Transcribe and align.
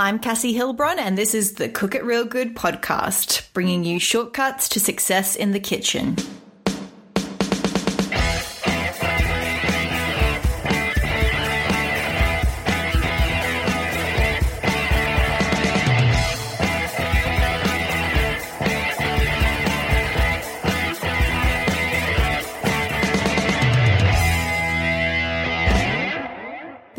I'm 0.00 0.20
Cassie 0.20 0.54
Hilbron, 0.54 0.98
and 0.98 1.18
this 1.18 1.34
is 1.34 1.54
the 1.54 1.68
Cook 1.68 1.96
It 1.96 2.04
Real 2.04 2.24
Good 2.24 2.54
podcast, 2.54 3.52
bringing 3.52 3.82
you 3.82 3.98
shortcuts 3.98 4.68
to 4.68 4.78
success 4.78 5.34
in 5.34 5.50
the 5.50 5.58
kitchen. 5.58 6.14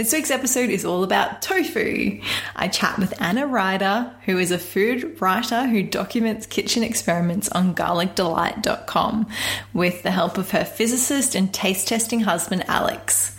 This 0.10 0.18
week's 0.18 0.32
episode 0.32 0.72
is 0.72 0.86
all 0.86 1.04
about 1.04 1.44
tofu. 1.44 2.20
I 2.56 2.68
chat 2.68 2.98
with 2.98 3.22
Anna 3.22 3.46
Ryder, 3.46 4.12
who 4.26 4.40
is 4.40 4.50
a 4.50 4.58
food 4.58 5.22
writer 5.22 5.68
who 5.68 5.84
documents 5.84 6.48
kitchen 6.48 6.82
experiments 6.82 7.48
on 7.50 7.76
garlicdelight.com 7.76 9.28
with 9.72 10.02
the 10.02 10.10
help 10.10 10.40
of 10.40 10.50
her 10.50 10.66
physicist 10.66 11.36
and 11.36 11.54
taste 11.54 11.88
testing 11.88 12.22
husband, 12.22 12.64
Alex. 12.68 13.38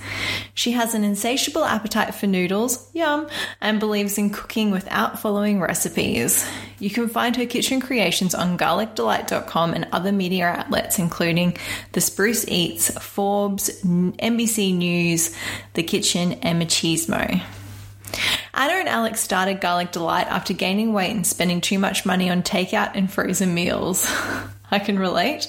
She 0.55 0.71
has 0.71 0.95
an 0.95 1.03
insatiable 1.03 1.65
appetite 1.65 2.15
for 2.15 2.29
noodles, 2.29 2.89
yum, 2.95 3.27
and 3.61 3.81
believes 3.81 4.17
in 4.17 4.31
cooking 4.31 4.71
without 4.71 5.19
following 5.19 5.61
recipes. 5.61 6.49
You 6.81 6.91
can 6.91 7.09
find 7.09 7.37
her 7.37 7.47
kitchen 7.47 7.81
creations 7.81 8.35
on 8.35 8.59
garlicdelight.com 8.59 9.75
and 9.75 9.87
other 9.93 10.13
media 10.13 10.47
outlets, 10.47 10.99
including 10.99 11.57
The 11.93 12.01
Spruce 12.01 12.49
Eats, 12.49 12.91
Forbes, 12.99 13.71
NBC 13.83 14.75
News, 14.75 15.37
The 15.75 15.83
Kitchn, 15.83 16.39
and 16.43 16.61
Macheesmo. 16.61 17.43
Anna 18.55 18.73
and 18.73 18.89
Alex 18.89 19.21
started 19.21 19.61
Garlic 19.61 19.93
Delight 19.93 20.27
after 20.27 20.55
gaining 20.55 20.93
weight 20.93 21.13
and 21.13 21.27
spending 21.27 21.61
too 21.61 21.79
much 21.79 22.05
money 22.05 22.31
on 22.31 22.43
takeout 22.43 22.93
and 22.95 23.13
frozen 23.13 23.55
meals. 23.55 24.11
I 24.71 24.79
can 24.79 24.99
relate. 24.99 25.47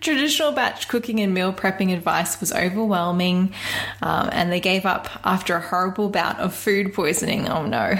Traditional 0.00 0.52
batch 0.52 0.88
cooking 0.88 1.20
and 1.20 1.34
meal 1.34 1.52
prepping 1.52 1.92
advice 1.92 2.40
was 2.40 2.52
overwhelming, 2.52 3.54
um, 4.02 4.30
and 4.32 4.50
they 4.50 4.60
gave 4.60 4.86
up 4.86 5.08
after 5.24 5.56
a 5.56 5.60
horrible 5.60 6.08
bout 6.08 6.38
of 6.40 6.54
food 6.54 6.94
poisoning. 6.94 7.48
Oh 7.48 7.66
no. 7.66 7.94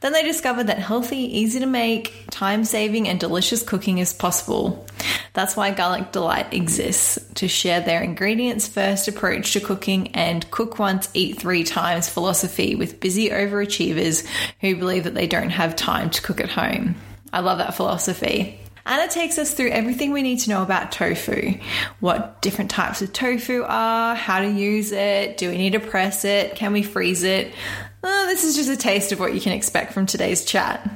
Then 0.00 0.12
they 0.12 0.22
discovered 0.22 0.68
that 0.68 0.78
healthy, 0.78 1.38
easy 1.38 1.60
to 1.60 1.66
make, 1.66 2.26
time 2.30 2.64
saving, 2.64 3.08
and 3.08 3.20
delicious 3.20 3.62
cooking 3.62 3.98
is 3.98 4.12
possible. 4.12 4.86
That's 5.34 5.56
why 5.56 5.70
Garlic 5.70 6.12
Delight 6.12 6.52
exists 6.52 7.18
to 7.34 7.48
share 7.48 7.80
their 7.80 8.02
ingredients 8.02 8.68
first 8.68 9.08
approach 9.08 9.52
to 9.52 9.60
cooking 9.60 10.08
and 10.14 10.50
cook 10.50 10.78
once, 10.78 11.08
eat 11.14 11.38
three 11.38 11.64
times 11.64 12.08
philosophy 12.08 12.74
with 12.74 13.00
busy 13.00 13.30
overachievers 13.30 14.26
who 14.60 14.76
believe 14.76 15.04
that 15.04 15.14
they 15.14 15.26
don't 15.26 15.50
have 15.50 15.74
time 15.76 16.10
to 16.10 16.22
cook 16.22 16.40
at 16.40 16.50
home. 16.50 16.96
I 17.32 17.40
love 17.40 17.58
that 17.58 17.74
philosophy. 17.74 18.58
Anna 18.84 19.10
takes 19.10 19.38
us 19.38 19.52
through 19.52 19.70
everything 19.70 20.12
we 20.12 20.22
need 20.22 20.40
to 20.40 20.50
know 20.50 20.62
about 20.62 20.90
tofu 20.90 21.54
what 22.00 22.42
different 22.42 22.70
types 22.70 23.00
of 23.00 23.12
tofu 23.12 23.64
are, 23.66 24.14
how 24.14 24.40
to 24.40 24.50
use 24.50 24.92
it, 24.92 25.36
do 25.36 25.48
we 25.50 25.58
need 25.58 25.72
to 25.72 25.80
press 25.80 26.24
it, 26.24 26.56
can 26.56 26.72
we 26.72 26.82
freeze 26.82 27.22
it? 27.22 27.52
Uh, 28.02 28.26
this 28.26 28.42
is 28.42 28.56
just 28.56 28.68
a 28.68 28.76
taste 28.76 29.12
of 29.12 29.20
what 29.20 29.34
you 29.34 29.40
can 29.40 29.52
expect 29.52 29.92
from 29.92 30.06
today's 30.06 30.44
chat. 30.44 30.90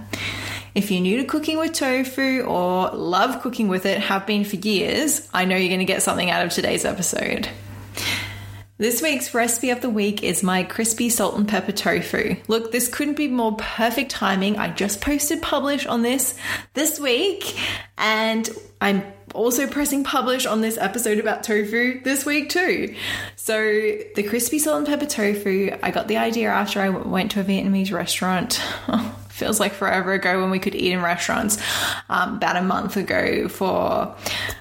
If 0.75 0.91
you're 0.91 1.01
new 1.01 1.19
to 1.19 1.25
cooking 1.25 1.59
with 1.59 1.73
tofu 1.73 2.43
or 2.43 2.91
love 2.91 3.41
cooking 3.41 3.69
with 3.69 3.87
it, 3.87 4.01
have 4.01 4.27
been 4.27 4.45
for 4.45 4.57
years, 4.57 5.27
I 5.33 5.45
know 5.45 5.57
you're 5.57 5.69
going 5.69 5.79
to 5.79 5.87
get 5.87 6.03
something 6.03 6.31
out 6.31 6.45
of 6.45 6.53
today's 6.53 6.85
episode. 6.85 7.49
This 8.79 9.01
week's 9.01 9.33
recipe 9.33 9.71
of 9.71 9.81
the 9.81 9.89
week 9.89 10.23
is 10.23 10.43
my 10.43 10.63
crispy 10.63 11.09
salt 11.09 11.39
and 11.39 11.49
pepper 11.49 11.73
tofu. 11.73 12.37
Look, 12.47 12.73
this 12.73 12.89
couldn't 12.89 13.17
be 13.17 13.27
more 13.27 13.57
perfect 13.57 14.11
timing. 14.11 14.59
I 14.59 14.69
just 14.69 15.01
posted 15.01 15.41
publish 15.41 15.87
on 15.87 16.03
this 16.03 16.35
this 16.75 17.01
week, 17.01 17.59
and 17.97 18.47
I'm 18.83 19.03
also 19.35 19.67
pressing 19.67 20.05
publish 20.05 20.45
on 20.45 20.61
this 20.61 20.77
episode 20.77 21.19
about 21.19 21.43
tofu 21.43 22.03
this 22.03 22.27
week 22.27 22.51
too. 22.51 22.95
So, 23.37 23.63
the 23.63 24.23
crispy 24.23 24.59
salt 24.59 24.77
and 24.77 24.87
pepper 24.87 25.07
tofu, 25.07 25.75
I 25.83 25.91
got 25.91 26.07
the 26.07 26.19
idea 26.19 26.51
after 26.51 26.83
I 26.83 26.91
went 26.91 27.31
to 27.31 27.41
a 27.41 27.45
Vietnamese 27.45 27.93
restaurant. 27.93 28.61
feels 29.37 29.61
like 29.61 29.75
forever 29.75 30.15
ago 30.15 30.41
when 30.41 30.51
we 30.51 30.59
could 30.59 30.75
eat 30.75 30.93
in 30.93 31.03
restaurants 31.03 31.59
um, 32.09 32.37
about 32.37 32.57
a 32.57 32.63
month 32.63 32.97
ago 32.97 33.49
for 33.49 34.17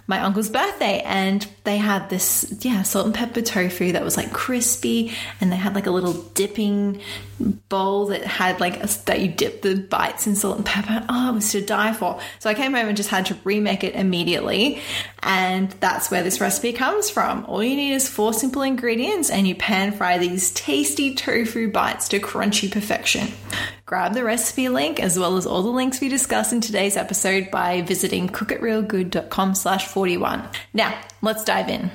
my 0.05 0.19
uncle's 0.19 0.49
birthday. 0.49 1.01
And 1.05 1.47
they 1.63 1.77
had 1.77 2.09
this 2.09 2.53
yeah 2.59 2.83
salt 2.83 3.05
and 3.05 3.15
pepper 3.15 3.41
tofu 3.41 3.93
that 3.93 4.03
was 4.03 4.17
like 4.17 4.33
crispy. 4.33 5.13
And 5.39 5.49
they 5.49 5.55
had 5.55 5.75
like 5.75 5.87
a 5.87 5.91
little 5.91 6.13
dipping 6.13 7.01
bowl 7.39 8.07
that 8.07 8.23
had 8.25 8.59
like 8.59 8.83
a, 8.83 8.87
that 9.05 9.21
you 9.21 9.29
dip 9.29 9.61
the 9.61 9.75
bites 9.75 10.27
in 10.27 10.35
salt 10.35 10.57
and 10.57 10.65
pepper. 10.65 11.05
Oh 11.07 11.29
it 11.29 11.35
was 11.35 11.51
to 11.53 11.61
die 11.61 11.93
for. 11.93 12.19
So 12.39 12.49
i 12.49 12.53
came 12.53 12.73
home 12.73 12.87
and 12.87 12.97
just 12.97 13.09
had 13.09 13.27
to 13.27 13.37
remake 13.45 13.85
it 13.85 13.95
immediately. 13.95 14.81
And 15.23 15.71
that's 15.71 16.11
where 16.11 16.21
this 16.21 16.41
recipe 16.41 16.73
comes 16.73 17.09
from. 17.09 17.45
All 17.45 17.63
you 17.63 17.77
need 17.77 17.93
is 17.93 18.09
four 18.09 18.33
simple 18.33 18.61
ingredients 18.61 19.29
and 19.29 19.47
you 19.47 19.55
pan 19.55 19.93
fry 19.93 20.17
these 20.17 20.51
tasty 20.51 21.15
tofu 21.15 21.71
bites 21.71 22.09
to 22.09 22.19
crunchy 22.19 22.69
perfection 22.69 23.29
grab 23.85 24.15
the 24.15 24.23
recipe 24.23 24.67
link 24.67 24.99
as 24.99 25.17
well 25.19 25.37
as 25.37 25.45
all 25.45 25.61
the 25.61 25.69
links 25.69 26.01
we 26.01 26.09
discuss 26.09 26.51
in 26.51 26.59
today's 26.59 26.97
episode 26.97 27.51
by 27.51 27.81
visiting 27.83 28.27
cookitrealgood.com 28.27 29.53
slash 29.53 29.87
41. 29.87 30.47
Now, 30.73 30.99
let's 31.21 31.43
dive 31.43 31.69
in. 31.69 31.91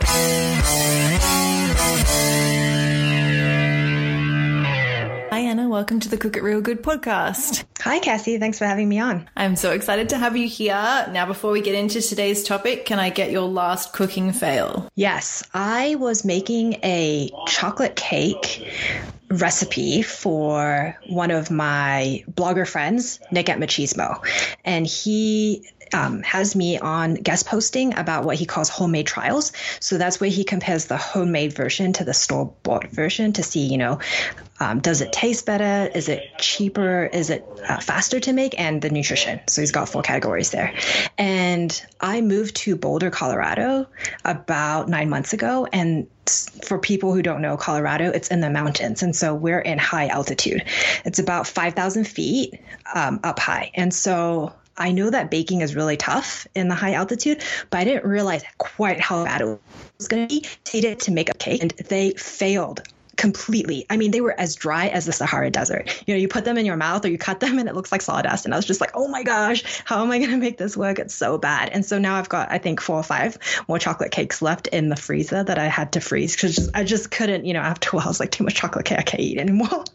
Hi, 5.30 5.38
Anna. 5.40 5.68
Welcome 5.68 5.98
to 6.00 6.08
the 6.08 6.16
Cook 6.16 6.36
It 6.36 6.44
Real 6.44 6.60
Good 6.60 6.80
podcast. 6.82 7.64
Hi, 7.80 7.98
Cassie. 7.98 8.38
Thanks 8.38 8.58
for 8.58 8.66
having 8.66 8.88
me 8.88 9.00
on. 9.00 9.28
I'm 9.36 9.56
so 9.56 9.72
excited 9.72 10.10
to 10.10 10.18
have 10.18 10.36
you 10.36 10.46
here. 10.46 11.08
Now, 11.10 11.26
before 11.26 11.50
we 11.50 11.60
get 11.60 11.74
into 11.74 12.00
today's 12.00 12.44
topic, 12.44 12.84
can 12.84 13.00
I 13.00 13.10
get 13.10 13.32
your 13.32 13.48
last 13.48 13.92
cooking 13.92 14.32
fail? 14.32 14.88
Yes, 14.94 15.42
I 15.54 15.96
was 15.96 16.24
making 16.24 16.74
a 16.84 17.30
chocolate 17.46 17.96
cake 17.96 18.64
recipe 19.30 20.02
for 20.02 20.98
one 21.06 21.30
of 21.30 21.50
my 21.50 22.24
blogger 22.30 22.66
friends, 22.66 23.20
Nick 23.30 23.48
at 23.48 23.58
Macheesmo. 23.58 24.24
And 24.64 24.86
he 24.86 25.70
um, 25.92 26.22
has 26.22 26.54
me 26.54 26.78
on 26.78 27.14
guest 27.14 27.46
posting 27.46 27.96
about 27.96 28.24
what 28.24 28.36
he 28.36 28.46
calls 28.46 28.68
homemade 28.68 29.06
trials. 29.06 29.52
So 29.80 29.98
that's 29.98 30.20
where 30.20 30.30
he 30.30 30.44
compares 30.44 30.86
the 30.86 30.96
homemade 30.96 31.52
version 31.52 31.92
to 31.94 32.04
the 32.04 32.14
store 32.14 32.52
bought 32.62 32.88
version 32.90 33.32
to 33.34 33.42
see, 33.42 33.66
you 33.66 33.78
know, 33.78 34.00
um, 34.60 34.80
does 34.80 35.00
it 35.00 35.12
taste 35.12 35.46
better? 35.46 35.90
Is 35.94 36.08
it 36.08 36.22
cheaper? 36.38 37.06
Is 37.06 37.30
it 37.30 37.46
uh, 37.66 37.80
faster 37.80 38.20
to 38.20 38.32
make? 38.32 38.58
And 38.60 38.82
the 38.82 38.90
nutrition. 38.90 39.40
So 39.46 39.62
he's 39.62 39.72
got 39.72 39.88
four 39.88 40.02
categories 40.02 40.50
there. 40.50 40.74
And 41.16 41.84
I 42.00 42.20
moved 42.20 42.56
to 42.56 42.76
Boulder, 42.76 43.10
Colorado 43.10 43.86
about 44.24 44.88
nine 44.88 45.08
months 45.08 45.32
ago. 45.32 45.66
And 45.72 46.06
for 46.62 46.78
people 46.78 47.14
who 47.14 47.22
don't 47.22 47.40
know 47.40 47.56
Colorado, 47.56 48.10
it's 48.10 48.28
in 48.28 48.40
the 48.40 48.50
mountains. 48.50 49.02
And 49.02 49.16
so 49.16 49.34
we're 49.34 49.60
in 49.60 49.78
high 49.78 50.08
altitude. 50.08 50.62
It's 51.06 51.18
about 51.18 51.46
5,000 51.46 52.06
feet 52.06 52.60
um, 52.94 53.18
up 53.24 53.38
high. 53.38 53.70
And 53.74 53.94
so 53.94 54.52
I 54.76 54.92
know 54.92 55.08
that 55.08 55.30
baking 55.30 55.62
is 55.62 55.74
really 55.74 55.96
tough 55.96 56.46
in 56.54 56.68
the 56.68 56.74
high 56.74 56.92
altitude, 56.94 57.42
but 57.70 57.80
I 57.80 57.84
didn't 57.84 58.04
realize 58.04 58.42
quite 58.58 59.00
how 59.00 59.24
bad 59.24 59.40
it 59.40 59.60
was 59.98 60.08
going 60.08 60.28
to 60.28 60.40
be. 60.40 60.46
To 60.94 61.10
make 61.10 61.28
a 61.28 61.34
cake, 61.34 61.62
and 61.62 61.70
they 61.88 62.12
failed 62.12 62.82
completely. 63.20 63.84
I 63.90 63.98
mean, 63.98 64.12
they 64.12 64.22
were 64.22 64.34
as 64.40 64.56
dry 64.56 64.88
as 64.88 65.04
the 65.04 65.12
Sahara 65.12 65.50
Desert. 65.50 66.02
You 66.06 66.14
know, 66.14 66.18
you 66.18 66.26
put 66.26 66.46
them 66.46 66.56
in 66.56 66.64
your 66.64 66.78
mouth 66.78 67.04
or 67.04 67.08
you 67.08 67.18
cut 67.18 67.38
them 67.38 67.58
and 67.58 67.68
it 67.68 67.74
looks 67.74 67.92
like 67.92 68.00
sawdust. 68.00 68.46
And 68.46 68.54
I 68.54 68.56
was 68.56 68.64
just 68.64 68.80
like, 68.80 68.92
oh 68.94 69.08
my 69.08 69.22
gosh, 69.22 69.82
how 69.84 70.02
am 70.02 70.10
I 70.10 70.18
going 70.18 70.30
to 70.30 70.38
make 70.38 70.56
this 70.56 70.74
work? 70.74 70.98
It's 70.98 71.14
so 71.14 71.36
bad. 71.36 71.68
And 71.68 71.84
so 71.84 71.98
now 71.98 72.16
I've 72.16 72.30
got, 72.30 72.50
I 72.50 72.56
think, 72.56 72.80
four 72.80 72.96
or 72.96 73.02
five 73.02 73.36
more 73.68 73.78
chocolate 73.78 74.10
cakes 74.10 74.40
left 74.40 74.68
in 74.68 74.88
the 74.88 74.96
freezer 74.96 75.44
that 75.44 75.58
I 75.58 75.66
had 75.66 75.92
to 75.92 76.00
freeze 76.00 76.34
because 76.34 76.70
I 76.72 76.82
just 76.82 77.10
couldn't, 77.10 77.44
you 77.44 77.52
know, 77.52 77.60
after 77.60 77.90
a 77.90 77.96
while, 77.96 78.06
I 78.06 78.08
was 78.08 78.20
like, 78.20 78.30
too 78.30 78.42
much 78.42 78.54
chocolate 78.54 78.86
cake, 78.86 78.98
I 78.98 79.02
can't 79.02 79.22
eat 79.22 79.38
anymore. 79.38 79.84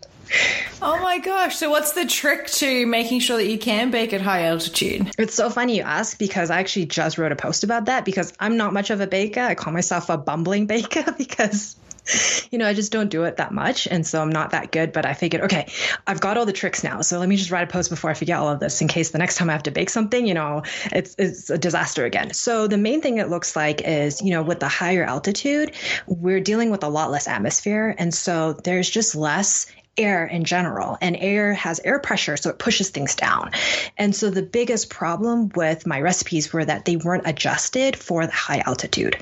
Oh 0.81 0.99
my 1.01 1.19
gosh. 1.19 1.55
So, 1.55 1.69
what's 1.69 1.91
the 1.91 2.05
trick 2.05 2.47
to 2.47 2.87
making 2.87 3.19
sure 3.19 3.37
that 3.37 3.47
you 3.47 3.59
can 3.59 3.91
bake 3.91 4.11
at 4.11 4.21
high 4.21 4.45
altitude? 4.45 5.11
It's 5.19 5.35
so 5.35 5.51
funny 5.51 5.77
you 5.77 5.83
ask 5.83 6.17
because 6.17 6.49
I 6.49 6.59
actually 6.59 6.87
just 6.87 7.19
wrote 7.19 7.31
a 7.31 7.35
post 7.35 7.63
about 7.63 7.85
that 7.85 8.05
because 8.05 8.33
I'm 8.39 8.57
not 8.57 8.73
much 8.73 8.89
of 8.89 9.01
a 9.01 9.07
baker. 9.07 9.41
I 9.41 9.53
call 9.53 9.71
myself 9.71 10.09
a 10.09 10.17
bumbling 10.17 10.65
baker 10.65 11.11
because 11.17 11.75
you 12.51 12.57
know, 12.57 12.67
I 12.67 12.73
just 12.73 12.91
don't 12.91 13.09
do 13.09 13.23
it 13.23 13.37
that 13.37 13.51
much. 13.51 13.87
And 13.87 14.05
so 14.05 14.21
I'm 14.21 14.29
not 14.29 14.51
that 14.51 14.71
good. 14.71 14.91
But 14.91 15.05
I 15.05 15.13
figured, 15.13 15.43
okay, 15.43 15.67
I've 16.07 16.21
got 16.21 16.37
all 16.37 16.45
the 16.45 16.53
tricks 16.53 16.83
now. 16.83 17.01
So 17.01 17.19
let 17.19 17.29
me 17.29 17.35
just 17.35 17.51
write 17.51 17.63
a 17.63 17.71
post 17.71 17.89
before 17.89 18.09
I 18.09 18.13
forget 18.13 18.39
all 18.39 18.49
of 18.49 18.59
this 18.59 18.81
in 18.81 18.87
case 18.87 19.11
the 19.11 19.17
next 19.17 19.35
time 19.35 19.49
I 19.49 19.53
have 19.53 19.63
to 19.63 19.71
bake 19.71 19.89
something, 19.89 20.25
you 20.25 20.33
know, 20.33 20.63
it's, 20.91 21.15
it's 21.17 21.49
a 21.49 21.57
disaster 21.57 22.05
again. 22.05 22.33
So 22.33 22.67
the 22.67 22.77
main 22.77 23.01
thing 23.01 23.17
it 23.17 23.29
looks 23.29 23.55
like 23.55 23.81
is, 23.81 24.21
you 24.21 24.31
know, 24.31 24.43
with 24.43 24.59
the 24.59 24.67
higher 24.67 25.03
altitude, 25.03 25.73
we're 26.07 26.39
dealing 26.39 26.69
with 26.69 26.83
a 26.83 26.89
lot 26.89 27.11
less 27.11 27.27
atmosphere. 27.27 27.95
And 27.97 28.13
so 28.13 28.53
there's 28.53 28.89
just 28.89 29.15
less 29.15 29.67
air 29.97 30.25
in 30.25 30.43
general, 30.43 30.97
and 31.01 31.15
air 31.17 31.53
has 31.53 31.79
air 31.83 31.99
pressure, 31.99 32.37
so 32.37 32.49
it 32.49 32.59
pushes 32.59 32.89
things 32.89 33.15
down. 33.15 33.51
And 33.97 34.15
so 34.15 34.29
the 34.29 34.41
biggest 34.41 34.89
problem 34.89 35.49
with 35.55 35.87
my 35.87 36.01
recipes 36.01 36.51
were 36.51 36.65
that 36.65 36.85
they 36.85 36.97
weren't 36.97 37.27
adjusted 37.27 37.95
for 37.95 38.25
the 38.25 38.33
high 38.33 38.61
altitude. 38.65 39.17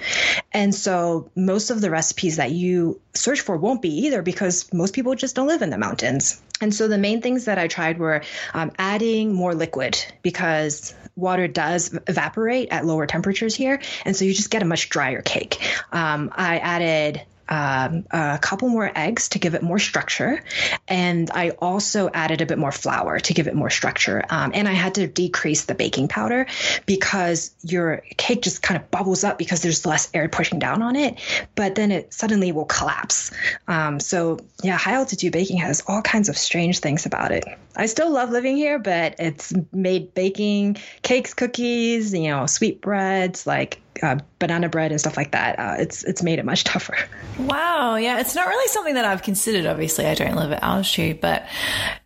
And 0.52 0.74
so 0.74 1.30
most 1.36 1.70
of 1.70 1.82
the 1.82 1.90
recipes 1.90 2.38
that 2.38 2.52
you 2.52 3.00
search 3.14 3.42
for 3.42 3.58
won't 3.58 3.82
be 3.82 4.06
either 4.06 4.22
because 4.22 4.72
most 4.74 4.94
people 4.94 5.16
just 5.16 5.36
don't 5.36 5.48
live 5.48 5.62
in 5.62 5.70
the 5.70 5.78
mountains. 5.78 6.42
And 6.62 6.74
so 6.74 6.88
the 6.88 6.98
main 6.98 7.22
things 7.22 7.46
that 7.46 7.58
I 7.58 7.68
tried 7.68 8.00
were 8.00 8.24
um, 8.54 8.72
adding 8.78 9.34
more 9.34 9.54
liquid 9.54 10.04
because 10.22 10.96
water 11.16 11.48
does 11.48 11.98
evaporate 12.08 12.70
at 12.72 12.86
lower 12.86 13.06
temperatures 13.06 13.54
here. 13.54 13.82
And 14.06 14.16
so 14.16 14.26
you 14.26 14.34
just 14.34 14.50
get 14.50 14.62
a 14.62 14.66
much 14.66 14.90
drier 14.90 15.22
cake. 15.22 15.62
Um, 15.92 16.32
I 16.34 16.60
added 16.60 17.22
um, 17.50 18.06
a 18.12 18.40
couple 18.42 18.70
more 18.70 18.92
eggs 18.96 19.30
to 19.30 19.40
give 19.40 19.56
it 19.56 19.62
more 19.62 19.80
structure. 19.80 20.44
And 20.88 21.30
I 21.32 21.50
also 21.52 22.10
added 22.14 22.42
a 22.42 22.46
bit 22.46 22.58
more 22.58 22.72
flour 22.72 23.20
to 23.20 23.34
give 23.34 23.48
it 23.48 23.56
more 23.56 23.70
structure. 23.70 24.24
Um, 24.30 24.52
and 24.54 24.68
I 24.68 24.74
had 24.74 24.96
to 24.96 25.08
decrease 25.08 25.66
the 25.66 25.76
baking 25.76 26.08
powder 26.08 26.48
because 26.86 27.54
your 27.62 28.04
cake 28.18 28.42
just 28.42 28.62
kind 28.62 28.80
of 28.82 28.90
bubbles 28.92 29.24
up 29.24 29.38
because 29.38 29.62
there's 29.62 29.86
less 29.86 30.10
air 30.14 30.30
pushing 30.30 30.60
down 30.60 30.82
on 30.82 30.96
it, 30.96 31.20
but 31.56 31.76
then 31.76 31.92
it 31.92 32.14
suddenly 32.14 32.52
will 32.52 32.66
collapse. 32.66 33.32
Um, 33.68 34.00
so, 34.00 34.40
yeah, 34.64 34.78
high 34.78 34.94
altitude 34.94 35.34
baking 35.34 35.58
has 35.58 35.84
all 35.88 36.02
kinds 36.02 36.30
of 36.30 36.38
strange 36.38 36.80
things 36.80 37.06
about 37.06 37.32
it. 37.32 37.46
I 37.76 37.88
still 37.88 38.12
love 38.12 38.30
living 38.30 38.56
here, 38.56 38.80
but 38.80 39.16
it's 39.20 39.54
made 39.72 40.14
baking 40.14 40.78
cakes, 41.02 41.34
cookies, 41.34 42.14
you 42.14 42.30
know, 42.30 42.46
sweet 42.46 42.82
breads, 42.82 43.46
like 43.46 43.82
uh, 44.02 44.18
banana 44.40 44.70
bread 44.70 44.92
and 44.92 45.00
stuff 45.00 45.18
like 45.18 45.32
that. 45.32 45.60
Uh, 45.60 45.76
it's 45.80 46.04
it's 46.04 46.24
made 46.24 46.40
it 46.40 46.46
much 46.46 46.64
tougher. 46.64 46.98
Wow, 47.40 47.96
yeah, 47.96 48.20
it's 48.20 48.36
not 48.36 48.48
really 48.48 48.68
something 48.70 48.96
that 48.96 49.06
I've 49.06 49.24
considered. 49.24 49.66
Obviously, 49.66 50.06
I 50.06 50.16
don't 50.16 50.36
live 50.36 50.52
at 50.52 50.64
altitude, 50.64 51.22
but 51.22 51.46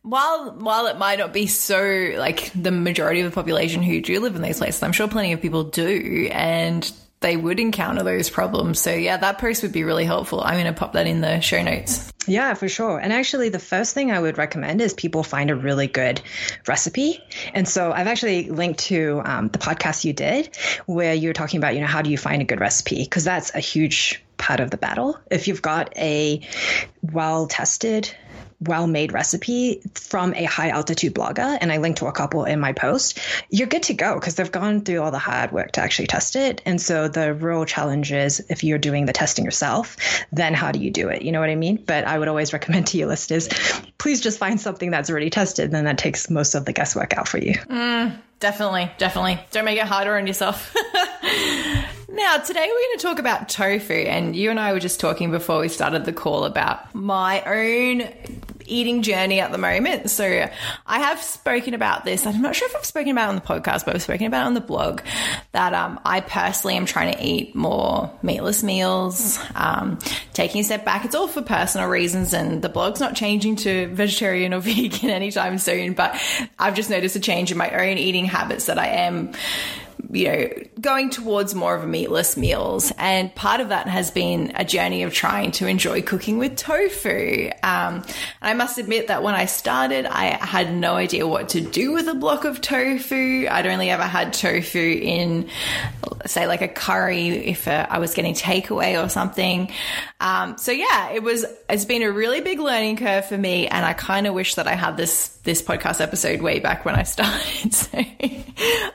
while 0.01 0.51
while 0.51 0.87
it 0.87 0.97
might 0.97 1.19
not 1.19 1.33
be 1.33 1.47
so 1.47 2.13
like 2.17 2.51
the 2.53 2.71
majority 2.71 3.21
of 3.21 3.31
the 3.31 3.35
population 3.35 3.83
who 3.83 4.01
do 4.01 4.19
live 4.19 4.35
in 4.35 4.41
these 4.41 4.57
places, 4.57 4.83
I'm 4.83 4.91
sure 4.91 5.07
plenty 5.07 5.33
of 5.33 5.41
people 5.41 5.63
do, 5.65 6.29
and 6.31 6.91
they 7.19 7.35
would 7.35 7.59
encounter 7.59 8.03
those 8.03 8.29
problems. 8.29 8.79
So 8.79 8.93
yeah, 8.93 9.17
that 9.17 9.39
post 9.39 9.63
would 9.63 9.71
be 9.71 9.83
really 9.83 10.05
helpful. 10.05 10.41
I'm 10.41 10.53
going 10.53 10.65
to 10.65 10.73
pop 10.73 10.93
that 10.93 11.07
in 11.07 11.21
the 11.21 11.39
show 11.39 11.61
notes. 11.63 12.11
Yeah, 12.27 12.53
for 12.53 12.67
sure. 12.67 12.99
And 12.99 13.13
actually, 13.13 13.49
the 13.49 13.59
first 13.59 13.93
thing 13.93 14.11
I 14.11 14.19
would 14.19 14.37
recommend 14.37 14.81
is 14.81 14.93
people 14.93 15.23
find 15.23 15.49
a 15.49 15.55
really 15.55 15.87
good 15.87 16.21
recipe. 16.67 17.23
And 17.53 17.67
so 17.67 17.91
I've 17.91 18.07
actually 18.07 18.49
linked 18.49 18.79
to 18.81 19.21
um, 19.23 19.47
the 19.47 19.59
podcast 19.59 20.03
you 20.03 20.13
did 20.13 20.55
where 20.85 21.13
you're 21.13 21.33
talking 21.33 21.57
about, 21.57 21.73
you 21.73 21.81
know, 21.81 21.87
how 21.87 22.01
do 22.01 22.09
you 22.09 22.17
find 22.17 22.41
a 22.41 22.45
good 22.45 22.59
recipe? 22.59 23.03
Because 23.03 23.23
that's 23.23 23.55
a 23.55 23.59
huge 23.59 24.21
part 24.37 24.59
of 24.59 24.71
the 24.71 24.77
battle. 24.77 25.17
If 25.31 25.47
you've 25.47 25.61
got 25.61 25.97
a 25.97 26.41
well 27.01 27.47
tested 27.47 28.13
well 28.59 28.87
made 28.87 29.13
recipe 29.13 29.81
from 29.93 30.33
a 30.33 30.43
high 30.43 30.69
altitude 30.69 31.13
blogger, 31.13 31.57
and 31.59 31.71
I 31.71 31.77
link 31.77 31.97
to 31.97 32.07
a 32.07 32.11
couple 32.11 32.45
in 32.45 32.59
my 32.59 32.73
post, 32.73 33.19
you're 33.49 33.67
good 33.67 33.83
to 33.83 33.93
go 33.93 34.15
because 34.15 34.35
they've 34.35 34.51
gone 34.51 34.81
through 34.81 35.01
all 35.01 35.11
the 35.11 35.19
hard 35.19 35.51
work 35.51 35.73
to 35.73 35.81
actually 35.81 36.07
test 36.07 36.35
it. 36.35 36.61
And 36.65 36.81
so 36.81 37.07
the 37.07 37.33
real 37.33 37.65
challenge 37.65 38.11
is 38.11 38.39
if 38.49 38.63
you're 38.63 38.79
doing 38.79 39.05
the 39.05 39.13
testing 39.13 39.45
yourself, 39.45 39.97
then 40.31 40.53
how 40.53 40.71
do 40.71 40.79
you 40.79 40.91
do 40.91 41.09
it? 41.09 41.21
You 41.21 41.31
know 41.31 41.39
what 41.39 41.49
I 41.49 41.55
mean? 41.55 41.83
But 41.85 42.05
I 42.05 42.17
would 42.17 42.27
always 42.27 42.53
recommend 42.53 42.87
to 42.87 42.97
you 42.97 43.05
listeners, 43.07 43.47
please 43.97 44.21
just 44.21 44.39
find 44.39 44.59
something 44.59 44.91
that's 44.91 45.09
already 45.09 45.29
tested, 45.29 45.71
then 45.71 45.85
that 45.85 45.97
takes 45.97 46.29
most 46.29 46.55
of 46.55 46.65
the 46.65 46.73
guesswork 46.73 47.17
out 47.17 47.27
for 47.27 47.37
you. 47.37 47.53
Mm, 47.53 48.17
definitely, 48.39 48.91
definitely. 48.97 49.39
Don't 49.51 49.65
make 49.65 49.77
it 49.77 49.85
harder 49.85 50.17
on 50.17 50.25
yourself. 50.27 50.75
Now, 52.17 52.37
today 52.39 52.61
we're 52.61 52.67
going 52.67 52.97
to 52.97 53.03
talk 53.03 53.19
about 53.19 53.47
tofu, 53.47 53.93
and 53.93 54.35
you 54.35 54.49
and 54.49 54.59
I 54.59 54.73
were 54.73 54.79
just 54.79 54.99
talking 54.99 55.29
before 55.29 55.59
we 55.59 55.69
started 55.69 56.03
the 56.03 56.11
call 56.11 56.45
about 56.45 56.95
my 56.95 57.43
own 57.43 58.11
eating 58.65 59.03
journey 59.03 59.39
at 59.39 59.51
the 59.51 59.59
moment. 59.59 60.09
So 60.09 60.49
I 60.87 60.99
have 60.99 61.21
spoken 61.21 61.75
about 61.75 62.05
this. 62.05 62.25
I'm 62.25 62.41
not 62.41 62.55
sure 62.55 62.67
if 62.69 62.75
I've 62.75 62.85
spoken 62.85 63.11
about 63.11 63.25
it 63.25 63.29
on 63.29 63.35
the 63.35 63.41
podcast, 63.41 63.85
but 63.85 63.93
I've 63.93 64.01
spoken 64.01 64.25
about 64.25 64.41
it 64.41 64.47
on 64.47 64.55
the 64.55 64.61
blog 64.61 65.01
that 65.51 65.75
um, 65.75 65.99
I 66.05 66.21
personally 66.21 66.75
am 66.75 66.87
trying 66.87 67.13
to 67.13 67.23
eat 67.23 67.53
more 67.53 68.11
meatless 68.23 68.63
meals, 68.63 69.37
um, 69.53 69.99
taking 70.33 70.61
a 70.61 70.63
step 70.63 70.83
back. 70.83 71.05
It's 71.05 71.13
all 71.13 71.27
for 71.27 71.43
personal 71.43 71.87
reasons, 71.87 72.33
and 72.33 72.63
the 72.63 72.69
blog's 72.69 72.99
not 72.99 73.15
changing 73.15 73.57
to 73.57 73.93
vegetarian 73.93 74.55
or 74.55 74.59
vegan 74.61 75.11
anytime 75.11 75.59
soon. 75.59 75.93
But 75.93 76.19
I've 76.57 76.73
just 76.73 76.89
noticed 76.89 77.15
a 77.15 77.19
change 77.19 77.51
in 77.51 77.59
my 77.59 77.69
own 77.69 77.99
eating 77.99 78.25
habits 78.25 78.65
that 78.65 78.79
I 78.79 78.87
am 78.87 79.33
you 80.11 80.25
know, 80.25 80.49
going 80.79 81.09
towards 81.09 81.55
more 81.55 81.75
of 81.75 81.83
a 81.83 81.87
meatless 81.87 82.37
meals. 82.37 82.91
And 82.97 83.33
part 83.33 83.61
of 83.61 83.69
that 83.69 83.87
has 83.87 84.11
been 84.11 84.51
a 84.55 84.63
journey 84.63 85.03
of 85.03 85.13
trying 85.13 85.51
to 85.53 85.67
enjoy 85.67 86.01
cooking 86.01 86.37
with 86.37 86.55
tofu. 86.55 87.49
Um, 87.63 88.03
I 88.41 88.53
must 88.53 88.77
admit 88.77 89.07
that 89.07 89.23
when 89.23 89.35
I 89.35 89.45
started, 89.45 90.05
I 90.05 90.25
had 90.45 90.73
no 90.73 90.93
idea 90.93 91.27
what 91.27 91.49
to 91.49 91.61
do 91.61 91.91
with 91.91 92.07
a 92.07 92.13
block 92.13 92.45
of 92.45 92.61
tofu. 92.61 93.47
I'd 93.49 93.67
only 93.67 93.89
ever 93.89 94.03
had 94.03 94.33
tofu 94.33 94.79
in, 94.79 95.49
say, 96.25 96.47
like 96.47 96.61
a 96.61 96.67
curry 96.67 97.29
if 97.29 97.67
uh, 97.67 97.87
I 97.89 97.99
was 97.99 98.13
getting 98.13 98.33
takeaway 98.33 99.03
or 99.03 99.09
something. 99.09 99.71
Um, 100.19 100.57
so 100.57 100.71
yeah, 100.71 101.11
it 101.11 101.23
was, 101.23 101.45
it's 101.69 101.85
been 101.85 102.03
a 102.03 102.11
really 102.11 102.41
big 102.41 102.59
learning 102.59 102.97
curve 102.97 103.25
for 103.25 103.37
me. 103.37 103.67
And 103.67 103.85
I 103.85 103.93
kind 103.93 104.27
of 104.27 104.33
wish 104.33 104.55
that 104.55 104.67
I 104.67 104.73
had 104.73 104.97
this, 104.97 105.29
this 105.43 105.61
podcast 105.61 106.01
episode 106.01 106.41
way 106.41 106.59
back 106.59 106.85
when 106.85 106.95
I 106.95 107.03
started. 107.03 107.73
So 107.87 108.03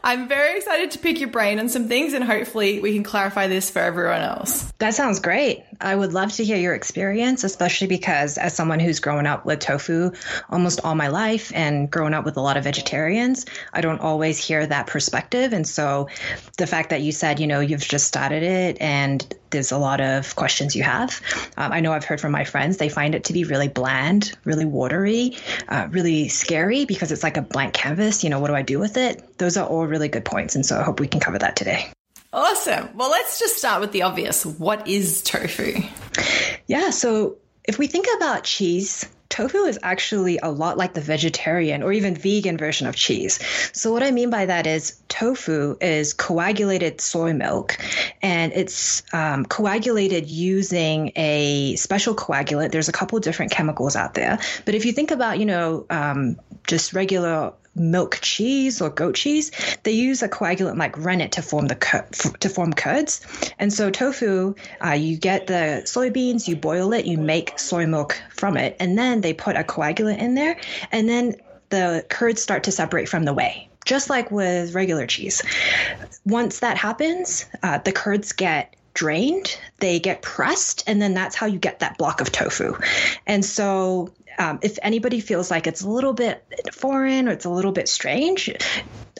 I'm 0.05 0.29
very 0.29 0.57
excited 0.57 0.92
to 0.93 0.99
pick 0.99 1.21
your 1.21 1.29
brain 1.29 1.59
on 1.59 1.69
some 1.69 1.89
things 1.89 2.13
and 2.13 2.25
hopefully 2.25 2.81
we 2.81 2.95
can 2.95 3.03
clarify 3.03 3.47
this 3.47 3.71
for 3.71 3.81
everyone 3.81 4.23
else. 4.23 4.73
That 4.79 4.95
sounds 4.95 5.21
great. 5.21 5.65
I 5.81 5.95
would 5.95 6.13
love 6.13 6.33
to 6.35 6.45
hear 6.45 6.57
your 6.57 6.75
experience, 6.75 7.45
especially 7.45 7.89
because 7.89 8.39
as 8.39 8.55
someone 8.55 8.81
who's 8.81 9.01
grown 9.01 9.27
up 9.27 9.45
with 9.45 9.61
tofu 9.61 10.13
almost 10.51 10.81
all 10.85 10.95
my 10.95 11.09
life 11.09 11.53
and 11.55 11.91
grown 11.91 12.15
up 12.15 12.25
with 12.25 12.37
a 12.37 12.41
lot 12.41 12.57
of 12.57 12.65
vegetarians, 12.65 13.47
I 13.73 13.81
don't 13.81 14.01
always 14.01 14.39
hear 14.39 14.67
that 14.67 14.87
perspective. 14.87 15.53
And 15.53 15.67
so 15.67 16.09
the 16.59 16.67
fact 16.67 16.91
that 16.91 17.03
you 17.03 17.13
said, 17.13 17.41
you 17.41 17.47
know, 17.47 17.61
you've 17.61 17.81
just 17.81 18.07
started 18.07 18.43
it 18.43 18.77
and 18.81 19.35
there's 19.53 19.73
a 19.73 19.79
lot 19.79 20.01
of 20.01 20.35
questions 20.35 20.75
you 20.75 20.83
have. 20.83 21.21
Um, 21.57 21.73
I 21.73 21.81
know 21.81 21.93
I've 21.93 22.05
heard 22.05 22.21
from 22.21 22.33
my 22.33 22.45
friends, 22.45 22.77
they 22.79 22.89
find 22.89 23.15
it 23.15 23.25
to 23.25 23.33
be 23.33 23.45
really 23.45 23.69
bland, 23.69 24.33
really 24.45 24.65
watery, 24.65 25.37
uh, 25.69 25.87
really 25.91 26.29
scary 26.29 26.85
because 26.85 27.13
it's 27.13 27.23
like 27.23 27.37
a 27.37 27.43
blank 27.43 27.75
canvas. 27.75 28.25
You 28.25 28.31
know, 28.31 28.41
what 28.41 28.49
do 28.49 28.55
I 28.55 28.63
do 28.63 28.79
with 28.79 28.97
it? 28.97 29.39
Those 29.39 29.57
are 29.57 29.67
all 29.67 29.87
really 29.87 30.09
good 30.09 30.25
points. 30.25 30.57
And 30.57 30.67
so 30.67 30.79
I 30.79 30.83
hope 30.83 30.99
we 30.99 31.07
can 31.07 31.21
cover 31.21 31.39
that 31.39 31.57
today. 31.57 31.91
Awesome. 32.33 32.89
Well, 32.97 33.11
let's 33.11 33.39
just 33.39 33.59
start 33.59 33.81
with 33.81 33.93
the 33.93 34.03
obvious. 34.03 34.45
What 34.45 34.89
is 34.89 35.23
tofu? 35.23 35.83
Yeah. 36.67 36.91
So 36.91 37.37
if 37.65 37.79
we 37.79 37.87
think 37.87 38.07
about 38.17 38.45
cheese, 38.45 39.07
tofu 39.33 39.65
is 39.65 39.79
actually 39.83 40.39
a 40.39 40.51
lot 40.51 40.77
like 40.77 40.93
the 40.93 41.01
vegetarian 41.01 41.83
or 41.83 41.91
even 41.91 42.15
vegan 42.15 42.59
version 42.59 42.87
of 42.87 42.95
cheese. 42.95 43.41
So, 43.73 43.91
what 43.91 44.03
I 44.03 44.11
mean 44.11 44.29
by 44.29 44.47
that 44.47 44.67
is 44.67 45.01
tofu 45.09 45.77
is 45.81 46.13
coagulated 46.13 47.01
soy 47.01 47.33
milk 47.33 47.79
and 48.21 48.53
it's 48.53 49.03
um, 49.15 49.47
coagulated 49.47 50.29
using 50.29 51.13
a 51.17 51.77
special 51.77 52.15
coagulant. 52.15 52.73
There's 52.73 52.91
a 52.91 52.93
couple 52.93 53.19
different 53.21 53.53
chemicals 53.53 53.97
out 53.97 54.13
there. 54.13 54.39
But 54.67 54.75
if 54.75 54.85
you 54.85 54.93
think 54.93 55.11
about, 55.11 55.39
you 55.39 55.47
know, 55.47 55.87
um, 55.89 56.37
just 56.67 56.93
regular 56.93 57.55
milk 57.75 58.19
cheese 58.21 58.81
or 58.81 58.91
goat 58.91 59.15
cheese, 59.15 59.51
they 59.83 59.93
use 59.93 60.23
a 60.23 60.29
coagulant 60.29 60.77
like 60.79 60.97
rennet 60.99 61.33
to 61.33 61.43
form 61.43 61.67
the 61.67 62.35
to 62.41 62.49
form 62.49 62.73
curds. 62.73 63.27
And 63.59 63.73
so 63.73 63.91
tofu, 63.91 64.55
uh, 64.85 64.91
you 64.91 65.17
get 65.17 65.47
the 65.47 65.83
soybeans, 65.85 66.49
you 66.49 66.57
boil 66.57 66.93
it, 66.93 67.07
you 67.07 67.19
make 67.19 67.59
soy 67.59 67.87
milk 67.87 68.21
from 68.31 68.57
it, 68.57 68.77
and 68.79 68.99
then 68.99 69.21
they 69.21 69.33
put 69.33 69.57
a 69.57 69.65
coagulant 69.65 70.19
in 70.19 70.35
there, 70.35 70.59
and 70.91 71.09
then 71.09 71.37
the 71.71 72.05
curds 72.09 72.43
start 72.43 72.65
to 72.65 72.73
separate 72.73 73.09
from 73.09 73.25
the 73.25 73.33
whey. 73.33 73.69
Just 73.85 74.09
like 74.09 74.31
with 74.31 74.75
regular 74.75 75.07
cheese. 75.07 75.43
Once 76.25 76.61
that 76.61 76.77
happens, 76.77 77.47
uh, 77.65 77.79
the 77.79 77.91
curds 77.91 78.33
get 78.33 78.77
drained, 78.95 79.59
they 79.79 79.99
get 79.99 80.23
pressed, 80.23 80.85
and 80.87 81.03
then 81.03 81.15
that's 81.15 81.35
how 81.35 81.47
you 81.47 81.59
get 81.59 81.81
that 81.81 81.99
block 81.99 82.21
of 82.21 82.31
tofu. 82.31 82.79
And 83.27 83.45
so 83.45 84.13
um, 84.39 84.59
if 84.63 84.79
anybody 84.83 85.21
feels 85.21 85.51
like 85.51 85.67
it's 85.67 85.83
a 85.83 85.89
little 85.89 86.13
bit 86.13 86.45
foreign 86.73 87.29
or 87.29 87.33
it's 87.33 87.45
a 87.45 87.51
little 87.51 87.73
bit 87.73 87.89
strange, 87.89 88.51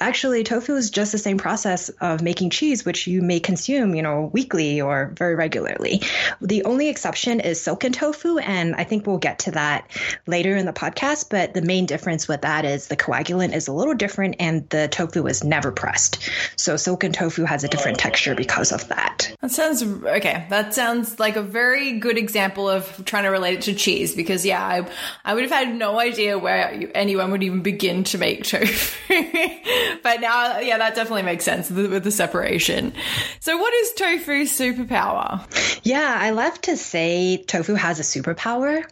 actually 0.01 0.43
tofu 0.43 0.75
is 0.75 0.91
just 0.91 1.13
the 1.13 1.19
same 1.19 1.39
process 1.39 1.89
of 2.01 2.23
making 2.23 2.51
cheese, 2.51 2.85
which 2.85 3.07
you 3.07 3.23
may 3.23 3.41
consume, 3.41 3.95
you 3.95 4.03
know, 4.03 4.31
weekly 4.33 4.81
or 4.81 5.13
very 5.17 5.35
regularly. 5.35 6.03
The 6.41 6.65
only 6.65 6.89
exception 6.89 7.41
is 7.41 7.61
silken 7.61 7.93
tofu, 7.93 8.39
and 8.39 8.75
I 8.75 8.85
think 8.85 9.07
we'll 9.07 9.19
get 9.19 9.41
to 9.41 9.53
that 9.53 9.91
later 10.27 10.57
in 10.57 10.67
the 10.67 10.73
podcast. 10.73 11.31
But 11.31 11.55
the 11.55 11.63
main 11.63 11.87
difference 11.87 12.27
with 12.27 12.43
that 12.43 12.65
is 12.65 12.89
the 12.89 12.97
coagulant 12.97 13.55
is 13.55 13.69
a 13.69 13.73
little 13.73 13.95
different, 13.95 14.37
and 14.41 14.69
the 14.71 14.89
tofu 14.89 15.27
is 15.27 15.45
never 15.45 15.71
pressed. 15.71 16.29
So 16.57 16.77
silken 16.77 17.13
tofu 17.13 17.45
has 17.45 17.65
a 17.65 17.69
different 17.69 17.99
texture 17.99 18.35
because 18.35 18.73
of 18.73 18.89
that. 18.89 19.35
That 19.41 19.51
sounds 19.51 19.83
okay. 19.83 20.47
That 20.51 20.75
sounds 20.75 21.21
like 21.21 21.37
a 21.37 21.43
very 21.43 21.99
good 21.99 22.19
example 22.19 22.69
of 22.69 23.05
trying 23.05 23.25
to 23.25 23.31
relate 23.31 23.55
it 23.55 23.63
to 23.63 23.75
cheese 23.75 24.15
because 24.15 24.45
yeah, 24.45 24.65
I 24.65 24.89
I 25.25 25.35
would 25.35 25.43
have 25.43 25.53
had 25.53 25.75
no 25.75 25.99
idea 25.99 26.39
where 26.39 26.91
anyone 26.95 27.31
would 27.31 27.43
even 27.43 27.63
begin 27.63 28.05
to 28.05 28.19
make 28.19 28.45
tofu. 28.45 28.97
but 30.03 30.21
now, 30.21 30.59
yeah, 30.59 30.79
that 30.79 30.95
definitely 30.95 31.23
makes 31.23 31.45
sense 31.45 31.71
with 31.71 32.05
the 32.05 32.11
separation. 32.11 32.93
So, 33.41 33.57
what 33.57 33.73
is 33.75 33.93
tofu's 33.95 34.53
superpower? 34.53 35.81
Yeah, 35.85 36.17
I 36.19 36.31
love 36.31 36.61
to 36.63 36.77
say 36.77 37.43
tofu 37.47 37.75
has 37.75 38.01
a 38.01 38.03
superpower. 38.03 38.85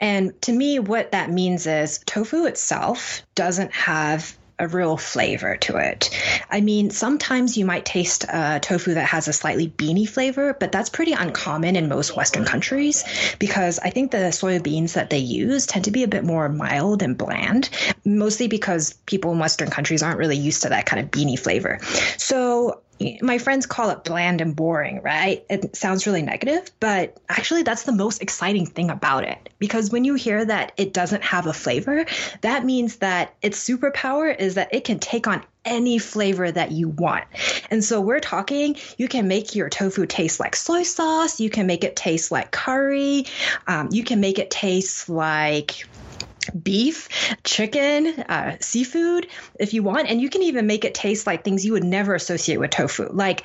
And 0.00 0.40
to 0.42 0.52
me, 0.52 0.78
what 0.78 1.12
that 1.12 1.30
means 1.30 1.66
is 1.66 1.98
tofu 2.06 2.46
itself 2.46 3.22
doesn't 3.34 3.72
have 3.72 4.36
a 4.58 4.66
real 4.68 4.96
flavor 4.96 5.56
to 5.56 5.76
it. 5.76 6.10
I 6.50 6.60
mean, 6.60 6.90
sometimes 6.90 7.58
you 7.58 7.66
might 7.66 7.84
taste 7.84 8.24
a 8.28 8.58
tofu 8.60 8.94
that 8.94 9.06
has 9.08 9.28
a 9.28 9.32
slightly 9.32 9.66
beany 9.66 10.06
flavor, 10.06 10.56
but 10.58 10.72
that's 10.72 10.88
pretty 10.88 11.12
uncommon 11.12 11.76
in 11.76 11.88
most 11.88 12.16
Western 12.16 12.44
countries 12.44 13.04
because 13.38 13.78
I 13.78 13.90
think 13.90 14.10
the 14.10 14.18
soybeans 14.28 14.94
that 14.94 15.10
they 15.10 15.18
use 15.18 15.66
tend 15.66 15.84
to 15.86 15.90
be 15.90 16.04
a 16.04 16.08
bit 16.08 16.24
more 16.24 16.48
mild 16.48 17.02
and 17.02 17.18
bland, 17.18 17.68
mostly 18.04 18.48
because 18.48 18.94
people 19.04 19.32
in 19.32 19.38
Western 19.38 19.68
countries 19.68 20.02
aren't 20.02 20.18
really 20.18 20.38
used 20.38 20.62
to 20.62 20.70
that 20.70 20.86
kind 20.86 21.00
of 21.02 21.10
beany 21.10 21.36
flavor. 21.36 21.78
So 22.16 22.80
my 23.20 23.38
friends 23.38 23.66
call 23.66 23.90
it 23.90 24.04
bland 24.04 24.40
and 24.40 24.56
boring, 24.56 25.02
right? 25.02 25.44
It 25.50 25.76
sounds 25.76 26.06
really 26.06 26.22
negative, 26.22 26.70
but 26.80 27.16
actually, 27.28 27.62
that's 27.62 27.82
the 27.82 27.92
most 27.92 28.22
exciting 28.22 28.66
thing 28.66 28.90
about 28.90 29.24
it. 29.24 29.50
Because 29.58 29.90
when 29.90 30.04
you 30.04 30.14
hear 30.14 30.44
that 30.44 30.72
it 30.76 30.92
doesn't 30.92 31.22
have 31.22 31.46
a 31.46 31.52
flavor, 31.52 32.06
that 32.40 32.64
means 32.64 32.96
that 32.96 33.34
its 33.42 33.62
superpower 33.68 34.36
is 34.36 34.54
that 34.54 34.74
it 34.74 34.84
can 34.84 34.98
take 34.98 35.26
on 35.26 35.44
any 35.64 35.98
flavor 35.98 36.50
that 36.50 36.70
you 36.70 36.88
want. 36.88 37.24
And 37.70 37.84
so 37.84 38.00
we're 38.00 38.20
talking, 38.20 38.76
you 38.98 39.08
can 39.08 39.28
make 39.28 39.54
your 39.54 39.68
tofu 39.68 40.06
taste 40.06 40.40
like 40.40 40.56
soy 40.56 40.84
sauce, 40.84 41.40
you 41.40 41.50
can 41.50 41.66
make 41.66 41.84
it 41.84 41.96
taste 41.96 42.30
like 42.30 42.52
curry, 42.52 43.26
um, 43.66 43.88
you 43.90 44.04
can 44.04 44.20
make 44.20 44.38
it 44.38 44.50
taste 44.50 45.08
like 45.08 45.86
beef, 46.62 47.08
chicken, 47.44 48.06
uh, 48.28 48.56
seafood 48.60 49.26
if 49.58 49.74
you 49.74 49.82
want. 49.82 50.08
And 50.08 50.20
you 50.20 50.28
can 50.28 50.42
even 50.42 50.66
make 50.66 50.84
it 50.84 50.94
taste 50.94 51.26
like 51.26 51.44
things 51.44 51.64
you 51.64 51.72
would 51.72 51.84
never 51.84 52.14
associate 52.14 52.58
with 52.58 52.70
tofu, 52.70 53.08
like 53.12 53.44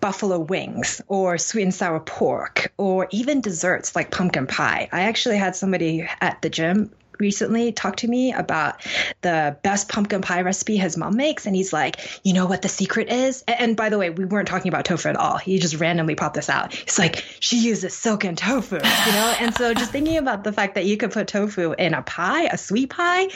buffalo 0.00 0.38
wings 0.38 1.00
or 1.08 1.38
sweet 1.38 1.62
and 1.62 1.74
sour 1.74 2.00
pork, 2.00 2.72
or 2.76 3.08
even 3.10 3.40
desserts 3.40 3.96
like 3.96 4.10
pumpkin 4.10 4.46
pie. 4.46 4.88
I 4.92 5.02
actually 5.02 5.36
had 5.36 5.56
somebody 5.56 6.08
at 6.20 6.42
the 6.42 6.50
gym 6.50 6.90
recently 7.18 7.72
talked 7.72 8.00
to 8.00 8.08
me 8.08 8.32
about 8.32 8.84
the 9.22 9.56
best 9.62 9.88
pumpkin 9.88 10.20
pie 10.20 10.42
recipe 10.42 10.76
his 10.76 10.96
mom 10.96 11.16
makes. 11.16 11.46
And 11.46 11.54
he's 11.54 11.72
like, 11.72 12.20
you 12.24 12.32
know 12.32 12.46
what 12.46 12.62
the 12.62 12.68
secret 12.68 13.10
is? 13.10 13.44
And 13.46 13.76
by 13.76 13.88
the 13.88 13.98
way, 13.98 14.10
we 14.10 14.24
weren't 14.24 14.48
talking 14.48 14.68
about 14.68 14.84
tofu 14.84 15.08
at 15.08 15.16
all. 15.16 15.38
He 15.38 15.58
just 15.58 15.76
randomly 15.76 16.14
popped 16.14 16.34
this 16.34 16.48
out. 16.48 16.72
He's 16.74 16.98
like, 16.98 17.24
she 17.40 17.58
uses 17.58 17.94
silken 17.94 18.36
tofu, 18.36 18.76
you 18.76 19.12
know? 19.12 19.34
and 19.40 19.54
so 19.54 19.74
just 19.74 19.92
thinking 19.92 20.16
about 20.16 20.44
the 20.44 20.52
fact 20.52 20.74
that 20.74 20.84
you 20.84 20.96
could 20.96 21.12
put 21.12 21.28
tofu 21.28 21.72
in 21.72 21.94
a 21.94 22.02
pie, 22.02 22.44
a 22.44 22.58
sweet 22.58 22.90
pie, 22.90 23.28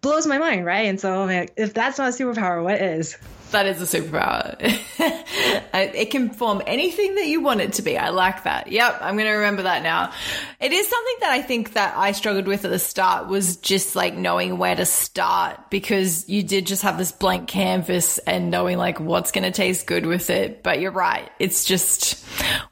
blows 0.00 0.26
my 0.26 0.38
mind, 0.38 0.64
right? 0.64 0.86
And 0.86 1.00
so 1.00 1.24
like, 1.24 1.52
if 1.56 1.74
that's 1.74 1.98
not 1.98 2.08
a 2.08 2.12
superpower, 2.12 2.62
what 2.62 2.80
is? 2.80 3.16
That 3.50 3.66
is 3.66 3.80
a 3.80 4.00
superpower. 4.00 4.56
it 5.74 6.10
can 6.10 6.30
form 6.30 6.62
anything 6.66 7.14
that 7.14 7.26
you 7.26 7.40
want 7.40 7.62
it 7.62 7.74
to 7.74 7.82
be. 7.82 7.96
I 7.96 8.10
like 8.10 8.44
that. 8.44 8.70
Yep, 8.70 8.98
I'm 9.00 9.14
going 9.16 9.26
to 9.26 9.32
remember 9.32 9.62
that 9.62 9.82
now. 9.82 10.12
It 10.60 10.72
is 10.72 10.86
something 10.86 11.14
that 11.20 11.30
I 11.30 11.40
think 11.40 11.72
that 11.72 11.96
I 11.96 12.12
struggled 12.12 12.46
with 12.46 12.66
at 12.66 12.70
the 12.70 12.78
start 12.78 13.28
was 13.28 13.56
just 13.56 13.96
like 13.96 14.14
knowing 14.14 14.58
where 14.58 14.76
to 14.76 14.84
start 14.84 15.70
because 15.70 16.28
you 16.28 16.42
did 16.42 16.66
just 16.66 16.82
have 16.82 16.98
this 16.98 17.10
blank 17.10 17.48
canvas 17.48 18.18
and 18.18 18.50
knowing 18.50 18.76
like 18.76 19.00
what's 19.00 19.32
going 19.32 19.44
to 19.44 19.50
taste 19.50 19.86
good 19.86 20.04
with 20.04 20.28
it. 20.28 20.62
But 20.62 20.80
you're 20.80 20.90
right. 20.90 21.30
It's 21.38 21.64
just 21.64 22.22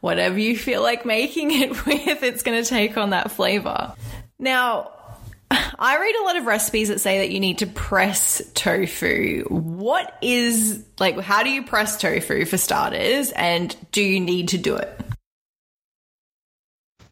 whatever 0.00 0.38
you 0.38 0.59
feel 0.59 0.83
like 0.83 1.06
making 1.06 1.52
it 1.52 1.71
with, 1.87 2.23
it's 2.23 2.42
going 2.42 2.62
to 2.62 2.68
take 2.68 2.99
on 2.99 3.11
that 3.11 3.30
flavor. 3.30 3.95
Now, 4.38 4.92
I 5.50 5.99
read 6.00 6.17
a 6.17 6.25
lot 6.25 6.37
of 6.37 6.47
recipes 6.47 6.88
that 6.88 7.00
say 7.00 7.19
that 7.19 7.31
you 7.31 7.41
need 7.41 7.59
to 7.59 7.67
press 7.67 8.43
tofu. 8.55 9.45
What 9.49 10.17
is 10.23 10.85
like 10.99 11.19
how 11.21 11.43
do 11.43 11.50
you 11.50 11.65
press 11.65 12.00
tofu 12.00 12.45
for 12.45 12.57
starters 12.57 13.33
and 13.33 13.75
do 13.93 14.03
you 14.03 14.21
need 14.21 14.49
to 14.49 14.59
do 14.59 14.76
it? 14.76 15.00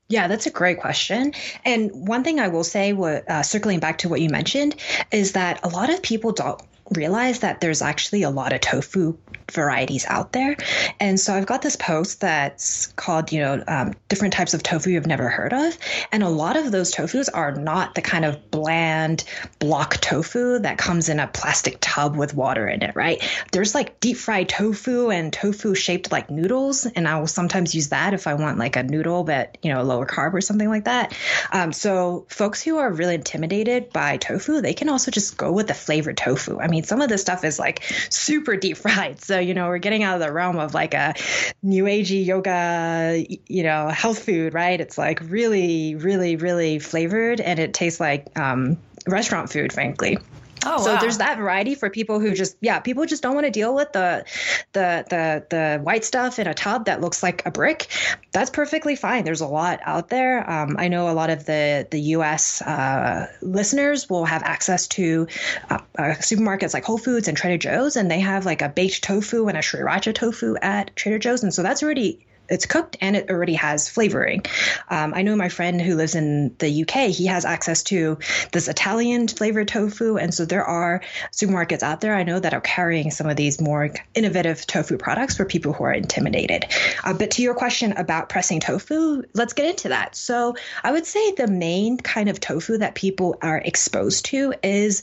Yeah, 0.08 0.28
that's 0.28 0.46
a 0.46 0.50
great 0.50 0.80
question. 0.80 1.32
And 1.64 1.90
one 2.06 2.24
thing 2.24 2.38
I 2.38 2.48
will 2.48 2.64
say, 2.64 2.92
uh, 2.92 3.42
circling 3.42 3.80
back 3.80 3.98
to 3.98 4.08
what 4.08 4.20
you 4.20 4.28
mentioned, 4.28 4.76
is 5.10 5.32
that 5.32 5.64
a 5.64 5.68
lot 5.68 5.90
of 5.90 6.02
people 6.02 6.32
don't 6.32 6.60
realize 6.90 7.40
that 7.40 7.60
there's 7.60 7.80
actually 7.80 8.22
a 8.22 8.30
lot 8.30 8.52
of 8.52 8.60
tofu 8.60 9.16
varieties 9.52 10.06
out 10.08 10.32
there. 10.32 10.56
And 11.00 11.18
so 11.18 11.34
I've 11.34 11.46
got 11.46 11.62
this 11.62 11.76
post 11.76 12.20
that's 12.20 12.86
called, 12.88 13.32
you 13.32 13.40
know, 13.40 13.62
um, 13.66 13.94
different 14.08 14.34
types 14.34 14.54
of 14.54 14.62
tofu 14.62 14.90
you've 14.90 15.06
never 15.06 15.28
heard 15.28 15.52
of. 15.52 15.76
And 16.12 16.22
a 16.22 16.28
lot 16.28 16.56
of 16.56 16.72
those 16.72 16.92
tofus 16.92 17.28
are 17.32 17.52
not 17.52 17.94
the 17.94 18.02
kind 18.02 18.24
of 18.24 18.50
bland 18.50 19.24
block 19.58 19.96
tofu 19.98 20.58
that 20.60 20.78
comes 20.78 21.08
in 21.08 21.20
a 21.20 21.26
plastic 21.26 21.78
tub 21.80 22.16
with 22.16 22.34
water 22.34 22.66
in 22.66 22.82
it, 22.82 22.94
right? 22.94 23.22
There's 23.52 23.74
like 23.74 24.00
deep 24.00 24.16
fried 24.16 24.48
tofu 24.48 25.10
and 25.10 25.32
tofu 25.32 25.74
shaped 25.74 26.12
like 26.12 26.30
noodles. 26.30 26.86
And 26.86 27.08
I 27.08 27.18
will 27.18 27.26
sometimes 27.26 27.74
use 27.74 27.88
that 27.88 28.14
if 28.14 28.26
I 28.26 28.34
want 28.34 28.58
like 28.58 28.76
a 28.76 28.82
noodle, 28.82 29.24
but, 29.24 29.58
you 29.62 29.72
know, 29.72 29.82
lower 29.82 30.06
carb 30.06 30.34
or 30.34 30.40
something 30.40 30.68
like 30.68 30.84
that. 30.84 31.16
Um, 31.52 31.72
so 31.72 32.26
folks 32.28 32.62
who 32.62 32.78
are 32.78 32.92
really 32.92 33.14
intimidated 33.14 33.90
by 33.90 34.16
tofu, 34.16 34.60
they 34.60 34.74
can 34.74 34.88
also 34.88 35.10
just 35.10 35.36
go 35.36 35.52
with 35.52 35.68
the 35.68 35.74
flavored 35.74 36.16
tofu. 36.16 36.60
I 36.60 36.68
mean, 36.68 36.84
some 36.84 37.00
of 37.00 37.08
this 37.08 37.20
stuff 37.20 37.44
is 37.44 37.58
like 37.58 37.82
super 38.10 38.56
deep 38.56 38.76
fried. 38.76 39.20
So, 39.20 39.33
you 39.40 39.54
know, 39.54 39.68
we're 39.68 39.78
getting 39.78 40.02
out 40.02 40.14
of 40.14 40.20
the 40.20 40.32
realm 40.32 40.58
of 40.58 40.74
like 40.74 40.94
a 40.94 41.14
new 41.62 41.84
agey 41.84 42.24
yoga, 42.24 43.24
you 43.46 43.62
know, 43.62 43.88
health 43.88 44.20
food, 44.20 44.54
right? 44.54 44.80
It's 44.80 44.98
like 44.98 45.20
really, 45.22 45.94
really, 45.94 46.36
really 46.36 46.78
flavored 46.78 47.40
and 47.40 47.58
it 47.58 47.74
tastes 47.74 48.00
like 48.00 48.38
um, 48.38 48.76
restaurant 49.06 49.50
food, 49.50 49.72
frankly. 49.72 50.18
Oh, 50.66 50.82
so 50.82 50.94
wow. 50.94 51.00
there's 51.00 51.18
that 51.18 51.38
variety 51.38 51.74
for 51.74 51.90
people 51.90 52.20
who 52.20 52.34
just 52.34 52.56
yeah 52.60 52.80
people 52.80 53.06
just 53.06 53.22
don't 53.22 53.34
want 53.34 53.46
to 53.46 53.50
deal 53.50 53.74
with 53.74 53.92
the 53.92 54.24
the 54.72 55.04
the 55.08 55.46
the 55.50 55.80
white 55.82 56.04
stuff 56.04 56.38
in 56.38 56.46
a 56.46 56.54
tub 56.54 56.86
that 56.86 57.00
looks 57.00 57.22
like 57.22 57.44
a 57.46 57.50
brick. 57.50 57.88
That's 58.32 58.50
perfectly 58.50 58.96
fine. 58.96 59.24
There's 59.24 59.40
a 59.40 59.46
lot 59.46 59.80
out 59.82 60.08
there. 60.08 60.48
Um, 60.48 60.76
I 60.78 60.88
know 60.88 61.10
a 61.10 61.12
lot 61.14 61.30
of 61.30 61.46
the 61.46 61.86
the 61.90 62.00
U.S. 62.00 62.62
Uh, 62.62 63.28
listeners 63.42 64.08
will 64.08 64.24
have 64.24 64.42
access 64.42 64.88
to 64.88 65.28
uh, 65.70 65.78
uh, 65.98 66.02
supermarkets 66.18 66.74
like 66.74 66.84
Whole 66.84 66.98
Foods 66.98 67.28
and 67.28 67.36
Trader 67.36 67.58
Joe's, 67.58 67.96
and 67.96 68.10
they 68.10 68.20
have 68.20 68.44
like 68.44 68.62
a 68.62 68.68
baked 68.68 69.02
tofu 69.02 69.48
and 69.48 69.56
a 69.56 69.60
sriracha 69.60 70.14
tofu 70.14 70.56
at 70.60 70.94
Trader 70.96 71.18
Joe's, 71.18 71.42
and 71.42 71.52
so 71.52 71.62
that's 71.62 71.82
already 71.82 72.26
it's 72.48 72.66
cooked 72.66 72.96
and 73.00 73.16
it 73.16 73.30
already 73.30 73.54
has 73.54 73.88
flavoring. 73.88 74.44
Um, 74.88 75.14
I 75.14 75.22
know 75.22 75.36
my 75.36 75.48
friend 75.48 75.80
who 75.80 75.94
lives 75.94 76.14
in 76.14 76.54
the 76.58 76.82
UK, 76.82 77.10
he 77.10 77.26
has 77.26 77.44
access 77.44 77.82
to 77.84 78.18
this 78.52 78.68
Italian 78.68 79.28
flavored 79.28 79.68
tofu. 79.68 80.16
And 80.16 80.34
so 80.34 80.44
there 80.44 80.64
are 80.64 81.02
supermarkets 81.32 81.82
out 81.82 82.00
there 82.00 82.14
I 82.14 82.22
know 82.22 82.38
that 82.38 82.54
are 82.54 82.60
carrying 82.60 83.10
some 83.10 83.28
of 83.28 83.36
these 83.36 83.60
more 83.60 83.90
innovative 84.14 84.66
tofu 84.66 84.98
products 84.98 85.36
for 85.36 85.44
people 85.44 85.72
who 85.72 85.84
are 85.84 85.92
intimidated. 85.92 86.66
Uh, 87.02 87.14
but 87.14 87.32
to 87.32 87.42
your 87.42 87.54
question 87.54 87.92
about 87.92 88.28
pressing 88.28 88.60
tofu, 88.60 89.22
let's 89.34 89.52
get 89.52 89.66
into 89.66 89.88
that. 89.88 90.14
So 90.16 90.56
I 90.82 90.92
would 90.92 91.06
say 91.06 91.32
the 91.32 91.46
main 91.46 91.98
kind 91.98 92.28
of 92.28 92.40
tofu 92.40 92.78
that 92.78 92.94
people 92.94 93.38
are 93.42 93.58
exposed 93.58 94.26
to 94.26 94.54
is 94.62 95.02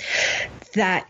that 0.73 1.07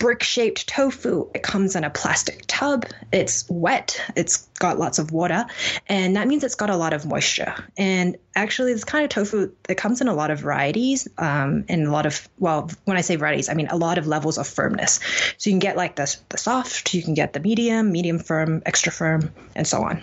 brick 0.00 0.22
shaped 0.22 0.66
tofu. 0.66 1.30
It 1.34 1.44
comes 1.44 1.76
in 1.76 1.84
a 1.84 1.90
plastic 1.90 2.44
tub. 2.48 2.86
It's 3.12 3.48
wet. 3.48 4.02
It's 4.16 4.48
got 4.58 4.78
lots 4.78 4.98
of 4.98 5.12
water. 5.12 5.44
And 5.86 6.16
that 6.16 6.26
means 6.26 6.42
it's 6.42 6.56
got 6.56 6.70
a 6.70 6.76
lot 6.76 6.94
of 6.94 7.06
moisture. 7.06 7.54
And 7.76 8.16
actually, 8.34 8.72
this 8.72 8.82
kind 8.82 9.04
of 9.04 9.10
tofu, 9.10 9.52
it 9.68 9.76
comes 9.76 10.00
in 10.00 10.08
a 10.08 10.14
lot 10.14 10.30
of 10.30 10.40
varieties 10.40 11.06
um, 11.18 11.66
and 11.68 11.86
a 11.86 11.92
lot 11.92 12.06
of, 12.06 12.28
well, 12.38 12.70
when 12.86 12.96
I 12.96 13.02
say 13.02 13.16
varieties, 13.16 13.48
I 13.50 13.54
mean 13.54 13.68
a 13.68 13.76
lot 13.76 13.98
of 13.98 14.06
levels 14.06 14.38
of 14.38 14.48
firmness. 14.48 15.00
So 15.36 15.50
you 15.50 15.52
can 15.52 15.60
get 15.60 15.76
like 15.76 15.96
the, 15.96 16.16
the 16.30 16.38
soft, 16.38 16.94
you 16.94 17.02
can 17.02 17.14
get 17.14 17.34
the 17.34 17.40
medium, 17.40 17.92
medium 17.92 18.18
firm, 18.18 18.62
extra 18.64 18.90
firm, 18.90 19.30
and 19.54 19.66
so 19.66 19.82
on. 19.82 20.02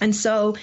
And 0.00 0.14
so, 0.14 0.56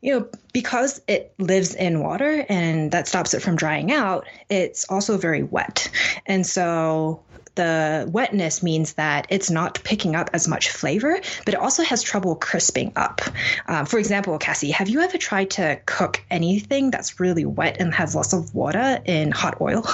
you 0.00 0.18
know, 0.18 0.28
because 0.52 1.00
it 1.06 1.34
lives 1.38 1.74
in 1.74 2.00
water 2.00 2.46
and 2.48 2.92
that 2.92 3.08
stops 3.08 3.34
it 3.34 3.42
from 3.42 3.56
drying 3.56 3.92
out, 3.92 4.26
it's 4.48 4.84
also 4.88 5.16
very 5.16 5.42
wet. 5.42 5.90
And 6.24 6.46
so 6.46 7.22
the 7.56 8.08
wetness 8.10 8.62
means 8.62 8.94
that 8.94 9.26
it's 9.30 9.50
not 9.50 9.82
picking 9.82 10.14
up 10.14 10.30
as 10.32 10.46
much 10.46 10.70
flavor, 10.70 11.18
but 11.44 11.54
it 11.54 11.60
also 11.60 11.82
has 11.82 12.02
trouble 12.02 12.36
crisping 12.36 12.92
up. 12.94 13.20
Um, 13.66 13.86
for 13.86 13.98
example, 13.98 14.38
Cassie, 14.38 14.70
have 14.70 14.88
you 14.88 15.00
ever 15.00 15.18
tried 15.18 15.50
to 15.50 15.80
cook 15.84 16.22
anything 16.30 16.90
that's 16.90 17.18
really 17.18 17.44
wet 17.44 17.78
and 17.80 17.92
has 17.94 18.14
lots 18.14 18.32
of 18.32 18.54
water 18.54 19.00
in 19.04 19.32
hot 19.32 19.60
oil? 19.60 19.84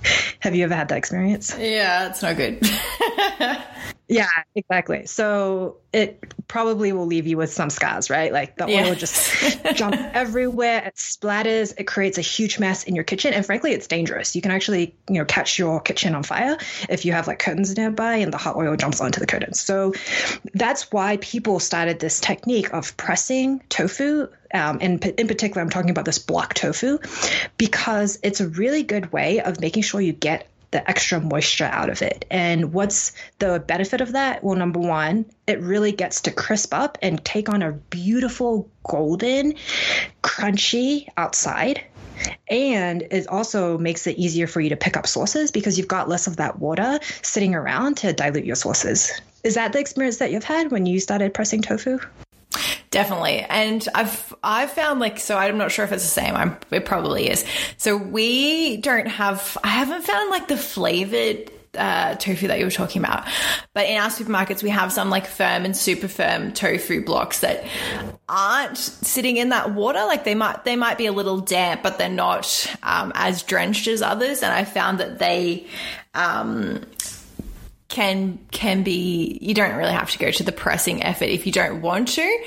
have 0.40 0.54
you 0.54 0.64
ever 0.64 0.74
had 0.74 0.88
that 0.88 0.98
experience? 0.98 1.56
Yeah, 1.58 2.08
it's 2.08 2.22
not 2.22 2.36
good. 2.36 2.60
Yeah, 4.12 4.28
exactly. 4.54 5.06
So 5.06 5.78
it 5.92 6.22
probably 6.48 6.92
will 6.92 7.06
leave 7.06 7.26
you 7.26 7.36
with 7.36 7.52
some 7.52 7.70
scars, 7.70 8.10
right? 8.10 8.32
Like 8.32 8.56
the 8.56 8.66
yeah. 8.66 8.86
oil 8.86 8.94
just 8.94 9.56
jump 9.74 9.94
everywhere, 10.14 10.84
it 10.86 10.96
splatters, 10.96 11.74
it 11.78 11.84
creates 11.84 12.18
a 12.18 12.22
huge 12.22 12.58
mess 12.58 12.84
in 12.84 12.94
your 12.94 13.04
kitchen, 13.04 13.32
and 13.32 13.44
frankly, 13.44 13.72
it's 13.72 13.86
dangerous. 13.86 14.34
You 14.34 14.42
can 14.42 14.50
actually, 14.50 14.94
you 15.08 15.18
know, 15.18 15.24
catch 15.24 15.58
your 15.58 15.80
kitchen 15.80 16.14
on 16.14 16.22
fire 16.22 16.56
if 16.88 17.04
you 17.04 17.12
have 17.12 17.26
like 17.26 17.38
curtains 17.38 17.76
nearby 17.76 18.16
and 18.16 18.32
the 18.32 18.38
hot 18.38 18.56
oil 18.56 18.76
jumps 18.76 19.00
onto 19.00 19.20
the 19.20 19.26
curtains. 19.26 19.60
So 19.60 19.92
that's 20.54 20.90
why 20.92 21.18
people 21.18 21.60
started 21.60 22.00
this 22.00 22.20
technique 22.20 22.72
of 22.72 22.96
pressing 22.96 23.60
tofu 23.68 24.28
um, 24.54 24.78
and 24.80 25.02
in 25.04 25.28
particular, 25.28 25.62
I'm 25.62 25.70
talking 25.70 25.90
about 25.90 26.04
this 26.04 26.18
block 26.18 26.54
tofu 26.54 26.98
because 27.56 28.18
it's 28.22 28.40
a 28.40 28.48
really 28.48 28.82
good 28.82 29.12
way 29.12 29.40
of 29.40 29.60
making 29.60 29.82
sure 29.82 30.00
you 30.00 30.12
get 30.12 30.46
the 30.72 30.88
extra 30.90 31.20
moisture 31.20 31.70
out 31.70 31.88
of 31.88 32.02
it. 32.02 32.24
And 32.30 32.72
what's 32.72 33.12
the 33.38 33.60
benefit 33.60 34.00
of 34.00 34.12
that? 34.12 34.42
Well, 34.42 34.56
number 34.56 34.80
one, 34.80 35.26
it 35.46 35.60
really 35.60 35.92
gets 35.92 36.22
to 36.22 36.32
crisp 36.32 36.74
up 36.74 36.98
and 37.00 37.24
take 37.24 37.48
on 37.48 37.62
a 37.62 37.72
beautiful 37.72 38.68
golden, 38.82 39.54
crunchy 40.22 41.06
outside. 41.16 41.84
And 42.48 43.02
it 43.02 43.28
also 43.28 43.78
makes 43.78 44.06
it 44.06 44.18
easier 44.18 44.46
for 44.46 44.60
you 44.60 44.70
to 44.70 44.76
pick 44.76 44.96
up 44.96 45.06
sauces 45.06 45.50
because 45.50 45.78
you've 45.78 45.88
got 45.88 46.08
less 46.08 46.26
of 46.26 46.36
that 46.36 46.58
water 46.58 46.98
sitting 47.22 47.54
around 47.54 47.98
to 47.98 48.12
dilute 48.12 48.44
your 48.44 48.56
sauces. 48.56 49.12
Is 49.44 49.54
that 49.54 49.72
the 49.72 49.78
experience 49.78 50.18
that 50.18 50.30
you've 50.30 50.44
had 50.44 50.70
when 50.70 50.86
you 50.86 51.00
started 51.00 51.34
pressing 51.34 51.62
tofu? 51.62 51.98
Definitely. 52.92 53.38
And 53.40 53.88
I've 53.94 54.34
I've 54.42 54.70
found 54.70 55.00
like 55.00 55.18
so 55.18 55.38
I'm 55.38 55.56
not 55.56 55.72
sure 55.72 55.84
if 55.84 55.92
it's 55.92 56.04
the 56.04 56.10
same. 56.10 56.36
I'm 56.36 56.58
it 56.70 56.84
probably 56.84 57.28
is. 57.28 57.42
So 57.78 57.96
we 57.96 58.76
don't 58.76 59.06
have 59.06 59.56
I 59.64 59.68
haven't 59.68 60.02
found 60.02 60.30
like 60.30 60.46
the 60.46 60.58
flavored 60.58 61.50
uh, 61.74 62.16
tofu 62.16 62.48
that 62.48 62.58
you 62.58 62.66
were 62.66 62.70
talking 62.70 63.02
about. 63.02 63.26
But 63.72 63.86
in 63.86 63.96
our 63.96 64.10
supermarkets, 64.10 64.62
we 64.62 64.68
have 64.68 64.92
some 64.92 65.08
like 65.08 65.26
firm 65.26 65.64
and 65.64 65.74
super 65.74 66.06
firm 66.06 66.52
tofu 66.52 67.02
blocks 67.02 67.40
that 67.40 67.64
aren't 68.28 68.76
sitting 68.76 69.38
in 69.38 69.48
that 69.48 69.72
water. 69.72 70.00
Like 70.00 70.24
they 70.24 70.34
might 70.34 70.64
they 70.64 70.76
might 70.76 70.98
be 70.98 71.06
a 71.06 71.12
little 71.12 71.40
damp, 71.40 71.82
but 71.82 71.96
they're 71.96 72.10
not 72.10 72.70
um, 72.82 73.12
as 73.14 73.42
drenched 73.42 73.88
as 73.88 74.02
others. 74.02 74.42
And 74.42 74.52
I 74.52 74.64
found 74.64 75.00
that 75.00 75.18
they 75.18 75.66
um, 76.12 76.84
can 77.92 78.38
can 78.50 78.82
be 78.82 79.38
you 79.42 79.52
don't 79.52 79.76
really 79.76 79.92
have 79.92 80.10
to 80.10 80.18
go 80.18 80.30
to 80.30 80.42
the 80.42 80.50
pressing 80.50 81.02
effort 81.02 81.26
if 81.26 81.44
you 81.44 81.52
don't 81.52 81.82
want 81.82 82.08
to. 82.08 82.38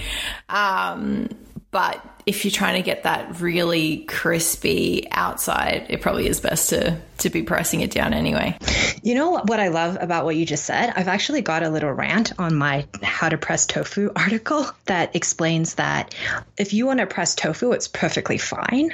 Um, 0.49 1.29
but 1.69 2.03
if 2.25 2.43
you're 2.43 2.51
trying 2.51 2.81
to 2.81 2.81
get 2.81 3.03
that 3.03 3.39
really 3.39 4.05
crispy 4.05 5.07
outside 5.11 5.85
it 5.89 6.01
probably 6.01 6.27
is 6.27 6.39
best 6.39 6.69
to 6.69 6.99
to 7.19 7.29
be 7.29 7.43
pressing 7.43 7.81
it 7.81 7.91
down 7.91 8.11
anyway. 8.11 8.57
You 9.03 9.13
know 9.13 9.33
what 9.33 9.59
i 9.59 9.67
love 9.67 9.99
about 10.01 10.25
what 10.25 10.35
you 10.35 10.47
just 10.47 10.65
said? 10.65 10.91
I've 10.95 11.07
actually 11.07 11.41
got 11.41 11.61
a 11.61 11.69
little 11.69 11.91
rant 11.91 12.31
on 12.39 12.55
my 12.55 12.87
how 13.03 13.29
to 13.29 13.37
press 13.37 13.67
tofu 13.67 14.09
article 14.15 14.65
that 14.85 15.15
explains 15.15 15.75
that 15.75 16.15
if 16.57 16.73
you 16.73 16.87
want 16.87 17.01
to 17.01 17.05
press 17.05 17.35
tofu 17.35 17.71
it's 17.73 17.87
perfectly 17.87 18.39
fine 18.39 18.89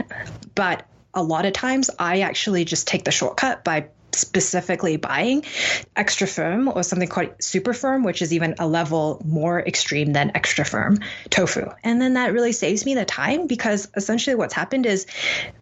but 0.53 0.85
a 1.13 1.23
lot 1.23 1.45
of 1.45 1.53
times 1.53 1.89
I 1.97 2.21
actually 2.21 2.65
just 2.65 2.89
take 2.89 3.05
the 3.05 3.11
shortcut 3.11 3.63
by 3.63 3.87
specifically 4.15 4.97
buying 4.97 5.43
extra 5.95 6.27
firm 6.27 6.67
or 6.67 6.83
something 6.83 7.07
called 7.07 7.29
super 7.39 7.73
firm, 7.73 8.03
which 8.03 8.21
is 8.21 8.33
even 8.33 8.55
a 8.59 8.67
level 8.67 9.21
more 9.25 9.59
extreme 9.59 10.13
than 10.13 10.31
extra 10.35 10.65
firm 10.65 10.97
tofu. 11.29 11.69
And 11.83 12.01
then 12.01 12.15
that 12.15 12.33
really 12.33 12.51
saves 12.51 12.85
me 12.85 12.95
the 12.95 13.05
time 13.05 13.47
because 13.47 13.89
essentially 13.95 14.35
what's 14.35 14.53
happened 14.53 14.85
is 14.85 15.05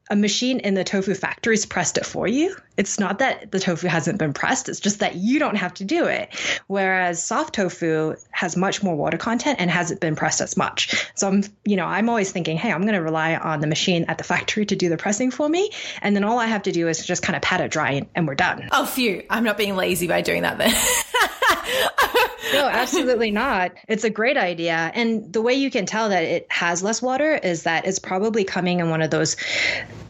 a 0.09 0.15
machine 0.15 0.59
in 0.59 0.73
the 0.73 0.83
tofu 0.83 1.13
factory's 1.13 1.65
pressed 1.65 1.97
it 1.97 2.05
for 2.05 2.27
you. 2.27 2.55
It's 2.77 2.99
not 2.99 3.19
that 3.19 3.51
the 3.51 3.59
tofu 3.59 3.87
hasn't 3.87 4.17
been 4.17 4.33
pressed, 4.33 4.69
it's 4.69 4.79
just 4.79 4.99
that 4.99 5.15
you 5.15 5.37
don't 5.37 5.55
have 5.55 5.73
to 5.75 5.83
do 5.83 6.05
it. 6.05 6.33
Whereas 6.67 7.21
soft 7.21 7.55
tofu 7.55 8.15
has 8.31 8.57
much 8.57 8.81
more 8.81 8.95
water 8.95 9.17
content 9.17 9.59
and 9.59 9.69
hasn't 9.69 9.99
been 9.99 10.15
pressed 10.15 10.41
as 10.41 10.57
much. 10.57 11.11
So 11.15 11.27
I'm, 11.27 11.43
you 11.65 11.75
know, 11.75 11.85
I'm 11.85 12.09
always 12.09 12.31
thinking, 12.31 12.57
hey, 12.57 12.71
I'm 12.71 12.81
going 12.81 12.93
to 12.93 13.01
rely 13.01 13.35
on 13.35 13.59
the 13.59 13.67
machine 13.67 14.05
at 14.07 14.17
the 14.17 14.23
factory 14.23 14.65
to 14.65 14.75
do 14.75 14.89
the 14.89 14.97
pressing 14.97 15.29
for 15.29 15.47
me. 15.47 15.71
And 16.01 16.15
then 16.15 16.23
all 16.23 16.39
I 16.39 16.47
have 16.47 16.63
to 16.63 16.71
do 16.71 16.87
is 16.87 17.05
just 17.05 17.21
kind 17.21 17.35
of 17.35 17.41
pat 17.41 17.61
it 17.61 17.69
dry 17.69 18.07
and 18.15 18.27
we're 18.27 18.35
done. 18.35 18.69
Oh, 18.71 18.85
phew. 18.85 19.23
I'm 19.29 19.43
not 19.43 19.57
being 19.57 19.75
lazy 19.75 20.07
by 20.07 20.21
doing 20.21 20.41
that 20.43 20.57
then. 20.57 20.71
no, 22.53 22.67
absolutely 22.67 23.31
not. 23.31 23.73
It's 23.87 24.03
a 24.03 24.09
great 24.09 24.37
idea. 24.37 24.91
And 24.93 25.31
the 25.31 25.41
way 25.41 25.53
you 25.53 25.69
can 25.69 25.85
tell 25.85 26.09
that 26.09 26.23
it 26.23 26.47
has 26.49 26.81
less 26.81 27.01
water 27.01 27.35
is 27.35 27.63
that 27.63 27.85
it's 27.85 27.99
probably 27.99 28.43
coming 28.43 28.79
in 28.79 28.89
one 28.89 29.01
of 29.01 29.11
those 29.11 29.35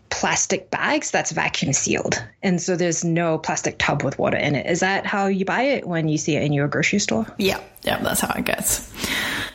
plastic 0.09 0.69
bags 0.69 1.11
that's 1.11 1.31
vacuum 1.31 1.73
sealed. 1.73 2.23
And 2.41 2.61
so 2.61 2.75
there's 2.75 3.03
no 3.03 3.37
plastic 3.37 3.77
tub 3.77 4.03
with 4.03 4.17
water 4.17 4.37
in 4.37 4.55
it. 4.55 4.65
Is 4.65 4.79
that 4.81 5.05
how 5.05 5.27
you 5.27 5.45
buy 5.45 5.63
it 5.63 5.87
when 5.87 6.07
you 6.07 6.17
see 6.17 6.35
it 6.35 6.43
in 6.43 6.53
your 6.53 6.67
grocery 6.67 6.99
store? 6.99 7.25
Yeah. 7.37 7.59
Yeah, 7.83 8.01
that's 8.01 8.21
how 8.21 8.33
it 8.37 8.45
gets. 8.45 8.91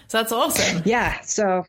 So 0.08 0.18
that's 0.18 0.32
awesome. 0.32 0.82
Yeah. 0.84 1.20
So 1.22 1.66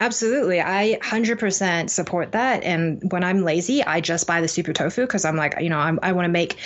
Absolutely. 0.00 0.60
I 0.60 0.96
100% 1.02 1.90
support 1.90 2.30
that. 2.32 2.62
And 2.62 3.10
when 3.10 3.24
I'm 3.24 3.42
lazy, 3.42 3.82
I 3.82 4.00
just 4.00 4.28
buy 4.28 4.40
the 4.40 4.46
super 4.46 4.72
tofu 4.72 5.00
because 5.00 5.24
I'm 5.24 5.34
like, 5.34 5.56
you 5.60 5.68
know, 5.68 5.78
I'm, 5.78 5.98
i 6.02 6.12
want 6.12 6.26
to 6.26 6.30
make 6.30 6.56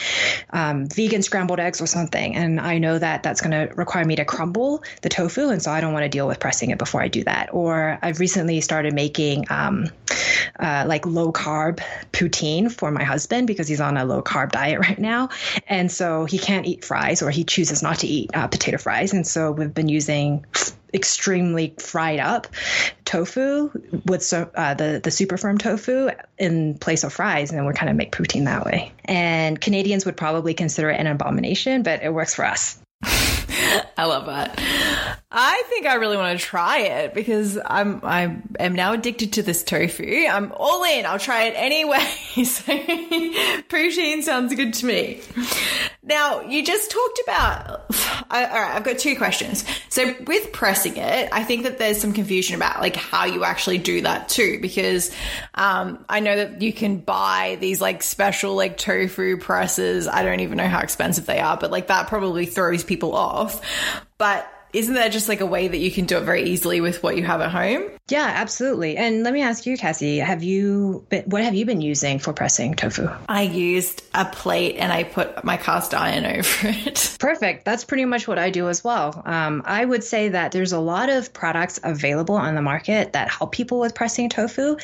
um, 0.51 0.87
vegan 0.87 1.23
scrambled 1.23 1.59
eggs 1.59 1.81
or 1.81 1.87
something. 1.87 2.37
And 2.37 2.61
I 2.61 2.77
know 2.77 2.99
that 2.99 3.23
that's 3.23 3.41
going 3.41 3.53
to 3.53 3.75
require 3.75 4.05
me 4.05 4.17
to 4.17 4.27
crumble 4.27 4.85
the 5.01 5.09
tofu. 5.09 5.49
And 5.49 5.63
so 5.63 5.71
I 5.71 5.81
don't 5.81 5.95
want 5.95 6.03
to 6.03 6.11
deal 6.11 6.27
with 6.27 6.41
pressing 6.41 6.71
it 6.71 6.79
before 6.79 7.01
I 7.01 7.09
do 7.09 7.25
that. 7.25 7.55
Or 7.55 7.99
I've 8.03 8.21
recently 8.21 8.61
started 8.61 8.93
making 8.93 9.47
um, 9.49 9.87
uh, 10.59 10.85
like 10.87 11.07
low 11.07 11.33
carb 11.33 11.81
poutine 12.13 12.71
for 12.71 12.91
my 12.91 13.05
husband 13.05 13.47
because 13.47 13.69
he's 13.69 13.81
on 13.81 13.97
a 13.97 14.05
low 14.05 14.23
carb 14.23 14.53
diet 14.53 14.81
right 14.81 14.99
now. 14.99 15.29
And 15.67 15.91
so 15.91 16.25
he 16.25 16.39
can't 16.39 16.67
eat 16.67 16.85
fries 16.85 17.23
or 17.23 17.31
he 17.31 17.45
chooses 17.45 17.83
not 17.83 17.99
to 18.01 18.07
eat 18.07 18.31
uh, 18.35 18.49
potato 18.49 18.79
fries. 18.79 19.13
And 19.13 19.27
so 19.27 19.53
we've 19.53 19.75
been 19.75 19.89
using 19.89 20.45
extremely 20.95 21.75
fried 21.79 22.21
up 22.21 22.47
tofu 23.05 23.71
with 24.05 24.23
so, 24.23 24.51
uh, 24.55 24.75
the 24.75 25.01
the 25.03 25.11
super 25.11 25.37
firm 25.37 25.59
tofu 25.59 26.11
in 26.39 26.77
place 26.79 27.05
of 27.05 27.13
fries, 27.13 27.51
and 27.51 27.59
then 27.59 27.67
we 27.67 27.73
kind 27.73 27.91
of 27.91 27.97
make 27.97 28.13
poutine 28.13 28.45
that 28.45 28.65
way. 28.65 28.93
And 29.05 29.61
Canadians 29.61 30.05
would 30.05 30.17
probably 30.17 30.55
consider 30.55 30.91
it 30.91 31.01
an 31.01 31.07
abomination, 31.07 31.83
but 31.83 32.03
it 32.03 32.13
works 32.13 32.35
for 32.35 32.45
us. 32.45 32.79
I 33.97 34.07
love 34.07 34.27
that. 34.27 34.61
I 35.31 35.63
think 35.69 35.87
I 35.87 35.95
really 35.95 36.17
want 36.17 36.39
to 36.39 36.45
try 36.45 36.79
it 36.79 37.15
because 37.15 37.59
I'm 37.65 38.01
I 38.03 38.37
am 38.59 38.75
now 38.75 38.93
addicted 38.93 39.35
to 39.35 39.43
this 39.43 39.63
tofu. 39.63 40.27
I'm 40.29 40.53
all 40.57 40.85
in. 40.85 41.07
I'll 41.07 41.19
try 41.19 41.45
it 41.45 41.55
anyway. 41.57 42.07
So 42.43 42.73
sounds 44.23 44.55
good 44.55 44.75
to 44.75 44.87
me. 44.87 45.21
Now 46.03 46.41
you 46.43 46.65
just 46.65 46.91
talked 46.91 47.21
about. 47.23 47.85
I, 48.31 48.47
all 48.47 48.61
right, 48.61 48.75
I've 48.75 48.85
got 48.85 48.99
two 48.99 49.17
questions. 49.17 49.65
So 49.89 50.15
with 50.27 50.53
pressing 50.53 50.97
it, 50.97 51.29
I 51.33 51.45
think 51.45 51.65
that 51.65 51.79
there's 51.79 52.01
some 52.01 52.13
confusion 52.13 52.57
about 52.57 52.81
like 52.81 52.97
how 52.97 53.25
you 53.27 53.45
actually 53.45 53.79
do 53.79 54.03
that 54.03 54.29
too, 54.29 54.59
because 54.61 55.15
um, 55.55 56.05
I 56.09 56.21
know 56.21 56.37
that 56.37 56.63
you 56.63 56.73
can 56.73 56.99
buy 56.99 57.59
these 57.61 57.81
like 57.81 58.03
special 58.03 58.55
like 58.55 58.79
tofu 58.79 59.37
presses. 59.37 60.09
I 60.09 60.23
don't 60.23 60.41
even 60.41 60.57
know 60.57 60.69
how 60.69 60.81
expensive 60.81 61.27
they 61.27 61.41
are, 61.41 61.57
but 61.57 61.71
like 61.71 61.89
that 61.89 62.09
probably 62.09 62.47
throws 62.47 62.85
people 62.85 63.15
off. 63.15 63.61
But 64.19 64.52
isn't 64.73 64.95
that 64.95 65.13
just 65.13 65.29
like 65.29 65.41
a 65.41 65.47
way 65.47 65.69
that 65.69 65.79
you 65.79 65.91
can 65.91 66.07
do 66.07 66.17
it 66.17 66.23
very 66.23 66.45
easily 66.45 66.81
with 66.81 67.03
what 67.03 67.17
you 67.17 67.25
have 67.25 67.41
at 67.41 67.51
home? 67.51 67.91
Yeah, 68.09 68.25
absolutely. 68.25 68.97
And 68.97 69.23
let 69.23 69.33
me 69.33 69.43
ask 69.43 69.67
you, 69.67 69.77
Cassie, 69.77 70.19
have 70.19 70.43
you 70.43 71.07
been, 71.09 71.25
what 71.25 71.43
have 71.43 71.55
you 71.55 71.65
been 71.65 71.81
using 71.81 72.19
for 72.19 72.33
pressing 72.33 72.75
tofu? 72.75 73.09
I 73.29 73.43
used 73.43 74.03
a 74.15 74.25
plate 74.25 74.77
and 74.77 74.93
I 74.93 75.05
put 75.05 75.45
my 75.45 75.57
cast 75.57 75.95
iron 75.95 76.25
over 76.39 76.69
it. 76.69 77.17
Perfect. 77.21 77.65
That's 77.65 77.85
pretty 77.85 78.05
much 78.05 78.27
what 78.27 78.39
I 78.39 78.51
do 78.51 78.69
as 78.69 78.83
well. 78.83 79.23
Um, 79.25 79.63
I 79.65 79.85
would 79.85 80.05
say 80.05 80.31
that 80.31 80.53
there's 80.53 80.73
a 80.73 80.81
lot 80.81 81.11
of 81.11 81.33
products 81.33 81.79
available 81.83 82.35
on 82.35 82.55
the 82.55 82.63
market 82.63 83.13
that 83.13 83.29
help 83.29 83.53
people 83.53 83.79
with 83.81 83.95
pressing 83.95 84.29
tofu, 84.29 84.77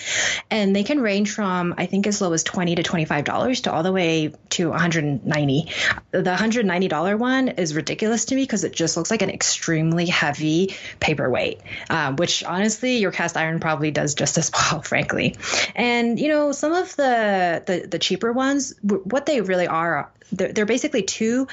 and 0.51 0.75
they 0.75 0.85
can 0.85 1.01
range 1.01 1.33
from 1.33 1.75
I 1.79 1.87
think 1.87 2.07
as 2.07 2.21
low 2.21 2.33
as 2.33 2.43
twenty 2.43 2.75
to 2.77 2.83
twenty 2.83 3.05
five 3.05 3.25
dollars 3.25 3.63
to 3.63 3.73
all 3.73 3.83
the 3.83 3.93
way 3.93 4.33
to 4.51 4.71
190. 4.71 5.71
The 6.11 6.23
190 6.23 6.89
dollar 6.89 7.17
one 7.17 7.49
is 7.49 7.75
ridiculous 7.75 8.27
to 8.27 8.35
me 8.35 8.43
because 8.43 8.65
it 8.65 8.73
just 8.73 8.97
looks 8.97 9.11
like 9.11 9.23
an 9.23 9.31
extreme 9.31 9.78
extremely 9.79 10.07
heavy 10.07 10.75
paperweight, 10.99 11.61
um, 11.89 12.17
which 12.17 12.43
honestly 12.43 12.99
your 12.99 13.13
cast 13.13 13.37
iron 13.37 13.61
probably 13.61 13.91
does 13.91 14.15
just 14.15 14.37
as 14.37 14.51
well, 14.73 14.83
frankly. 14.83 15.37
And 15.77 16.19
you 16.19 16.29
know, 16.29 16.53
some 16.53 16.73
of 16.73 16.95
the 16.97 17.63
the, 17.65 17.87
the 17.87 17.99
cheaper 17.99 18.33
ones, 18.33 18.75
what 18.83 19.27
they 19.27 19.41
really 19.41 19.69
are, 19.69 20.11
they're, 20.33 20.53
they're 20.53 20.67
basically 20.67 21.03
two 21.03 21.47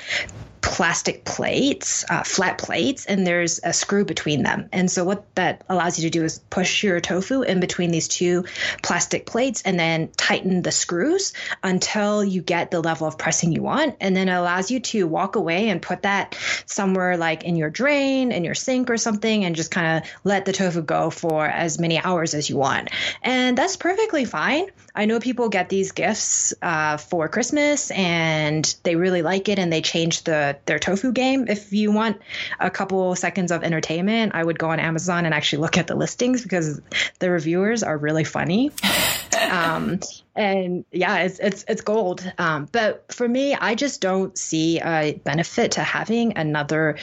plastic 0.65 1.23
plates, 1.23 2.03
uh, 2.09 2.23
flat 2.23 2.57
plates, 2.57 3.05
and 3.05 3.25
there's 3.25 3.59
a 3.63 3.71
screw 3.71 4.03
between 4.03 4.41
them. 4.41 4.67
And 4.73 4.89
so 4.89 5.03
what 5.03 5.23
that 5.35 5.63
allows 5.69 5.99
you 5.99 6.09
to 6.09 6.09
do 6.09 6.25
is 6.25 6.39
push 6.49 6.83
your 6.83 6.99
tofu 6.99 7.43
in 7.43 7.59
between 7.59 7.91
these 7.91 8.07
two 8.07 8.45
plastic 8.81 9.27
plates 9.27 9.61
and 9.61 9.79
then 9.79 10.09
tighten 10.17 10.63
the 10.63 10.71
screws 10.71 11.33
until 11.63 12.23
you 12.23 12.41
get 12.41 12.71
the 12.71 12.81
level 12.81 13.07
of 13.07 13.17
pressing 13.17 13.51
you 13.51 13.61
want. 13.61 13.95
And 14.01 14.17
then 14.17 14.27
it 14.27 14.33
allows 14.33 14.71
you 14.71 14.79
to 14.79 15.05
walk 15.05 15.35
away 15.35 15.69
and 15.69 15.81
put 15.81 16.01
that 16.01 16.35
somewhere 16.65 17.15
like 17.15 17.43
in 17.43 17.55
your 17.55 17.69
drain, 17.69 18.31
in 18.31 18.43
your 18.43 18.55
sink 18.55 18.89
or 18.89 18.97
something, 18.97 19.45
and 19.45 19.55
just 19.55 19.69
kind 19.69 20.03
of 20.03 20.09
let 20.23 20.45
the 20.45 20.51
tofu 20.51 20.81
go 20.81 21.11
for 21.11 21.45
as 21.45 21.79
many 21.79 21.99
hours 21.99 22.33
as 22.33 22.49
you 22.49 22.57
want. 22.57 22.89
And 23.21 23.55
that's 23.55 23.77
perfectly 23.77 24.25
fine. 24.25 24.65
I 24.95 25.05
know 25.05 25.19
people 25.19 25.49
get 25.49 25.69
these 25.69 25.91
gifts 25.91 26.53
uh, 26.61 26.97
for 26.97 27.27
Christmas 27.27 27.91
and 27.91 28.75
they 28.83 28.95
really 28.95 29.21
like 29.21 29.49
it 29.49 29.59
and 29.59 29.71
they 29.71 29.81
change 29.81 30.23
the 30.23 30.54
their 30.65 30.79
tofu 30.79 31.11
game. 31.11 31.47
If 31.47 31.73
you 31.73 31.91
want 31.91 32.21
a 32.59 32.69
couple 32.69 33.15
seconds 33.15 33.51
of 33.51 33.63
entertainment, 33.63 34.33
I 34.35 34.43
would 34.43 34.59
go 34.59 34.69
on 34.69 34.79
Amazon 34.79 35.25
and 35.25 35.33
actually 35.33 35.59
look 35.59 35.77
at 35.77 35.87
the 35.87 35.95
listings 35.95 36.43
because 36.43 36.81
the 37.19 37.29
reviewers 37.29 37.83
are 37.83 37.97
really 37.97 38.23
funny. 38.23 38.71
um, 39.51 39.99
and 40.35 40.85
yeah, 40.91 41.19
it's 41.19 41.39
it's 41.39 41.65
it's 41.67 41.81
gold. 41.81 42.29
Um, 42.37 42.67
but 42.71 43.11
for 43.13 43.27
me, 43.27 43.55
I 43.55 43.75
just 43.75 44.01
don't 44.01 44.37
see 44.37 44.79
a 44.79 45.13
benefit 45.23 45.73
to 45.73 45.81
having 45.81 46.37
another 46.37 46.97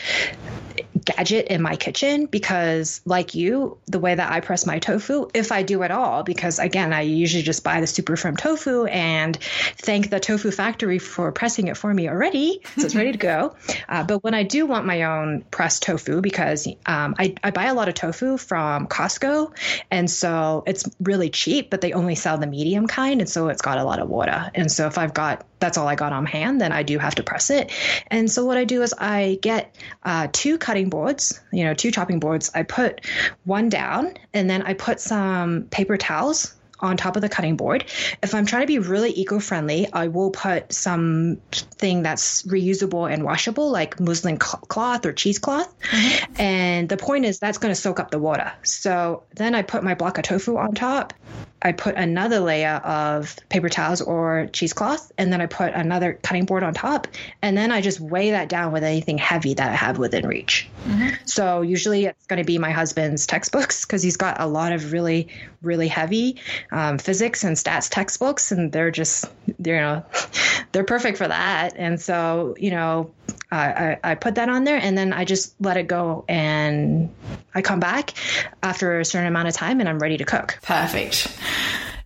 gadget 1.05 1.49
in 1.49 1.63
my 1.63 1.77
kitchen 1.77 2.27
because, 2.27 3.01
like 3.05 3.35
you, 3.35 3.79
the 3.87 3.99
way 3.99 4.15
that 4.15 4.31
I 4.31 4.41
press 4.41 4.67
my 4.67 4.79
tofu, 4.79 5.29
if 5.35 5.53
I 5.53 5.63
do 5.63 5.83
at 5.83 5.91
all, 5.91 6.23
because 6.23 6.59
again, 6.59 6.93
I 6.93 7.03
usually 7.03 7.43
just 7.43 7.65
buy 7.65 7.81
the 7.81 7.87
super 7.87 8.17
firm 8.17 8.37
tofu 8.37 8.85
and 8.85 9.37
thank 9.37 10.11
the 10.11 10.21
tofu 10.21 10.51
factory 10.51 10.99
for 10.99 11.33
pressing 11.33 11.69
it 11.69 11.77
for 11.77 11.93
me 11.93 12.09
already, 12.09 12.61
so 12.77 12.85
it's 12.85 12.95
ready 12.95 13.13
to 13.13 13.19
go. 13.19 13.57
Uh, 13.89 14.05
but 14.05 14.23
when 14.23 14.33
I 14.33 14.43
do 14.43 14.65
want 14.65 14.87
my 14.87 15.03
own 15.03 15.45
pressed 15.51 15.83
tofu, 15.83 16.21
because 16.21 16.67
um, 16.87 17.15
I 17.19 17.35
I 17.43 17.51
buy 17.51 17.65
a 17.67 17.75
lot 17.75 17.89
of 17.89 17.95
tofu 17.95 18.39
from 18.39 18.87
Costco, 18.87 19.53
and 19.91 20.11
so 20.11 20.63
it's 20.67 20.89
really 21.01 21.29
cheap, 21.29 21.69
but 21.69 21.81
they 21.81 21.93
only 21.93 22.15
sell 22.15 22.39
the 22.39 22.47
medium 22.47 22.87
kind 22.87 23.21
and 23.23 23.29
so 23.29 23.47
it's 23.47 23.63
got 23.63 23.79
a 23.79 23.85
lot 23.85 24.01
of 24.01 24.09
water. 24.09 24.51
And 24.53 24.71
so 24.71 24.89
if 24.89 24.99
I've 24.99 25.15
got 25.15 25.47
that's 25.61 25.79
all 25.79 25.87
I 25.87 25.95
got 25.95 26.13
on 26.13 26.27
hand, 26.27 26.61
then 26.61 26.73
I 26.73 26.83
do 26.83 26.99
have 26.99 27.15
to 27.15 27.23
press 27.23 27.49
it. 27.51 27.71
And 28.09 28.29
so 28.29 28.45
what 28.45 28.59
I 28.59 28.65
do 28.65 28.83
is 28.83 28.93
I 28.99 29.39
get 29.43 29.77
uh, 30.03 30.27
two 30.33 30.59
cutting 30.59 30.91
boards, 30.91 31.41
you 31.53 31.63
know, 31.63 31.73
two 31.73 31.93
chopping 31.93 32.19
boards. 32.19 32.51
I 32.53 32.65
put 32.65 33.07
one 33.45 33.69
down, 33.69 34.15
and 34.35 34.51
then 34.51 34.63
I 34.63 34.75
put 34.75 34.99
some 34.99 35.69
paper 35.71 35.97
towels 35.97 36.53
on 36.83 36.97
top 36.97 37.17
of 37.17 37.23
the 37.23 37.29
cutting 37.29 37.57
board. 37.57 37.85
If 38.23 38.35
I'm 38.35 38.45
trying 38.45 38.63
to 38.63 38.67
be 38.67 38.79
really 38.79 39.11
eco-friendly, 39.11 39.93
I 39.93 40.09
will 40.09 40.31
put 40.31 40.73
something 40.73 42.03
that's 42.03 42.43
reusable 42.43 43.11
and 43.11 43.23
washable, 43.23 43.71
like 43.71 44.01
muslin 44.01 44.37
cloth 44.37 45.07
or 45.07 45.13
cheesecloth. 45.13 45.73
Mm-hmm. 45.81 46.41
And 46.41 46.89
the 46.89 46.97
point 46.97 47.25
is 47.25 47.39
that's 47.39 47.59
going 47.59 47.73
to 47.73 47.81
soak 47.81 48.01
up 48.01 48.11
the 48.11 48.19
water. 48.19 48.53
So 48.63 49.23
then 49.35 49.55
I 49.55 49.63
put 49.63 49.85
my 49.85 49.95
block 49.95 50.19
of 50.19 50.25
tofu 50.25 50.59
on 50.59 50.75
top. 50.75 51.15
I 51.65 51.71
put 51.71 51.95
another 51.95 52.41
layer 52.41 52.81
of 52.85 53.37
paper 53.49 53.69
towels 53.69 54.01
or 54.01 54.49
cheesecloth, 54.53 55.13
and 55.17 55.33
then 55.33 55.41
I 55.41 55.47
put 55.47 55.73
another 55.73 56.19
cutting 56.21 56.45
board 56.45 56.65
on 56.65 56.75
top, 56.75 57.07
and 57.41 57.57
then 57.57 57.71
I 57.71 57.81
just 57.81 58.01
weigh 58.01 58.33
that 58.33 58.49
down 58.49 58.73
with 58.73 58.83
anything 58.83 59.17
heavy 59.17 59.55
that 59.55 59.71
I 59.71 59.75
have 59.77 59.97
within 59.97 60.27
reach. 60.27 60.69
Mm-hmm. 60.89 61.25
So 61.25 61.63
usually 61.63 62.07
it's 62.07 62.27
going 62.27 62.39
to 62.39 62.45
be 62.45 62.59
my 62.59 62.73
husband's 62.73 63.29
textbooks 63.29 63.85
because 63.85 64.03
he's 64.03 64.17
got 64.17 64.41
a 64.41 64.47
lot 64.47 64.73
of 64.73 64.91
really, 64.91 65.29
really 65.63 65.87
heavy 65.87 66.41
um, 66.73 66.99
physics 66.99 67.45
and 67.45 67.57
stats 67.57 67.89
textbooks, 67.91 68.51
and 68.51 68.73
they're 68.73 68.91
just, 68.91 69.27
you 69.47 69.73
know, 69.75 70.05
they're 70.73 70.85
perfect 70.85 71.19
for 71.19 71.29
that. 71.29 71.75
And 71.77 72.01
so, 72.01 72.57
you 72.59 72.71
know, 72.71 73.13
I, 73.53 73.99
I 74.03 74.15
put 74.15 74.37
that 74.37 74.49
on 74.49 74.65
there 74.65 74.79
and 74.79 74.97
then 74.97 75.13
I 75.13 75.27
just 75.27 75.55
let 75.61 75.77
it 75.77 75.87
go 75.87 76.25
and 76.27 77.15
I 77.55 77.61
come 77.61 77.81
back 77.81 78.15
after 78.63 78.99
a 78.99 79.05
certain 79.05 79.29
amount 79.29 79.49
of 79.49 79.55
time 79.55 79.81
and 79.81 79.89
I'm 79.89 79.99
ready 79.99 80.17
to 80.17 80.25
cook. 80.25 80.59
Perfect. 80.63 81.29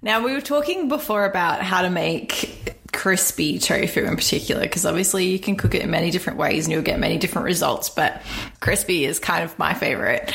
Now, 0.03 0.25
we 0.25 0.33
were 0.33 0.41
talking 0.41 0.89
before 0.89 1.25
about 1.25 1.63
how 1.63 1.83
to 1.83 1.91
make 1.91 2.56
crispy 2.97 3.59
tofu 3.59 4.05
in 4.05 4.17
particular, 4.17 4.63
because 4.63 4.87
obviously 4.87 5.27
you 5.27 5.39
can 5.39 5.55
cook 5.55 5.75
it 5.75 5.83
in 5.83 5.91
many 5.91 6.11
different 6.11 6.39
ways 6.39 6.65
and 6.65 6.73
you'll 6.73 6.83
get 6.83 6.99
many 6.99 7.19
different 7.19 7.45
results, 7.45 7.91
but 7.91 8.23
crispy 8.61 9.05
is 9.05 9.19
kind 9.19 9.45
of 9.45 9.57
my 9.59 9.75
favorite. 9.75 10.33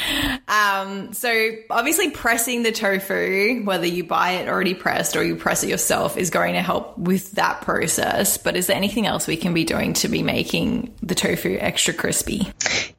Um, 0.47 1.11
so 1.11 1.49
obviously 1.71 2.11
pressing 2.11 2.61
the 2.61 2.71
tofu, 2.71 3.63
whether 3.63 3.87
you 3.87 4.03
buy 4.03 4.33
it 4.33 4.47
already 4.47 4.75
pressed 4.75 5.15
or 5.15 5.23
you 5.23 5.35
press 5.35 5.63
it 5.63 5.69
yourself, 5.69 6.17
is 6.17 6.29
going 6.29 6.53
to 6.53 6.61
help 6.61 6.97
with 6.99 7.31
that 7.31 7.61
process. 7.61 8.37
But 8.37 8.55
is 8.55 8.67
there 8.67 8.77
anything 8.77 9.07
else 9.07 9.25
we 9.25 9.37
can 9.37 9.55
be 9.55 9.63
doing 9.63 9.93
to 9.93 10.07
be 10.07 10.21
making 10.21 10.93
the 11.01 11.15
tofu 11.15 11.57
extra 11.59 11.95
crispy? 11.95 12.47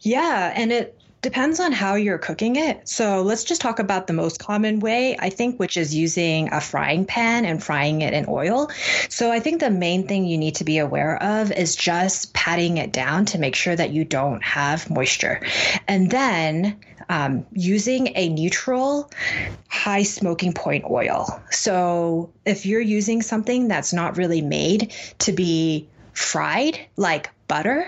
Yeah, 0.00 0.52
and 0.56 0.72
it 0.72 1.00
Depends 1.22 1.60
on 1.60 1.70
how 1.70 1.94
you're 1.94 2.18
cooking 2.18 2.56
it. 2.56 2.88
So 2.88 3.22
let's 3.22 3.44
just 3.44 3.60
talk 3.60 3.78
about 3.78 4.08
the 4.08 4.12
most 4.12 4.40
common 4.40 4.80
way, 4.80 5.16
I 5.16 5.30
think, 5.30 5.58
which 5.58 5.76
is 5.76 5.94
using 5.94 6.52
a 6.52 6.60
frying 6.60 7.04
pan 7.04 7.44
and 7.44 7.62
frying 7.62 8.02
it 8.02 8.12
in 8.12 8.26
oil. 8.28 8.70
So 9.08 9.30
I 9.30 9.38
think 9.38 9.60
the 9.60 9.70
main 9.70 10.08
thing 10.08 10.24
you 10.24 10.36
need 10.36 10.56
to 10.56 10.64
be 10.64 10.78
aware 10.78 11.22
of 11.22 11.52
is 11.52 11.76
just 11.76 12.34
patting 12.34 12.78
it 12.78 12.92
down 12.92 13.26
to 13.26 13.38
make 13.38 13.54
sure 13.54 13.74
that 13.74 13.90
you 13.90 14.04
don't 14.04 14.42
have 14.42 14.90
moisture. 14.90 15.40
And 15.86 16.10
then 16.10 16.80
um, 17.08 17.46
using 17.52 18.08
a 18.16 18.28
neutral 18.28 19.10
high 19.68 20.02
smoking 20.02 20.52
point 20.52 20.84
oil. 20.90 21.40
So 21.50 22.30
if 22.44 22.66
you're 22.66 22.80
using 22.80 23.22
something 23.22 23.68
that's 23.68 23.92
not 23.92 24.16
really 24.16 24.42
made 24.42 24.92
to 25.20 25.32
be 25.32 25.88
fried, 26.12 26.78
like 26.96 27.30
butter, 27.48 27.86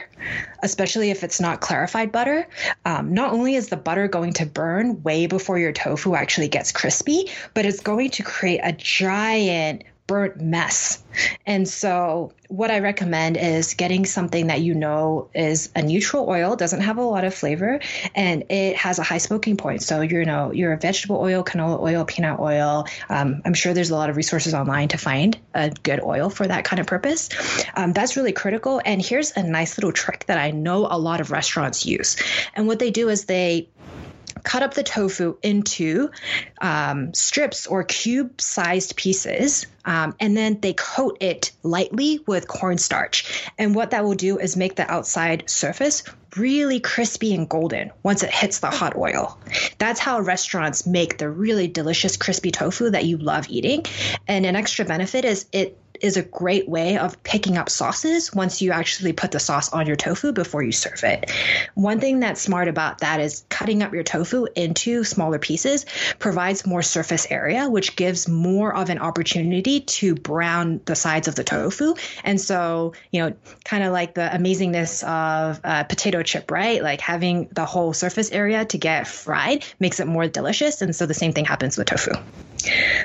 especially 0.63 1.11
if 1.11 1.25
it's 1.25 1.41
not 1.41 1.61
clarified 1.61 2.13
butter, 2.13 2.47
um, 2.85 3.15
not 3.15 3.33
only 3.33 3.55
is 3.55 3.69
the 3.69 3.77
butter 3.77 4.09
going 4.09 4.33
to 4.35 4.47
burn 4.47 5.03
way 5.03 5.27
before 5.27 5.59
your 5.59 5.73
tofu 5.73 6.15
actually 6.15 6.49
gets 6.49 6.73
crispy, 6.73 7.31
but 7.55 7.65
it's 7.65 7.81
going 7.81 8.11
to 8.11 8.23
create 8.23 8.61
a 8.63 8.73
giant 8.73 9.85
burnt 10.07 10.41
mess. 10.41 11.03
And 11.47 11.69
so, 11.69 12.33
what 12.49 12.71
I 12.71 12.81
recommend 12.81 13.37
is 13.37 13.75
getting 13.75 14.05
something 14.05 14.49
that 14.49 14.61
you 14.61 14.75
know 14.75 15.31
is 15.35 15.71
a 15.75 15.83
neutral 15.83 16.29
oil, 16.29 16.57
doesn't 16.57 16.83
have 16.83 16.99
a 16.99 17.03
lot 17.03 17.25
of 17.25 17.35
flavor, 17.35 17.81
and 18.15 18.45
it 18.51 18.77
has 18.77 18.99
a 18.99 19.03
high 19.03 19.19
smoking 19.19 19.57
point. 19.57 19.83
So, 19.83 20.03
you 20.03 20.25
know, 20.25 20.53
your 20.53 20.77
vegetable 20.77 21.17
oil, 21.17 21.43
canola 21.43 21.81
oil, 21.81 22.05
peanut 22.05 22.39
oil. 22.39 22.87
Um, 23.09 23.43
I'm 23.45 23.55
sure 23.55 23.75
there's 23.75 23.91
a 23.91 23.97
lot 23.97 24.11
of 24.11 24.17
resources 24.17 24.55
online 24.55 24.89
to 24.89 24.99
find 24.99 25.39
a 25.55 25.71
good 25.71 26.01
oil 26.01 26.31
for 26.31 26.47
that 26.47 26.65
kind 26.65 26.81
of 26.81 26.87
purpose. 26.87 27.31
Um, 27.75 27.93
that's 27.93 28.17
really 28.17 28.33
critical. 28.33 28.81
And 28.85 29.01
here's 29.01 29.33
a 29.33 29.43
nice 29.43 29.79
little 29.79 29.93
trick 29.93 30.27
that 30.27 30.39
I 30.39 30.51
know 30.51 30.87
a 30.91 30.99
lot 30.99 31.21
of 31.21 31.31
restaurants 31.31 31.87
use. 31.87 32.17
And 32.55 32.67
what 32.67 32.79
they 32.79 32.91
do 32.91 33.09
is 33.09 33.25
they 33.25 33.69
cut 34.45 34.63
up 34.63 34.75
the 34.75 34.85
tofu 34.85 35.37
into 35.43 36.11
um, 36.61 37.13
strips 37.15 37.67
or 37.67 37.83
cube 37.83 38.41
sized 38.41 38.95
pieces. 38.97 39.67
Um, 39.85 40.15
and 40.21 40.37
then 40.37 40.61
they 40.61 40.73
coat 40.73 41.19
it 41.21 41.51
lightly 41.63 42.21
with 42.27 42.47
cornstarch. 42.47 43.51
And 43.59 43.75
what 43.75 43.91
that 43.91 44.05
will 44.05 44.15
do 44.15 44.39
is 44.39 44.57
make 44.57 44.77
the 44.77 44.91
outside 44.91 45.51
surface 45.51 46.05
really 46.37 46.81
crispy 46.81 47.35
and 47.35 47.49
golden 47.49 47.93
once 48.03 48.23
it 48.23 48.31
hits 48.31 48.61
the 48.61 48.71
hot 48.71 48.97
oil. 48.97 49.39
That's 49.79 50.01
how 50.01 50.21
restaurants 50.21 50.87
make 50.87 51.19
the 51.19 51.29
really 51.29 51.69
delicious 51.69 52.17
crispy 52.17 52.51
tofu 52.51 52.91
that 52.91 53.05
you 53.05 53.19
love 53.19 53.49
eating. 53.49 53.85
And 54.27 54.47
an 54.47 54.57
extra 54.57 54.85
benefit 54.85 55.25
is 55.25 55.47
it 55.53 55.79
is 56.05 56.19
a 56.19 56.23
great 56.23 56.69
way 56.69 56.99
of 56.99 57.21
picking 57.23 57.57
up 57.57 57.71
sauces 57.71 58.35
once 58.35 58.61
you 58.61 58.73
actually 58.73 59.15
put 59.15 59.31
the 59.31 59.41
sauce 59.41 59.73
on 59.73 59.87
your 59.87 59.97
tofu 59.97 60.33
before 60.33 60.63
you 60.63 60.71
serve 60.71 61.03
it. 61.03 61.31
One 61.75 61.99
thing 61.99 62.21
that's 62.21 62.43
smart 62.43 62.69
about 62.69 62.99
that 62.99 63.21
is 63.21 63.47
cutting 63.49 63.83
up 63.83 63.95
your 63.95 64.03
tofu 64.03 64.47
into 64.55 65.03
smaller 65.03 65.39
pieces 65.39 65.87
provides 66.19 66.67
more 66.67 66.83
surface 66.83 67.27
area, 67.31 67.71
which 67.71 67.97
gives 67.97 68.29
more 68.29 68.75
of 68.75 68.91
an 68.91 68.99
opportunity 68.99 69.81
to 69.81 70.15
brown 70.15 70.83
the 70.85 70.95
sides 70.95 71.27
of 71.27 71.37
the 71.37 71.45
tofu. 71.45 71.95
And 72.23 72.39
so, 72.39 72.93
you 73.11 73.23
know, 73.23 73.35
kind 73.65 73.83
of 73.83 73.93
like 73.93 74.13
the 74.13 74.29
amazingness 74.31 75.03
of 75.05 75.59
a 75.65 75.85
potato 75.85 76.23
chip, 76.23 76.51
right? 76.51 76.83
Like 76.83 77.01
having 77.01 77.49
the 77.53 77.65
whole 77.65 77.95
surface 77.95 78.31
area 78.31 78.67
to 78.67 78.77
get 78.77 79.09
fried 79.09 79.65
makes 79.81 80.01
it 80.01 80.07
more 80.07 80.29
delicious. 80.29 80.83
And 80.83 80.95
so 80.95 81.07
the 81.07 81.15
same 81.15 81.33
thing 81.33 81.47
happens 81.47 81.79
with 81.79 81.87
tofu. 81.87 82.13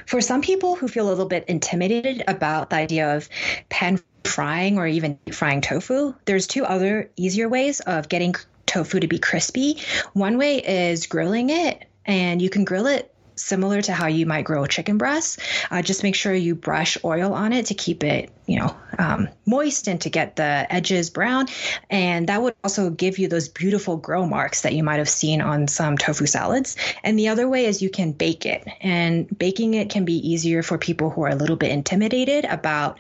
For 0.06 0.22
some 0.22 0.42
people 0.42 0.76
who 0.76 0.88
feel 0.88 1.08
a 1.08 1.10
little 1.10 1.26
bit 1.26 1.46
intimidated 1.48 2.24
about 2.28 2.70
the 2.70 2.78
idea 2.90 3.16
of 3.16 3.30
pan 3.70 4.00
frying 4.24 4.80
or 4.80 4.88
even 4.88 5.20
frying 5.32 5.62
tofu, 5.62 6.16
there's 6.26 6.48
two 6.48 6.66
other 6.66 7.12
easier 7.16 7.48
ways 7.48 7.82
of 7.82 8.10
getting 8.10 8.34
tofu 8.66 9.00
to 9.00 9.08
be 9.08 9.20
crispy. 9.20 9.78
One 10.14 10.38
way 10.38 10.58
is 10.58 11.06
grilling 11.06 11.52
it, 11.52 11.86
and 12.06 12.42
you 12.42 12.50
can 12.50 12.66
grill 12.66 12.88
it 12.88 13.14
similar 13.40 13.82
to 13.82 13.94
how 13.94 14.08
you 14.08 14.26
might 14.26 14.44
grill 14.44 14.66
chicken 14.66 14.98
breast. 14.98 15.40
Uh, 15.72 15.82
just 15.82 16.04
make 16.04 16.16
sure 16.16 16.34
you 16.34 16.56
brush 16.56 16.98
oil 17.04 17.34
on 17.34 17.54
it 17.54 17.68
to 17.68 17.74
keep 17.74 18.04
it, 18.04 18.32
you 18.46 18.60
know, 18.60 18.76
um, 18.98 19.30
moist 19.46 19.88
and 19.88 20.02
to 20.02 20.10
get 20.10 20.36
the 20.36 20.68
edges 20.70 21.10
brown. 21.10 21.48
And 21.90 22.28
that 22.28 22.42
would 22.42 22.56
also 22.64 22.90
give 22.90 23.18
you 23.18 23.28
those 23.28 23.48
beautiful 23.48 23.98
grill 23.98 24.26
marks 24.26 24.62
that 24.62 24.74
you 24.74 24.84
might 24.84 24.98
have 24.98 25.10
seen 25.10 25.42
on 25.42 25.68
some 25.68 25.98
tofu 25.98 26.26
salads. 26.26 26.76
And 27.04 27.18
the 27.18 27.30
other 27.30 27.48
way 27.48 27.66
is 27.66 27.82
you 27.82 27.90
can 27.90 28.12
bake 28.12 28.46
it. 28.46 28.68
And 28.82 29.28
baking 29.38 29.74
it 29.74 29.90
can 29.90 30.06
be 30.06 30.16
easier 30.30 30.64
for 30.64 30.78
people 30.78 31.10
who 31.10 31.24
are 31.24 31.30
a 31.30 31.36
little 31.36 31.56
bit 31.56 31.72
intimidated 31.72 32.46
about 32.46 33.00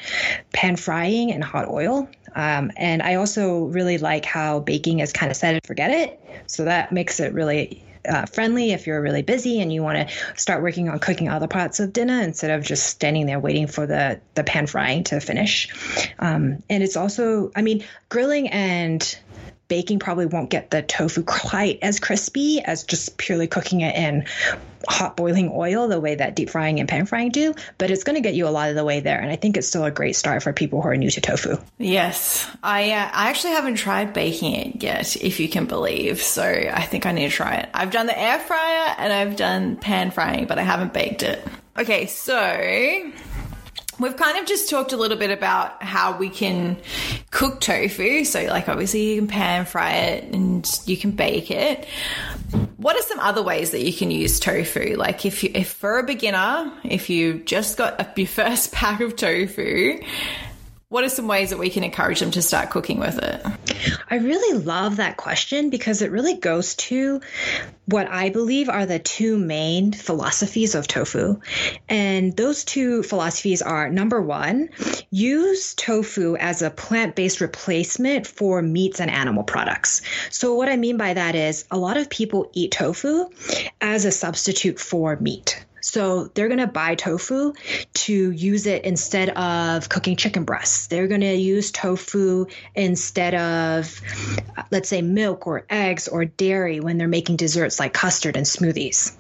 pan 0.53 0.75
frying 0.75 1.29
in 1.29 1.41
hot 1.41 1.67
oil. 1.67 2.09
Um, 2.35 2.71
and 2.77 3.01
I 3.01 3.15
also 3.15 3.65
really 3.65 3.97
like 3.97 4.25
how 4.25 4.59
baking 4.59 4.99
is 4.99 5.11
kind 5.11 5.31
of 5.31 5.37
set 5.37 5.55
and 5.55 5.65
forget 5.65 5.91
it. 5.91 6.19
So 6.47 6.65
that 6.65 6.91
makes 6.91 7.19
it 7.19 7.33
really 7.33 7.83
uh, 8.07 8.25
friendly 8.25 8.71
if 8.71 8.87
you're 8.87 9.01
really 9.01 9.21
busy 9.21 9.61
and 9.61 9.71
you 9.71 9.83
want 9.83 10.09
to 10.09 10.15
start 10.35 10.61
working 10.61 10.89
on 10.89 10.99
cooking 10.99 11.29
other 11.29 11.47
parts 11.47 11.79
of 11.79 11.93
dinner 11.93 12.21
instead 12.21 12.51
of 12.51 12.63
just 12.63 12.85
standing 12.85 13.25
there 13.25 13.39
waiting 13.39 13.67
for 13.67 13.85
the 13.85 14.19
the 14.35 14.43
pan 14.43 14.67
frying 14.67 15.03
to 15.05 15.19
finish. 15.19 15.69
Um, 16.19 16.63
and 16.69 16.83
it's 16.83 16.97
also, 16.97 17.51
I 17.55 17.61
mean, 17.61 17.83
grilling 18.09 18.49
and 18.49 19.19
baking 19.69 19.99
probably 19.99 20.25
won't 20.25 20.49
get 20.49 20.69
the 20.69 20.81
tofu 20.81 21.23
quite 21.25 21.79
as 21.81 21.99
crispy 21.99 22.59
as 22.59 22.83
just 22.83 23.17
purely 23.17 23.47
cooking 23.47 23.81
it 23.81 23.95
in 23.95 24.25
hot 24.87 25.15
boiling 25.17 25.51
oil 25.53 25.87
the 25.87 25.99
way 25.99 26.15
that 26.15 26.35
deep 26.35 26.49
frying 26.49 26.79
and 26.79 26.87
pan 26.87 27.05
frying 27.05 27.29
do, 27.29 27.53
but 27.77 27.91
it's 27.91 28.03
going 28.03 28.15
to 28.15 28.21
get 28.21 28.33
you 28.33 28.47
a 28.47 28.49
lot 28.49 28.69
of 28.69 28.75
the 28.75 28.83
way 28.83 28.99
there. 28.99 29.19
And 29.19 29.31
I 29.31 29.35
think 29.35 29.57
it's 29.57 29.67
still 29.67 29.85
a 29.85 29.91
great 29.91 30.15
start 30.15 30.43
for 30.43 30.53
people 30.53 30.81
who 30.81 30.89
are 30.89 30.97
new 30.97 31.11
to 31.11 31.21
tofu. 31.21 31.57
Yes, 31.77 32.49
I 32.63 32.91
uh, 32.91 33.09
I 33.13 33.29
actually 33.29 33.53
haven't 33.53 33.75
tried 33.75 34.13
baking 34.13 34.55
it 34.55 34.83
yet, 34.83 35.15
if 35.17 35.39
you 35.39 35.49
can 35.49 35.65
believe. 35.65 36.21
So 36.21 36.43
I 36.43 36.83
think 36.83 37.05
I 37.05 37.11
need 37.11 37.29
to 37.29 37.35
try 37.35 37.55
it. 37.55 37.69
I've 37.73 37.91
done 37.91 38.07
the 38.07 38.19
air 38.19 38.39
fryer 38.39 38.95
and 38.97 39.13
I've 39.13 39.35
done 39.35 39.77
pan 39.77 40.11
frying, 40.11 40.45
but 40.45 40.57
I 40.59 40.63
haven't 40.63 40.93
baked 40.93 41.23
it. 41.23 41.45
Okay, 41.77 42.07
so 42.07 43.11
We've 43.99 44.15
kind 44.15 44.37
of 44.37 44.45
just 44.45 44.69
talked 44.69 44.93
a 44.93 44.97
little 44.97 45.17
bit 45.17 45.29
about 45.29 45.83
how 45.83 46.17
we 46.17 46.29
can 46.29 46.77
cook 47.31 47.59
tofu. 47.59 48.23
So, 48.23 48.43
like, 48.45 48.69
obviously, 48.69 49.13
you 49.13 49.17
can 49.17 49.27
pan 49.27 49.65
fry 49.65 49.91
it 49.91 50.33
and 50.33 50.65
you 50.85 50.95
can 50.95 51.11
bake 51.11 51.51
it. 51.51 51.85
What 52.77 52.95
are 52.95 53.01
some 53.01 53.19
other 53.19 53.43
ways 53.43 53.71
that 53.71 53.81
you 53.81 53.91
can 53.91 54.09
use 54.09 54.39
tofu? 54.39 54.95
Like, 54.95 55.25
if 55.25 55.43
you, 55.43 55.51
if 55.53 55.69
for 55.69 55.99
a 55.99 56.03
beginner, 56.03 56.71
if 56.83 57.09
you 57.09 57.39
just 57.39 57.77
got 57.77 57.99
a, 57.99 58.09
your 58.15 58.27
first 58.39 58.71
pack 58.71 59.01
of 59.01 59.15
tofu, 59.17 60.01
what 60.89 61.03
are 61.03 61.09
some 61.09 61.27
ways 61.27 61.51
that 61.51 61.59
we 61.59 61.69
can 61.69 61.83
encourage 61.83 62.19
them 62.19 62.31
to 62.31 62.41
start 62.41 62.71
cooking 62.71 62.99
with 62.99 63.19
it? 63.19 63.45
I 64.09 64.15
really 64.15 64.57
love 64.57 64.95
that 64.95 65.17
question 65.17 65.69
because 65.69 66.01
it 66.01 66.11
really 66.11 66.35
goes 66.35 66.73
to 66.75 67.21
what 67.85 68.07
I 68.09 68.29
believe 68.29 68.69
are 68.69 68.87
the 68.87 68.97
two 68.97 69.37
main 69.37 69.91
philosophies 69.93 70.73
of 70.73 70.87
tofu. 70.87 71.41
And 71.87 72.35
those 72.35 72.63
two 72.63 73.03
philosophies 73.03 73.61
are 73.61 73.91
number 73.91 74.19
one, 74.19 74.69
use 75.11 75.75
tofu 75.75 76.35
as 76.37 76.63
a 76.63 76.71
plant 76.71 77.15
based 77.15 77.39
replacement 77.39 78.25
for 78.25 78.63
meats 78.63 78.99
and 78.99 79.11
animal 79.11 79.43
products. 79.43 80.01
So, 80.31 80.55
what 80.55 80.69
I 80.69 80.75
mean 80.75 80.97
by 80.97 81.13
that 81.13 81.35
is 81.35 81.65
a 81.69 81.77
lot 81.77 81.97
of 81.97 82.09
people 82.09 82.49
eat 82.53 82.71
tofu 82.71 83.29
as 83.79 84.05
a 84.05 84.11
substitute 84.11 84.79
for 84.79 85.17
meat. 85.17 85.63
So 85.91 86.25
they're 86.33 86.47
going 86.47 86.59
to 86.59 86.67
buy 86.67 86.95
tofu 86.95 87.53
to 87.93 88.31
use 88.31 88.67
it 88.67 88.85
instead 88.85 89.29
of 89.29 89.89
cooking 89.89 90.15
chicken 90.15 90.43
breasts. 90.43 90.87
They're 90.87 91.07
going 91.07 91.21
to 91.21 91.35
use 91.35 91.71
tofu 91.71 92.45
instead 92.75 93.33
of, 93.33 93.99
let's 94.69 94.89
say, 94.89 95.01
milk 95.01 95.47
or 95.47 95.65
eggs 95.69 96.07
or 96.07 96.25
dairy 96.25 96.79
when 96.79 96.97
they're 96.97 97.07
making 97.07 97.37
desserts 97.37 97.79
like 97.79 97.93
custard 97.93 98.37
and 98.37 98.45
smoothies. 98.45 99.15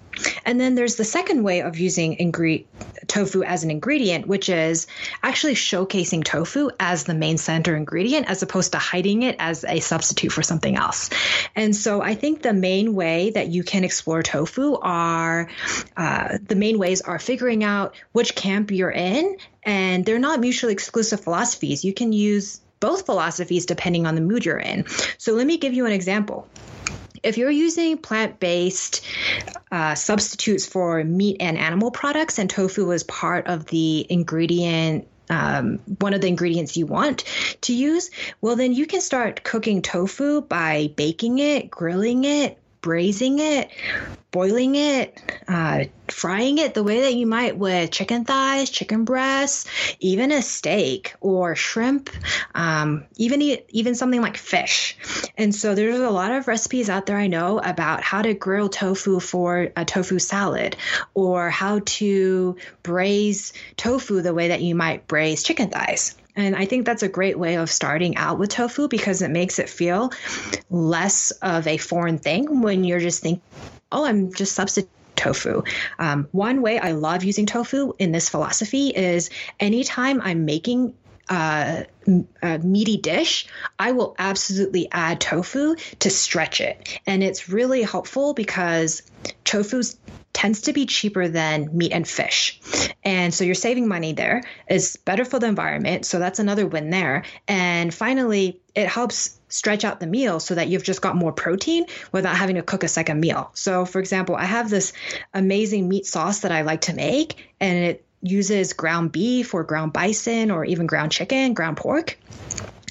And 0.45 0.59
then 0.59 0.75
there's 0.75 0.95
the 0.95 1.03
second 1.03 1.43
way 1.43 1.61
of 1.61 1.77
using 1.77 2.17
ingre- 2.17 2.65
tofu 3.07 3.43
as 3.43 3.63
an 3.63 3.71
ingredient, 3.71 4.27
which 4.27 4.49
is 4.49 4.87
actually 5.23 5.55
showcasing 5.55 6.23
tofu 6.23 6.69
as 6.79 7.03
the 7.03 7.13
main 7.13 7.37
center 7.37 7.75
ingredient 7.75 8.29
as 8.29 8.41
opposed 8.41 8.71
to 8.71 8.77
hiding 8.77 9.23
it 9.23 9.35
as 9.39 9.65
a 9.65 9.79
substitute 9.79 10.31
for 10.31 10.43
something 10.43 10.75
else. 10.75 11.09
And 11.55 11.75
so 11.75 12.01
I 12.01 12.15
think 12.15 12.41
the 12.41 12.53
main 12.53 12.93
way 12.93 13.31
that 13.31 13.47
you 13.47 13.63
can 13.63 13.83
explore 13.83 14.23
tofu 14.23 14.77
are 14.81 15.49
uh, 15.97 16.37
the 16.41 16.55
main 16.55 16.77
ways 16.77 17.01
are 17.01 17.19
figuring 17.19 17.63
out 17.63 17.95
which 18.11 18.35
camp 18.35 18.71
you're 18.71 18.91
in, 18.91 19.37
and 19.63 20.05
they're 20.05 20.19
not 20.19 20.39
mutually 20.39 20.73
exclusive 20.73 21.21
philosophies. 21.21 21.83
You 21.83 21.93
can 21.93 22.13
use 22.13 22.61
both 22.79 23.05
philosophies 23.05 23.65
depending 23.65 24.05
on 24.05 24.15
the 24.15 24.21
mood 24.21 24.45
you're 24.45 24.57
in. 24.57 24.85
So 25.17 25.33
let 25.33 25.45
me 25.45 25.57
give 25.57 25.73
you 25.73 25.85
an 25.85 25.91
example 25.91 26.47
if 27.23 27.37
you're 27.37 27.49
using 27.49 27.97
plant 27.97 28.39
based 28.39 29.05
uh, 29.71 29.95
substitutes 29.95 30.65
for 30.65 31.03
meat 31.03 31.37
and 31.39 31.57
animal 31.57 31.91
products, 31.91 32.39
and 32.39 32.49
tofu 32.49 32.91
is 32.91 33.03
part 33.03 33.47
of 33.47 33.65
the 33.65 34.05
ingredient 34.09 35.07
um, 35.29 35.79
one 35.99 36.13
of 36.13 36.21
the 36.21 36.27
ingredients 36.27 36.75
you 36.75 36.87
want 36.87 37.23
to 37.61 37.73
use, 37.73 38.09
well, 38.41 38.55
then 38.55 38.73
you 38.73 38.87
can 38.87 38.99
start 38.99 39.43
cooking 39.43 39.81
tofu 39.81 40.41
by 40.41 40.91
baking 40.95 41.37
it, 41.39 41.69
grilling 41.69 42.23
it, 42.23 42.58
braising 42.81 43.39
it, 43.39 43.69
boiling 44.31 44.75
it, 44.75 45.19
uh, 45.47 45.85
frying 46.07 46.59
it 46.59 46.73
the 46.73 46.83
way 46.83 47.01
that 47.01 47.15
you 47.15 47.25
might 47.25 47.57
with 47.57 47.91
chicken 47.91 48.25
thighs, 48.25 48.69
chicken 48.69 49.03
breasts, 49.03 49.67
even 49.99 50.31
a 50.31 50.41
steak 50.41 51.15
or 51.19 51.55
shrimp, 51.55 52.09
um, 52.53 53.05
even 53.15 53.41
even 53.69 53.95
something 53.95 54.21
like 54.21 54.37
fish. 54.37 54.97
And 55.37 55.53
so 55.53 55.73
there's 55.73 55.99
a 55.99 56.09
lot 56.09 56.31
of 56.31 56.47
recipes 56.47 56.89
out 56.89 57.05
there 57.05 57.17
I 57.17 57.27
know 57.27 57.59
about 57.59 58.01
how 58.01 58.21
to 58.21 58.33
grill 58.33 58.69
tofu 58.69 59.19
for 59.19 59.69
a 59.75 59.85
tofu 59.85 60.19
salad, 60.19 60.77
or 61.13 61.49
how 61.49 61.81
to 61.85 62.55
braise 62.83 63.53
tofu 63.77 64.21
the 64.21 64.33
way 64.33 64.49
that 64.49 64.61
you 64.61 64.75
might 64.75 65.07
braise 65.07 65.43
chicken 65.43 65.69
thighs. 65.69 66.15
And 66.39 66.55
I 66.55 66.63
think 66.63 66.85
that's 66.85 67.03
a 67.03 67.09
great 67.09 67.37
way 67.37 67.55
of 67.55 67.69
starting 67.69 68.15
out 68.15 68.39
with 68.39 68.51
tofu 68.51 68.87
because 68.87 69.21
it 69.21 69.29
makes 69.29 69.59
it 69.59 69.69
feel 69.69 70.11
less 70.69 71.31
of 71.31 71.67
a 71.67 71.75
foreign 71.75 72.17
thing 72.17 72.61
when 72.61 72.85
you're 72.85 73.01
just 73.01 73.21
thinking, 73.21 73.41
oh, 73.91 74.05
I'm 74.05 74.31
just 74.31 74.53
substituting 74.53 74.89
tofu. 75.17 75.63
Um, 75.99 76.29
one 76.31 76.61
way 76.61 76.79
I 76.79 76.93
love 76.93 77.25
using 77.25 77.45
tofu 77.45 77.91
in 77.99 78.13
this 78.13 78.29
philosophy 78.29 78.87
is 78.87 79.29
anytime 79.59 80.21
I'm 80.21 80.45
making 80.45 80.95
uh, 81.27 81.83
a 82.41 82.57
meaty 82.59 82.95
dish, 82.95 83.45
I 83.77 83.91
will 83.91 84.15
absolutely 84.17 84.87
add 84.93 85.19
tofu 85.19 85.75
to 85.99 86.09
stretch 86.09 86.61
it. 86.61 87.01
And 87.05 87.21
it's 87.21 87.49
really 87.49 87.83
helpful 87.83 88.33
because 88.33 89.01
tofu 89.43 89.83
tends 90.33 90.61
to 90.61 90.73
be 90.73 90.85
cheaper 90.85 91.27
than 91.27 91.75
meat 91.75 91.91
and 91.91 92.07
fish. 92.07 92.59
And 93.03 93.33
so 93.33 93.43
you're 93.43 93.55
saving 93.55 93.87
money 93.87 94.13
there. 94.13 94.43
It's 94.67 94.95
better 94.95 95.25
for 95.25 95.39
the 95.39 95.47
environment. 95.47 96.05
So 96.05 96.19
that's 96.19 96.39
another 96.39 96.67
win 96.67 96.89
there. 96.89 97.23
And 97.47 97.93
finally, 97.93 98.61
it 98.75 98.87
helps 98.87 99.39
stretch 99.49 99.83
out 99.83 99.99
the 99.99 100.07
meal 100.07 100.39
so 100.39 100.55
that 100.55 100.67
you've 100.67 100.83
just 100.83 101.01
got 101.01 101.15
more 101.15 101.31
protein 101.31 101.85
without 102.11 102.35
having 102.35 102.55
to 102.55 102.61
cook 102.61 102.83
a 102.83 102.87
second 102.87 103.19
meal. 103.19 103.49
So, 103.53 103.85
for 103.85 103.99
example, 103.99 104.35
I 104.35 104.45
have 104.45 104.69
this 104.69 104.93
amazing 105.33 105.89
meat 105.89 106.05
sauce 106.05 106.41
that 106.41 106.51
I 106.51 106.61
like 106.61 106.81
to 106.81 106.93
make, 106.93 107.51
and 107.59 107.77
it 107.77 108.05
uses 108.21 108.73
ground 108.73 109.11
beef 109.11 109.53
or 109.53 109.63
ground 109.63 109.93
bison 109.93 110.51
or 110.51 110.65
even 110.65 110.85
ground 110.85 111.11
chicken, 111.11 111.53
ground 111.53 111.77
pork. 111.77 112.17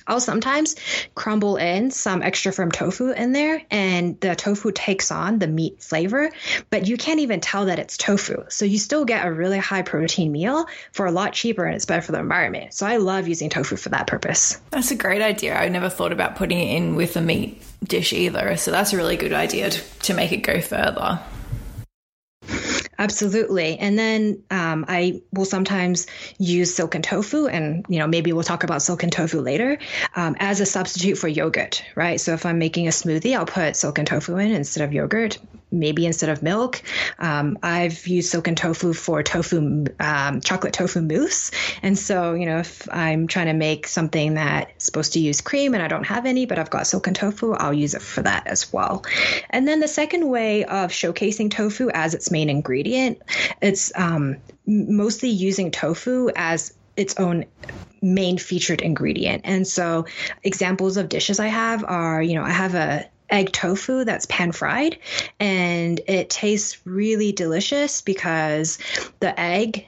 I'll 0.08 0.20
sometimes 0.20 0.74
crumble 1.14 1.56
in 1.56 1.90
some 1.90 2.22
extra 2.22 2.50
firm 2.50 2.72
tofu 2.72 3.10
in 3.10 3.32
there, 3.32 3.62
and 3.70 4.18
the 4.20 4.34
tofu 4.34 4.72
takes 4.72 5.10
on 5.10 5.38
the 5.38 5.46
meat 5.46 5.82
flavor, 5.82 6.30
but 6.70 6.86
you 6.86 6.96
can't 6.96 7.20
even 7.20 7.40
tell 7.40 7.66
that 7.66 7.78
it's 7.78 7.96
tofu. 7.96 8.44
So 8.48 8.64
you 8.64 8.78
still 8.78 9.04
get 9.04 9.26
a 9.26 9.32
really 9.32 9.58
high 9.58 9.82
protein 9.82 10.32
meal 10.32 10.66
for 10.92 11.06
a 11.06 11.12
lot 11.12 11.34
cheaper, 11.34 11.64
and 11.64 11.76
it's 11.76 11.86
better 11.86 12.02
for 12.02 12.12
the 12.12 12.20
environment. 12.20 12.74
So 12.74 12.86
I 12.86 12.96
love 12.96 13.28
using 13.28 13.50
tofu 13.50 13.76
for 13.76 13.90
that 13.90 14.06
purpose. 14.06 14.60
That's 14.70 14.90
a 14.90 14.96
great 14.96 15.22
idea. 15.22 15.54
I 15.54 15.68
never 15.68 15.88
thought 15.88 16.12
about 16.12 16.36
putting 16.36 16.58
it 16.58 16.74
in 16.76 16.96
with 16.96 17.16
a 17.16 17.20
meat 17.20 17.62
dish 17.84 18.12
either. 18.12 18.56
So 18.56 18.70
that's 18.70 18.92
a 18.92 18.96
really 18.96 19.16
good 19.16 19.32
idea 19.32 19.70
to, 19.70 19.80
to 20.00 20.14
make 20.14 20.32
it 20.32 20.38
go 20.38 20.60
further. 20.60 21.20
Absolutely. 22.98 23.78
And 23.78 23.96
then 23.96 24.42
um, 24.50 24.84
I 24.88 25.22
will 25.32 25.44
sometimes 25.44 26.08
use 26.38 26.74
silken 26.74 27.02
tofu, 27.02 27.46
and 27.46 27.86
you 27.88 28.00
know 28.00 28.08
maybe 28.08 28.32
we'll 28.32 28.42
talk 28.42 28.64
about 28.64 28.82
silken 28.82 29.10
tofu 29.10 29.40
later 29.40 29.78
um, 30.16 30.34
as 30.40 30.60
a 30.60 30.66
substitute 30.66 31.16
for 31.16 31.28
yogurt, 31.28 31.84
right? 31.94 32.20
So 32.20 32.34
if 32.34 32.44
I'm 32.44 32.58
making 32.58 32.88
a 32.88 32.90
smoothie, 32.90 33.36
I'll 33.36 33.46
put 33.46 33.76
silken 33.76 34.04
tofu 34.04 34.36
in 34.36 34.50
instead 34.50 34.84
of 34.84 34.92
yogurt 34.92 35.38
maybe 35.70 36.06
instead 36.06 36.30
of 36.30 36.42
milk. 36.42 36.82
Um, 37.18 37.58
I've 37.62 38.06
used 38.06 38.30
silken 38.30 38.54
tofu 38.54 38.92
for 38.92 39.22
tofu, 39.22 39.86
um, 40.00 40.40
chocolate 40.40 40.72
tofu 40.72 41.00
mousse. 41.00 41.50
And 41.82 41.98
so, 41.98 42.34
you 42.34 42.46
know, 42.46 42.58
if 42.58 42.88
I'm 42.90 43.26
trying 43.26 43.46
to 43.46 43.52
make 43.52 43.86
something 43.86 44.34
that's 44.34 44.84
supposed 44.84 45.12
to 45.14 45.20
use 45.20 45.40
cream 45.40 45.74
and 45.74 45.82
I 45.82 45.88
don't 45.88 46.06
have 46.06 46.26
any, 46.26 46.46
but 46.46 46.58
I've 46.58 46.70
got 46.70 46.86
silken 46.86 47.14
tofu, 47.14 47.52
I'll 47.52 47.74
use 47.74 47.94
it 47.94 48.02
for 48.02 48.22
that 48.22 48.46
as 48.46 48.72
well. 48.72 49.04
And 49.50 49.66
then 49.66 49.80
the 49.80 49.88
second 49.88 50.28
way 50.28 50.64
of 50.64 50.90
showcasing 50.90 51.50
tofu 51.50 51.90
as 51.92 52.14
its 52.14 52.30
main 52.30 52.50
ingredient, 52.50 53.22
it's 53.60 53.92
um, 53.96 54.36
mostly 54.66 55.30
using 55.30 55.70
tofu 55.70 56.30
as 56.34 56.74
its 56.96 57.18
own 57.18 57.44
main 58.02 58.38
featured 58.38 58.80
ingredient. 58.80 59.42
And 59.44 59.66
so 59.66 60.06
examples 60.42 60.96
of 60.96 61.08
dishes 61.08 61.40
I 61.40 61.46
have 61.46 61.84
are, 61.84 62.22
you 62.22 62.34
know, 62.34 62.44
I 62.44 62.50
have 62.50 62.74
a 62.74 63.08
egg 63.30 63.52
tofu 63.52 64.04
that's 64.04 64.26
pan 64.26 64.52
fried 64.52 64.98
and 65.38 66.00
it 66.06 66.30
tastes 66.30 66.78
really 66.84 67.32
delicious 67.32 68.02
because 68.02 68.78
the 69.20 69.38
egg 69.38 69.86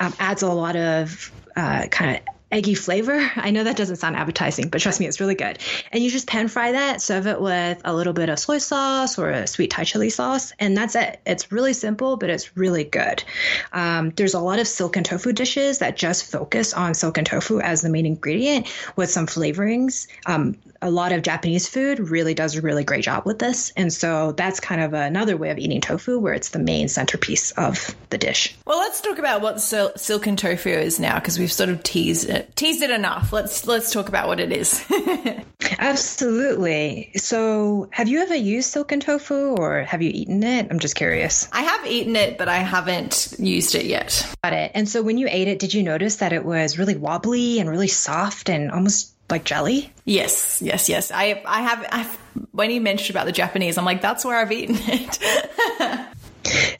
um, 0.00 0.14
adds 0.18 0.42
a 0.42 0.48
lot 0.48 0.76
of 0.76 1.32
uh, 1.56 1.86
kind 1.88 2.16
of 2.16 2.31
eggy 2.52 2.74
flavor. 2.74 3.30
I 3.34 3.50
know 3.50 3.64
that 3.64 3.76
doesn't 3.76 3.96
sound 3.96 4.16
appetizing, 4.16 4.68
but 4.68 4.80
trust 4.80 5.00
me, 5.00 5.06
it's 5.06 5.20
really 5.20 5.34
good. 5.34 5.58
And 5.90 6.04
you 6.04 6.10
just 6.10 6.28
pan 6.28 6.48
fry 6.48 6.72
that, 6.72 7.00
serve 7.00 7.26
it 7.26 7.40
with 7.40 7.80
a 7.84 7.94
little 7.94 8.12
bit 8.12 8.28
of 8.28 8.38
soy 8.38 8.58
sauce 8.58 9.18
or 9.18 9.30
a 9.30 9.46
sweet 9.46 9.70
Thai 9.70 9.84
chili 9.84 10.10
sauce, 10.10 10.52
and 10.58 10.76
that's 10.76 10.94
it. 10.94 11.20
It's 11.26 11.50
really 11.50 11.72
simple, 11.72 12.16
but 12.16 12.30
it's 12.30 12.56
really 12.56 12.84
good. 12.84 13.24
Um, 13.72 14.10
there's 14.10 14.34
a 14.34 14.40
lot 14.40 14.58
of 14.58 14.68
silken 14.68 15.02
tofu 15.02 15.32
dishes 15.32 15.78
that 15.78 15.96
just 15.96 16.30
focus 16.30 16.74
on 16.74 16.94
silken 16.94 17.24
tofu 17.24 17.60
as 17.60 17.80
the 17.80 17.88
main 17.88 18.06
ingredient 18.06 18.72
with 18.96 19.10
some 19.10 19.26
flavorings. 19.26 20.06
Um, 20.26 20.56
a 20.82 20.90
lot 20.90 21.12
of 21.12 21.22
Japanese 21.22 21.68
food 21.68 22.10
really 22.10 22.34
does 22.34 22.56
a 22.56 22.60
really 22.60 22.84
great 22.84 23.04
job 23.04 23.24
with 23.24 23.38
this. 23.38 23.72
And 23.76 23.92
so 23.92 24.32
that's 24.32 24.60
kind 24.60 24.80
of 24.80 24.92
another 24.92 25.36
way 25.36 25.50
of 25.50 25.58
eating 25.58 25.80
tofu 25.80 26.18
where 26.18 26.34
it's 26.34 26.50
the 26.50 26.58
main 26.58 26.88
centerpiece 26.88 27.52
of 27.52 27.94
the 28.10 28.18
dish. 28.18 28.54
Well, 28.66 28.78
let's 28.78 29.00
talk 29.00 29.18
about 29.18 29.40
what 29.40 29.60
sil- 29.62 29.94
silken 29.96 30.36
tofu 30.36 30.70
is 30.70 30.98
now 30.98 31.14
because 31.14 31.38
we've 31.38 31.52
sort 31.52 31.70
of 31.70 31.82
teased 31.82 32.28
it, 32.42 32.56
teased 32.56 32.82
it 32.82 32.90
enough. 32.90 33.32
Let's 33.32 33.66
let's 33.66 33.92
talk 33.92 34.08
about 34.08 34.28
what 34.28 34.40
it 34.40 34.52
is. 34.52 34.84
Absolutely. 35.78 37.12
So, 37.16 37.88
have 37.92 38.08
you 38.08 38.20
ever 38.20 38.34
used 38.34 38.70
silken 38.70 39.00
tofu 39.00 39.56
or 39.56 39.82
have 39.82 40.02
you 40.02 40.10
eaten 40.12 40.42
it? 40.42 40.68
I'm 40.70 40.78
just 40.78 40.94
curious. 40.96 41.48
I 41.52 41.62
have 41.62 41.86
eaten 41.86 42.16
it, 42.16 42.38
but 42.38 42.48
I 42.48 42.58
haven't 42.58 43.34
used 43.38 43.74
it 43.74 43.86
yet. 43.86 44.26
Got 44.42 44.52
it. 44.52 44.72
And 44.74 44.88
so, 44.88 45.02
when 45.02 45.18
you 45.18 45.28
ate 45.30 45.48
it, 45.48 45.58
did 45.58 45.74
you 45.74 45.82
notice 45.82 46.16
that 46.16 46.32
it 46.32 46.44
was 46.44 46.78
really 46.78 46.96
wobbly 46.96 47.60
and 47.60 47.68
really 47.70 47.88
soft 47.88 48.48
and 48.48 48.70
almost 48.70 49.12
like 49.30 49.44
jelly? 49.44 49.92
Yes, 50.04 50.60
yes, 50.62 50.88
yes. 50.88 51.10
I 51.10 51.42
I 51.46 51.62
have 51.62 51.86
I've, 51.90 52.16
when 52.52 52.70
you 52.70 52.80
mentioned 52.80 53.16
about 53.16 53.26
the 53.26 53.32
Japanese, 53.32 53.78
I'm 53.78 53.84
like, 53.84 54.02
that's 54.02 54.24
where 54.24 54.36
I've 54.38 54.52
eaten 54.52 54.76
it. 54.78 55.18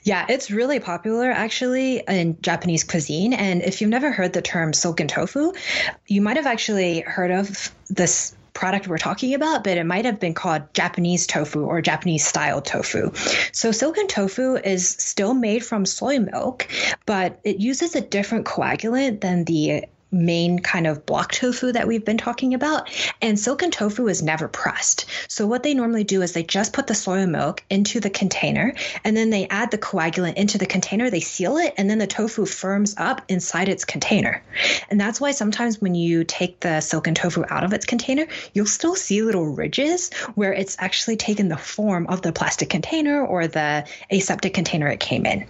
Yeah, 0.02 0.26
it's 0.28 0.50
really 0.50 0.80
popular 0.80 1.30
actually 1.30 2.02
in 2.08 2.40
Japanese 2.40 2.84
cuisine. 2.84 3.32
And 3.32 3.62
if 3.62 3.80
you've 3.80 3.90
never 3.90 4.10
heard 4.10 4.32
the 4.32 4.42
term 4.42 4.72
silken 4.72 5.08
tofu, 5.08 5.52
you 6.06 6.20
might 6.22 6.36
have 6.36 6.46
actually 6.46 7.00
heard 7.00 7.30
of 7.30 7.72
this 7.88 8.34
product 8.52 8.86
we're 8.86 8.98
talking 8.98 9.34
about, 9.34 9.64
but 9.64 9.78
it 9.78 9.84
might 9.84 10.04
have 10.04 10.20
been 10.20 10.34
called 10.34 10.74
Japanese 10.74 11.26
tofu 11.26 11.64
or 11.64 11.80
Japanese 11.80 12.26
style 12.26 12.60
tofu. 12.60 13.10
So, 13.52 13.72
silken 13.72 14.08
tofu 14.08 14.56
is 14.56 14.88
still 14.88 15.34
made 15.34 15.64
from 15.64 15.86
soy 15.86 16.18
milk, 16.18 16.68
but 17.06 17.40
it 17.44 17.60
uses 17.60 17.94
a 17.94 18.00
different 18.00 18.44
coagulant 18.44 19.20
than 19.20 19.44
the 19.44 19.84
main 20.12 20.58
kind 20.58 20.86
of 20.86 21.06
block 21.06 21.32
tofu 21.32 21.72
that 21.72 21.88
we've 21.88 22.04
been 22.04 22.18
talking 22.18 22.54
about. 22.54 22.90
And 23.20 23.38
silken 23.38 23.70
tofu 23.70 24.08
is 24.08 24.22
never 24.22 24.46
pressed. 24.46 25.06
So 25.28 25.46
what 25.46 25.62
they 25.62 25.74
normally 25.74 26.04
do 26.04 26.22
is 26.22 26.32
they 26.32 26.42
just 26.42 26.72
put 26.72 26.86
the 26.86 26.94
soy 26.94 27.26
milk 27.26 27.64
into 27.70 27.98
the 27.98 28.10
container 28.10 28.74
and 29.04 29.16
then 29.16 29.30
they 29.30 29.48
add 29.48 29.70
the 29.70 29.78
coagulant 29.78 30.34
into 30.34 30.58
the 30.58 30.66
container, 30.66 31.10
they 31.10 31.20
seal 31.20 31.56
it, 31.56 31.74
and 31.78 31.88
then 31.88 31.98
the 31.98 32.06
tofu 32.06 32.46
firms 32.46 32.94
up 32.98 33.22
inside 33.28 33.68
its 33.68 33.84
container. 33.84 34.42
And 34.90 35.00
that's 35.00 35.20
why 35.20 35.30
sometimes 35.30 35.80
when 35.80 35.94
you 35.94 36.24
take 36.24 36.60
the 36.60 36.80
silken 36.80 37.14
tofu 37.14 37.44
out 37.48 37.64
of 37.64 37.72
its 37.72 37.86
container, 37.86 38.26
you'll 38.52 38.66
still 38.66 38.94
see 38.94 39.22
little 39.22 39.46
ridges 39.46 40.12
where 40.34 40.52
it's 40.52 40.76
actually 40.78 41.16
taken 41.16 41.48
the 41.48 41.56
form 41.56 42.06
of 42.08 42.22
the 42.22 42.32
plastic 42.32 42.68
container 42.68 43.24
or 43.24 43.46
the 43.46 43.86
aseptic 44.10 44.54
container 44.54 44.88
it 44.88 45.00
came 45.00 45.24
in. 45.26 45.46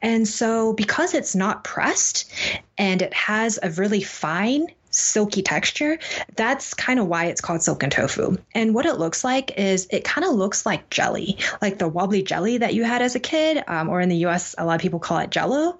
And 0.00 0.26
so 0.26 0.72
because 0.72 1.14
it's 1.14 1.34
not 1.34 1.64
pressed 1.64 2.30
and 2.78 3.02
it 3.02 3.14
has 3.14 3.58
a 3.62 3.70
really 3.70 4.02
fine 4.02 4.66
silky 4.90 5.42
texture. 5.42 5.98
That's 6.36 6.74
kind 6.74 6.98
of 6.98 7.06
why 7.06 7.26
it's 7.26 7.40
called 7.40 7.62
silken 7.62 7.90
tofu. 7.90 8.36
And 8.54 8.74
what 8.74 8.86
it 8.86 8.98
looks 8.98 9.24
like 9.24 9.58
is 9.58 9.86
it 9.90 10.04
kind 10.04 10.26
of 10.26 10.34
looks 10.34 10.64
like 10.64 10.90
jelly, 10.90 11.38
like 11.60 11.78
the 11.78 11.88
wobbly 11.88 12.22
jelly 12.22 12.58
that 12.58 12.74
you 12.74 12.84
had 12.84 13.02
as 13.02 13.14
a 13.14 13.20
kid, 13.20 13.62
um, 13.66 13.88
or 13.88 14.00
in 14.00 14.08
the 14.08 14.26
US, 14.26 14.54
a 14.56 14.64
lot 14.64 14.74
of 14.74 14.80
people 14.80 14.98
call 14.98 15.18
it 15.18 15.30
jello. 15.30 15.78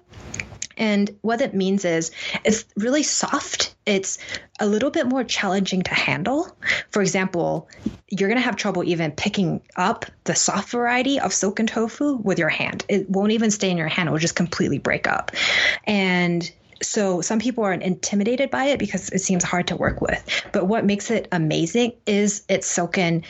And 0.77 1.09
what 1.21 1.41
it 1.41 1.55
means 1.55 1.85
is 1.85 2.11
it's 2.43 2.65
really 2.75 3.01
soft. 3.01 3.75
It's 3.87 4.19
a 4.59 4.67
little 4.67 4.91
bit 4.91 5.07
more 5.07 5.23
challenging 5.23 5.81
to 5.81 5.93
handle. 5.93 6.55
For 6.91 7.01
example, 7.01 7.67
you're 8.09 8.29
going 8.29 8.39
to 8.39 8.45
have 8.45 8.57
trouble 8.57 8.83
even 8.83 9.11
picking 9.11 9.61
up 9.75 10.05
the 10.25 10.35
soft 10.35 10.69
variety 10.69 11.19
of 11.19 11.33
silken 11.33 11.65
tofu 11.65 12.17
with 12.17 12.37
your 12.37 12.49
hand. 12.49 12.85
It 12.87 13.09
won't 13.09 13.31
even 13.31 13.49
stay 13.49 13.71
in 13.71 13.77
your 13.77 13.87
hand, 13.87 14.07
it 14.07 14.11
will 14.11 14.19
just 14.19 14.35
completely 14.35 14.77
break 14.77 15.07
up. 15.07 15.31
And 15.85 16.49
so 16.81 17.21
some 17.21 17.39
people 17.39 17.63
are 17.63 17.73
intimidated 17.73 18.49
by 18.49 18.65
it 18.65 18.79
because 18.79 19.09
it 19.09 19.19
seems 19.19 19.43
hard 19.43 19.67
to 19.67 19.75
work 19.75 20.01
with. 20.01 20.23
But 20.51 20.67
what 20.67 20.85
makes 20.85 21.11
it 21.11 21.27
amazing 21.31 21.93
is 22.05 22.43
its 22.49 22.67
silken 22.67 23.23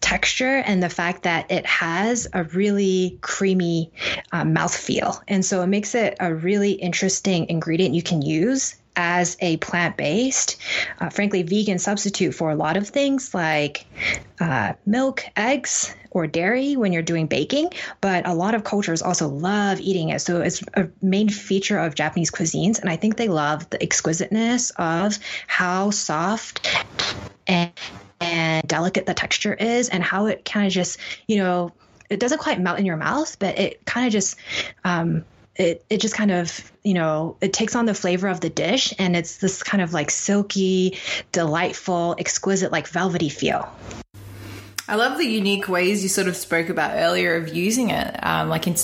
texture 0.00 0.56
and 0.56 0.82
the 0.82 0.90
fact 0.90 1.22
that 1.22 1.50
it 1.50 1.64
has 1.64 2.26
a 2.32 2.44
really 2.44 3.18
creamy 3.22 3.90
um, 4.32 4.52
mouth 4.52 4.76
feel. 4.76 5.22
And 5.28 5.44
so 5.44 5.62
it 5.62 5.68
makes 5.68 5.94
it 5.94 6.16
a 6.20 6.34
really 6.34 6.72
interesting 6.72 7.48
ingredient 7.48 7.94
you 7.94 8.02
can 8.02 8.20
use 8.20 8.74
as 8.96 9.36
a 9.40 9.56
plant 9.58 9.96
based, 9.96 10.60
uh, 11.00 11.08
frankly, 11.08 11.42
vegan 11.42 11.78
substitute 11.78 12.34
for 12.34 12.50
a 12.50 12.54
lot 12.54 12.76
of 12.76 12.88
things 12.88 13.34
like 13.34 13.86
uh, 14.40 14.74
milk, 14.84 15.24
eggs, 15.36 15.94
or 16.10 16.26
dairy 16.26 16.76
when 16.76 16.92
you're 16.92 17.02
doing 17.02 17.26
baking. 17.26 17.70
But 18.00 18.26
a 18.26 18.34
lot 18.34 18.54
of 18.54 18.64
cultures 18.64 19.02
also 19.02 19.28
love 19.28 19.80
eating 19.80 20.10
it. 20.10 20.20
So 20.20 20.42
it's 20.42 20.62
a 20.74 20.88
main 21.00 21.28
feature 21.28 21.78
of 21.78 21.94
Japanese 21.94 22.30
cuisines. 22.30 22.80
And 22.80 22.90
I 22.90 22.96
think 22.96 23.16
they 23.16 23.28
love 23.28 23.68
the 23.70 23.82
exquisiteness 23.82 24.70
of 24.76 25.18
how 25.46 25.90
soft 25.90 26.68
and, 27.46 27.72
and 28.20 28.66
delicate 28.68 29.06
the 29.06 29.14
texture 29.14 29.54
is 29.54 29.88
and 29.88 30.02
how 30.02 30.26
it 30.26 30.44
kind 30.44 30.66
of 30.66 30.72
just, 30.72 30.98
you 31.26 31.38
know, 31.38 31.72
it 32.10 32.20
doesn't 32.20 32.38
quite 32.38 32.60
melt 32.60 32.78
in 32.78 32.84
your 32.84 32.98
mouth, 32.98 33.38
but 33.38 33.58
it 33.58 33.86
kind 33.86 34.06
of 34.06 34.12
just 34.12 34.36
um, 34.84 35.24
it 35.56 35.84
it 35.90 36.00
just 36.00 36.14
kind 36.14 36.30
of 36.30 36.72
you 36.82 36.94
know 36.94 37.36
it 37.40 37.52
takes 37.52 37.76
on 37.76 37.86
the 37.86 37.94
flavor 37.94 38.28
of 38.28 38.40
the 38.40 38.50
dish 38.50 38.94
and 38.98 39.14
it's 39.14 39.38
this 39.38 39.62
kind 39.62 39.82
of 39.82 39.92
like 39.92 40.10
silky 40.10 40.98
delightful 41.30 42.14
exquisite 42.18 42.72
like 42.72 42.86
velvety 42.88 43.28
feel. 43.28 43.68
I 44.88 44.96
love 44.96 45.18
the 45.18 45.24
unique 45.24 45.68
ways 45.68 46.02
you 46.02 46.08
sort 46.08 46.28
of 46.28 46.36
spoke 46.36 46.68
about 46.68 46.96
earlier 46.96 47.36
of 47.36 47.54
using 47.54 47.90
it 47.90 48.24
um, 48.24 48.48
like 48.48 48.66
in 48.66 48.76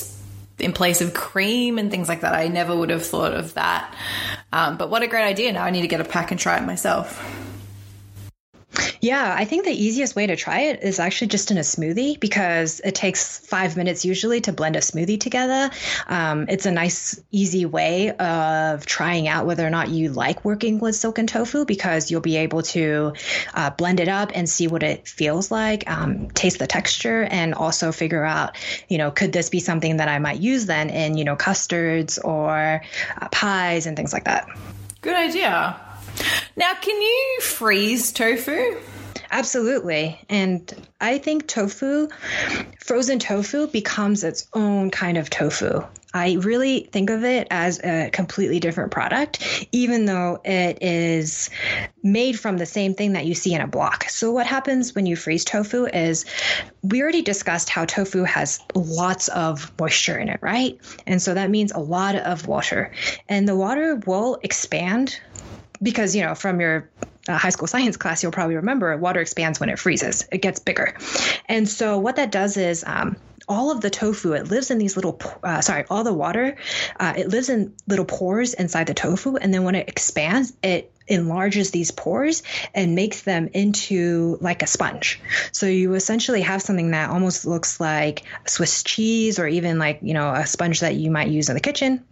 in 0.59 0.73
place 0.73 1.01
of 1.01 1.15
cream 1.15 1.79
and 1.79 1.91
things 1.91 2.09
like 2.09 2.23
that. 2.23 2.35
I 2.35 2.49
never 2.49 2.75
would 2.75 2.91
have 2.91 3.07
thought 3.07 3.33
of 3.33 3.55
that. 3.55 3.95
Um, 4.53 4.77
but 4.77 4.91
what 4.91 5.03
a 5.03 5.07
great 5.07 5.25
idea. 5.25 5.53
Now 5.53 5.65
i 5.65 5.71
need 5.71 5.83
to 5.83 5.89
get 5.89 6.01
a 6.01 6.05
pack 6.05 6.31
and 6.31 6.41
try 6.41 6.59
it 6.59 6.65
myself 6.65 7.48
yeah, 9.01 9.35
I 9.37 9.45
think 9.45 9.65
the 9.65 9.71
easiest 9.71 10.17
way 10.17 10.27
to 10.27 10.37
try 10.37 10.61
it 10.61 10.83
is 10.83 10.99
actually 10.99 11.29
just 11.29 11.51
in 11.51 11.59
a 11.59 11.63
smoothie 11.63 12.19
because 12.19 12.81
it 12.81 12.95
takes 12.95 13.39
five 13.39 13.77
minutes 13.77 14.05
usually 14.05 14.41
to 14.43 14.53
blend 14.53 14.77
a 14.77 14.81
smoothie 14.81 15.21
together. 15.21 15.71
Um, 16.09 16.47
it's 16.49 16.67
a 16.67 16.71
nice, 16.71 17.21
easy 17.31 17.65
way 17.67 18.11
of 18.11 18.87
trying 18.87 19.29
out 19.29 19.47
whether 19.47 19.67
or 19.67 19.71
not 19.71 19.89
you 19.89 20.11
like 20.11 20.45
working 20.45 20.79
with 20.79 20.97
silken 20.97 21.27
tofu 21.27 21.65
because 21.65 22.11
you'll 22.11 22.21
be 22.21 22.37
able 22.37 22.63
to 22.63 23.13
uh, 23.55 23.71
blend 23.71 24.01
it 24.01 24.09
up 24.09 24.33
and 24.35 24.49
see 24.49 24.67
what 24.67 24.83
it 24.83 25.07
feels 25.07 25.51
like, 25.51 25.89
um, 25.91 26.31
taste 26.31 26.59
the 26.59 26.67
texture, 26.67 27.23
and 27.25 27.55
also 27.55 27.93
figure 27.93 28.25
out, 28.25 28.57
you 28.89 28.99
know, 28.99 29.11
could 29.11 29.33
this 29.33 29.49
be 29.49 29.61
something 29.61 29.99
that 29.99 30.09
I 30.09 30.19
might 30.19 30.41
use 30.41 30.67
then 30.67 30.91
in, 30.91 31.17
you 31.17 31.25
know, 31.25 31.37
custards 31.37 32.19
or 32.19 32.83
uh, 33.21 33.29
pies 33.31 33.87
and 33.87 33.97
things 33.97 34.13
like 34.13 34.25
that. 34.25 34.49
Good 35.01 35.17
idea. 35.17 35.81
Now, 36.57 36.75
can 36.75 37.01
you 37.01 37.39
freeze 37.41 38.13
tofu? 38.13 38.77
Absolutely. 39.31 40.19
And 40.29 40.73
I 41.01 41.19
think 41.19 41.47
tofu, 41.47 42.09
frozen 42.81 43.19
tofu, 43.19 43.67
becomes 43.67 44.25
its 44.25 44.49
own 44.55 44.91
kind 44.91 45.19
of 45.19 45.29
tofu. 45.29 45.83
I 46.15 46.35
really 46.41 46.89
think 46.91 47.11
of 47.11 47.23
it 47.23 47.47
as 47.51 47.81
a 47.85 48.09
completely 48.11 48.61
different 48.61 48.91
product, 48.91 49.69
even 49.73 50.07
though 50.07 50.41
it 50.43 50.83
is 50.83 51.51
made 52.03 52.41
from 52.41 52.57
the 52.57 52.65
same 52.65 52.95
thing 52.95 53.13
that 53.13 53.27
you 53.27 53.35
see 53.35 53.53
in 53.53 53.61
a 53.61 53.67
block. 53.67 54.09
So, 54.09 54.33
what 54.33 54.47
happens 54.47 54.95
when 54.95 55.05
you 55.05 55.17
freeze 55.17 55.45
tofu 55.45 55.85
is 55.85 56.25
we 56.83 57.03
already 57.03 57.21
discussed 57.21 57.69
how 57.69 57.85
tofu 57.85 58.25
has 58.25 58.61
lots 58.75 59.29
of 59.29 59.71
moisture 59.79 60.17
in 60.17 60.31
it, 60.31 60.41
right? 60.41 60.81
And 61.07 61.21
so 61.21 61.35
that 61.35 61.51
means 61.51 61.73
a 61.73 61.79
lot 61.79 62.17
of 62.17 62.49
water. 62.49 62.91
And 63.29 63.47
the 63.47 63.57
water 63.57 63.97
will 64.07 64.39
expand 64.43 65.21
because 65.83 66.15
you 66.15 66.23
know 66.23 66.35
from 66.35 66.61
your 66.61 66.91
uh, 67.29 67.37
high 67.37 67.51
school 67.51 67.69
science 67.69 67.97
class 67.97 68.23
you'll 68.23 68.33
probably 68.33 68.57
remember 68.57 68.97
water 68.97 69.21
expands 69.21 69.61
when 69.61 69.69
it 69.69 69.79
freezes. 69.79 70.27
It 70.33 70.39
gets 70.39 70.61
bigger. 70.61 70.97
And 71.47 71.69
so 71.69 71.99
what 71.99 72.17
that 72.17 72.33
does 72.33 72.57
is 72.57 72.85
um, 72.87 73.17
all 73.49 73.71
of 73.71 73.81
the 73.81 73.91
tofu 73.91 74.33
it 74.33 74.49
lives 74.49 74.71
in 74.71 74.79
these 74.79 74.97
little 74.97 75.21
uh, 75.43 75.61
sorry 75.61 75.85
all 75.89 76.05
the 76.05 76.13
water 76.13 76.57
uh, 76.99 77.15
it 77.17 77.29
lives 77.29 77.49
in 77.49 77.75
little 77.87 78.05
pores 78.05 78.55
inside 78.55 78.87
the 78.87 78.95
tofu. 78.95 79.37
And 79.37 79.53
then 79.53 79.65
when 79.65 79.75
it 79.75 79.89
expands 79.89 80.53
it 80.63 80.93
enlarges 81.07 81.71
these 81.71 81.91
pores 81.91 82.43
and 82.75 82.95
makes 82.95 83.23
them 83.23 83.49
into 83.55 84.37
like 84.41 84.63
a 84.63 84.67
sponge. 84.67 85.21
So 85.53 85.67
you 85.67 85.95
essentially 85.95 86.43
have 86.43 86.63
something 86.63 86.91
that 86.91 87.11
almost 87.11 87.47
looks 87.47 87.81
like 87.81 88.25
Swiss 88.47 88.83
cheese 88.83 89.39
or 89.39 89.47
even 89.47 89.79
like, 89.79 90.01
you 90.03 90.15
know, 90.15 90.31
a 90.31 90.47
sponge 90.47 90.81
that 90.81 90.95
you 90.95 91.11
might 91.11 91.29
use 91.29 91.49
in 91.49 91.55
the 91.55 91.61
kitchen 91.61 92.05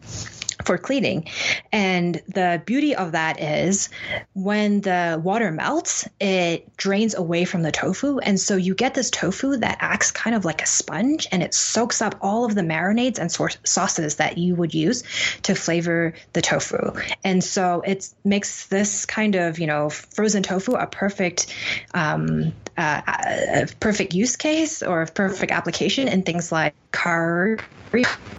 for 0.64 0.78
cleaning. 0.78 1.28
And 1.72 2.20
the 2.28 2.62
beauty 2.64 2.94
of 2.94 3.12
that 3.12 3.40
is 3.40 3.88
when 4.32 4.80
the 4.80 5.20
water 5.22 5.52
melts, 5.52 6.08
it 6.18 6.76
drains 6.76 7.14
away 7.14 7.44
from 7.44 7.62
the 7.62 7.72
tofu. 7.72 8.18
And 8.18 8.40
so 8.40 8.56
you 8.56 8.74
get 8.74 8.94
this 8.94 9.10
tofu 9.10 9.58
that 9.58 9.78
acts 9.80 10.10
kind 10.10 10.34
of 10.34 10.44
like 10.44 10.62
a 10.62 10.66
sponge 10.66 11.28
and 11.30 11.42
it 11.42 11.54
soaks 11.54 12.00
up 12.00 12.16
all 12.20 12.44
of 12.44 12.54
the 12.54 12.62
marinades 12.62 13.18
and 13.18 13.30
sauces 13.30 14.16
that 14.16 14.38
you 14.38 14.54
would 14.54 14.74
use 14.74 15.02
to 15.42 15.54
flavor 15.54 16.14
the 16.32 16.42
tofu. 16.42 16.92
And 17.22 17.44
so 17.44 17.82
it 17.82 18.08
makes 18.24 18.66
this 18.66 19.04
kind 19.04 19.34
of, 19.34 19.58
you 19.58 19.66
know, 19.66 19.90
frozen 19.90 20.42
tofu 20.42 20.72
a 20.72 20.86
perfect, 20.86 21.54
um, 21.92 22.52
uh, 22.78 23.02
a 23.06 23.66
perfect 23.80 24.14
use 24.14 24.36
case 24.36 24.82
or 24.82 25.02
a 25.02 25.06
perfect 25.06 25.52
application 25.52 26.08
in 26.08 26.22
things 26.22 26.50
like 26.50 26.74
curry 26.92 27.58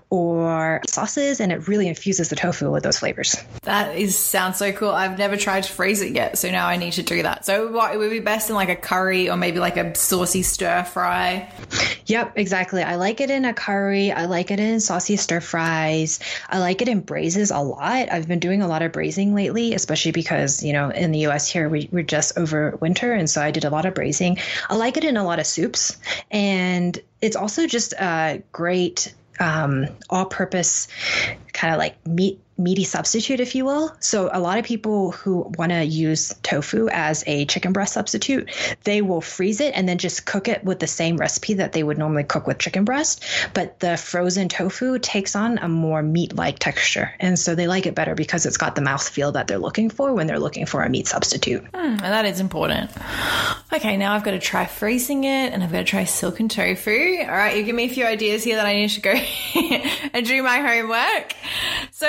or 0.10 0.82
sauces, 0.88 1.40
and 1.40 1.52
it 1.52 1.68
really 1.68 1.88
infuses 1.88 2.07
the 2.16 2.36
tofu 2.36 2.72
with 2.72 2.84
those 2.84 3.00
flavors. 3.00 3.36
That 3.64 3.98
is 3.98 4.18
sounds 4.18 4.58
so 4.58 4.72
cool. 4.72 4.90
I've 4.90 5.18
never 5.18 5.36
tried 5.36 5.64
to 5.64 5.72
freeze 5.72 6.02
it 6.02 6.14
yet, 6.14 6.38
so 6.38 6.50
now 6.50 6.68
I 6.68 6.78
need 6.78 6.94
to 6.94 7.04
do 7.04 7.24
that. 7.24 7.46
So 7.46 7.72
what 7.72 7.94
it 7.94 7.98
would 7.98 8.10
be 8.10 8.20
best 8.20 8.50
in 8.50 8.56
like 8.56 8.70
a 8.70 8.76
curry 8.76 9.30
or 9.30 9.38
maybe 9.38 9.60
like 9.60 9.78
a 9.78 9.94
saucy 9.96 10.44
stir 10.44 10.84
fry. 10.86 11.52
Yep, 12.06 12.34
exactly. 12.38 12.84
I 12.84 12.96
like 12.96 13.20
it 13.20 13.30
in 13.30 13.44
a 13.44 13.54
curry. 13.54 14.12
I 14.12 14.26
like 14.26 14.52
it 14.52 14.60
in 14.60 14.80
saucy 14.80 15.18
stir 15.18 15.42
fries. 15.42 16.20
I 16.50 16.60
like 16.60 16.82
it 16.82 16.88
in 16.88 17.02
braises 17.02 17.52
a 17.52 17.60
lot. 17.60 18.12
I've 18.12 18.28
been 18.28 18.40
doing 18.40 18.62
a 18.62 18.68
lot 18.68 18.82
of 18.82 18.92
braising 18.94 19.36
lately, 19.36 19.74
especially 19.74 20.14
because, 20.14 20.64
you 20.64 20.74
know, 20.74 20.90
in 20.90 21.12
the 21.12 21.28
US 21.28 21.50
here, 21.50 21.68
we, 21.68 21.90
we're 21.92 22.04
just 22.04 22.38
over 22.38 22.78
winter. 22.80 23.14
And 23.14 23.30
so 23.30 23.42
I 23.42 23.52
did 23.52 23.66
a 23.66 23.70
lot 23.70 23.86
of 23.86 23.94
braising. 23.94 24.38
I 24.70 24.76
like 24.76 24.96
it 24.98 25.04
in 25.04 25.18
a 25.18 25.24
lot 25.24 25.40
of 25.40 25.46
soups. 25.46 25.98
And 26.32 26.98
it's 27.22 27.36
also 27.36 27.68
just 27.68 27.94
a 27.94 28.42
great 28.52 29.14
um, 29.40 29.88
all 30.10 30.26
purpose 30.26 30.88
kind 31.54 31.74
of 31.74 31.80
like 31.80 32.06
meat 32.06 32.40
meaty 32.58 32.84
substitute, 32.84 33.40
if 33.40 33.56
you 33.56 33.66
will. 33.66 33.96
So 34.00 34.30
a 34.32 34.40
lot 34.40 34.58
of 34.58 34.66
people 34.66 35.12
who 35.12 35.52
want 35.58 35.72
to 35.72 35.84
use 35.84 36.34
tofu 36.42 36.90
as 36.90 37.24
a 37.28 37.46
chicken 37.46 37.72
breast 37.72 37.94
substitute, 37.94 38.50
they 38.84 39.02
will 39.02 39.22
freeze 39.22 39.62
it 39.62 39.76
and 39.76 39.88
then 39.88 39.98
just 40.00 40.26
cook 40.26 40.48
it 40.48 40.64
with 40.64 40.80
the 40.80 40.88
same 40.88 41.18
recipe 41.18 41.56
that 41.56 41.74
they 41.74 41.84
would 41.84 41.98
normally 41.98 42.24
cook 42.24 42.48
with 42.48 42.58
chicken 42.58 42.84
breast. 42.84 43.24
But 43.54 43.80
the 43.80 43.96
frozen 43.96 44.50
tofu 44.50 44.98
takes 44.98 45.36
on 45.36 45.60
a 45.60 45.70
more 45.70 46.02
meat-like 46.02 46.60
texture, 46.60 47.14
and 47.20 47.38
so 47.38 47.56
they 47.56 47.68
like 47.68 47.86
it 47.86 47.96
better 47.96 48.16
because 48.16 48.46
it's 48.46 48.58
got 48.58 48.76
the 48.76 48.82
mouthfeel 48.82 49.34
that 49.34 49.48
they're 49.48 49.60
looking 49.60 49.90
for 49.90 50.14
when 50.14 50.28
they're 50.28 50.40
looking 50.40 50.66
for 50.66 50.82
a 50.82 50.90
meat 50.90 51.08
substitute. 51.08 51.64
Mm, 51.72 51.74
and 51.74 52.00
that 52.00 52.26
is 52.26 52.40
important. 52.40 52.90
Okay, 53.74 53.98
now 53.98 54.14
I've 54.14 54.24
got 54.24 54.32
to 54.32 54.40
try 54.40 54.66
freezing 54.66 55.26
it, 55.26 55.54
and 55.54 55.62
I've 55.62 55.72
got 55.72 55.80
to 55.80 55.84
try 55.84 56.06
silken 56.06 56.48
tofu. 56.48 57.18
All 57.22 57.28
right, 57.28 57.58
you 57.58 57.64
give 57.64 57.76
me 57.76 57.86
a 57.86 57.90
few 57.90 58.06
ideas 58.06 58.44
here 58.44 58.56
that 58.56 58.66
I 58.66 58.76
need 58.76 58.90
to 58.92 59.02
go 59.02 59.12
and 60.14 60.26
do 60.26 60.42
my 60.42 60.60
homework. 60.60 61.36
So 61.92 62.08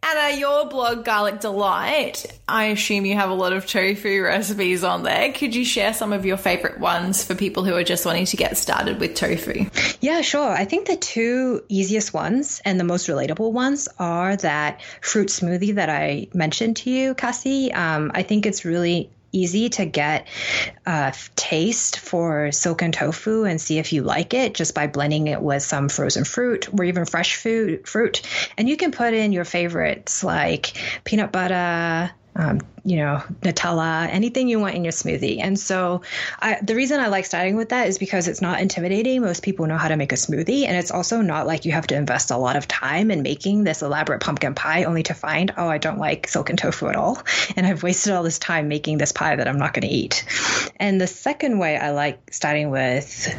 Anna, 0.00 0.36
your 0.36 0.66
blog, 0.66 1.04
Garlic 1.04 1.40
Delight, 1.40 2.24
I 2.46 2.66
assume 2.66 3.04
you 3.04 3.16
have 3.16 3.30
a 3.30 3.34
lot 3.34 3.52
of 3.52 3.66
tofu 3.66 4.22
recipes 4.22 4.84
on 4.84 5.02
there. 5.02 5.32
Could 5.32 5.54
you 5.54 5.64
share 5.64 5.92
some 5.92 6.12
of 6.12 6.24
your 6.24 6.36
favorite 6.36 6.78
ones 6.78 7.24
for 7.24 7.34
people 7.34 7.64
who 7.64 7.74
are 7.74 7.82
just 7.82 8.06
wanting 8.06 8.26
to 8.26 8.36
get 8.36 8.56
started 8.56 9.00
with 9.00 9.16
tofu? 9.16 9.66
Yeah, 10.00 10.20
sure. 10.20 10.50
I 10.50 10.64
think 10.64 10.86
the 10.86 10.96
two 10.96 11.64
easiest 11.68 12.14
ones 12.14 12.62
and 12.64 12.78
the 12.78 12.84
most 12.84 13.08
relatable 13.08 13.52
ones 13.52 13.88
are 13.98 14.36
that 14.36 14.80
fruit 15.00 15.28
smoothie 15.28 15.74
that 15.74 15.90
I 15.90 16.28
mentioned 16.32 16.76
to 16.78 16.90
you, 16.90 17.14
Cassie. 17.14 17.72
Um, 17.72 18.12
I 18.14 18.22
think 18.22 18.46
it's 18.46 18.64
really 18.64 19.10
easy 19.32 19.68
to 19.68 19.84
get 19.84 20.26
a 20.86 21.14
taste 21.36 21.98
for 21.98 22.52
silken 22.52 22.92
tofu 22.92 23.44
and 23.44 23.60
see 23.60 23.78
if 23.78 23.92
you 23.92 24.02
like 24.02 24.34
it 24.34 24.54
just 24.54 24.74
by 24.74 24.86
blending 24.86 25.28
it 25.28 25.40
with 25.40 25.62
some 25.62 25.88
frozen 25.88 26.24
fruit 26.24 26.68
or 26.72 26.84
even 26.84 27.04
fresh 27.04 27.36
food 27.36 27.86
fruit. 27.86 28.22
And 28.56 28.68
you 28.68 28.76
can 28.76 28.92
put 28.92 29.14
in 29.14 29.32
your 29.32 29.44
favorites 29.44 30.24
like 30.24 30.72
peanut 31.04 31.32
butter, 31.32 32.10
um, 32.38 32.60
you 32.84 32.96
know, 32.96 33.22
Nutella, 33.42 34.08
anything 34.08 34.48
you 34.48 34.60
want 34.60 34.76
in 34.76 34.84
your 34.84 34.92
smoothie. 34.92 35.40
And 35.40 35.58
so 35.58 36.02
I, 36.40 36.58
the 36.62 36.76
reason 36.76 37.00
I 37.00 37.08
like 37.08 37.26
starting 37.26 37.56
with 37.56 37.70
that 37.70 37.88
is 37.88 37.98
because 37.98 38.28
it's 38.28 38.40
not 38.40 38.60
intimidating. 38.60 39.20
Most 39.20 39.42
people 39.42 39.66
know 39.66 39.76
how 39.76 39.88
to 39.88 39.96
make 39.96 40.12
a 40.12 40.14
smoothie. 40.14 40.64
And 40.64 40.76
it's 40.76 40.92
also 40.92 41.20
not 41.20 41.46
like 41.46 41.64
you 41.64 41.72
have 41.72 41.88
to 41.88 41.96
invest 41.96 42.30
a 42.30 42.36
lot 42.36 42.56
of 42.56 42.68
time 42.68 43.10
in 43.10 43.22
making 43.22 43.64
this 43.64 43.82
elaborate 43.82 44.20
pumpkin 44.20 44.54
pie 44.54 44.84
only 44.84 45.02
to 45.02 45.14
find, 45.14 45.52
oh, 45.56 45.68
I 45.68 45.78
don't 45.78 45.98
like 45.98 46.28
silken 46.28 46.56
tofu 46.56 46.86
at 46.86 46.96
all. 46.96 47.20
And 47.56 47.66
I've 47.66 47.82
wasted 47.82 48.12
all 48.12 48.22
this 48.22 48.38
time 48.38 48.68
making 48.68 48.98
this 48.98 49.12
pie 49.12 49.34
that 49.34 49.48
I'm 49.48 49.58
not 49.58 49.74
going 49.74 49.86
to 49.88 49.94
eat. 49.94 50.24
And 50.76 51.00
the 51.00 51.08
second 51.08 51.58
way 51.58 51.76
I 51.76 51.90
like 51.90 52.32
starting 52.32 52.70
with 52.70 53.34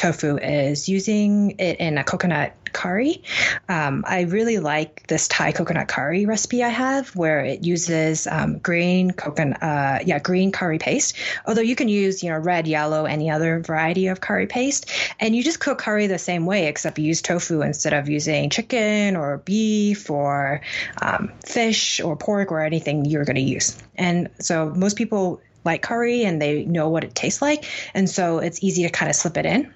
tofu 0.00 0.38
is 0.38 0.88
using 0.88 1.56
it 1.58 1.78
in 1.78 1.98
a 1.98 2.04
coconut 2.04 2.54
curry. 2.72 3.22
Um, 3.68 4.02
I 4.06 4.22
really 4.22 4.58
like 4.58 5.06
this 5.08 5.28
Thai 5.28 5.52
coconut 5.52 5.88
curry 5.88 6.24
recipe 6.24 6.64
I 6.64 6.68
have, 6.68 7.14
where 7.14 7.44
it 7.44 7.64
uses 7.64 8.26
um, 8.26 8.58
green 8.58 9.10
coconut, 9.10 9.62
uh, 9.62 9.98
yeah, 10.06 10.18
green 10.18 10.52
curry 10.52 10.78
paste. 10.78 11.16
Although 11.46 11.60
you 11.60 11.76
can 11.76 11.88
use, 11.88 12.22
you 12.22 12.30
know, 12.30 12.38
red, 12.38 12.66
yellow, 12.66 13.04
any 13.04 13.28
other 13.28 13.60
variety 13.60 14.06
of 14.06 14.22
curry 14.22 14.46
paste, 14.46 14.90
and 15.18 15.36
you 15.36 15.44
just 15.44 15.60
cook 15.60 15.78
curry 15.78 16.06
the 16.06 16.18
same 16.18 16.46
way, 16.46 16.66
except 16.66 16.98
you 16.98 17.04
use 17.04 17.20
tofu 17.20 17.60
instead 17.60 17.92
of 17.92 18.08
using 18.08 18.48
chicken 18.48 19.16
or 19.16 19.38
beef 19.38 20.08
or 20.08 20.62
um, 21.02 21.32
fish 21.44 22.00
or 22.00 22.16
pork 22.16 22.52
or 22.52 22.60
anything 22.60 23.04
you're 23.04 23.26
going 23.26 23.36
to 23.36 23.42
use. 23.42 23.76
And 23.96 24.30
so 24.38 24.70
most 24.70 24.96
people 24.96 25.42
like 25.64 25.82
curry 25.82 26.24
and 26.24 26.40
they 26.40 26.64
know 26.64 26.88
what 26.88 27.04
it 27.04 27.14
tastes 27.14 27.42
like, 27.42 27.64
and 27.94 28.08
so 28.08 28.38
it's 28.38 28.62
easy 28.62 28.82
to 28.82 28.90
kind 28.90 29.08
of 29.10 29.16
slip 29.16 29.36
it 29.36 29.46
in. 29.46 29.72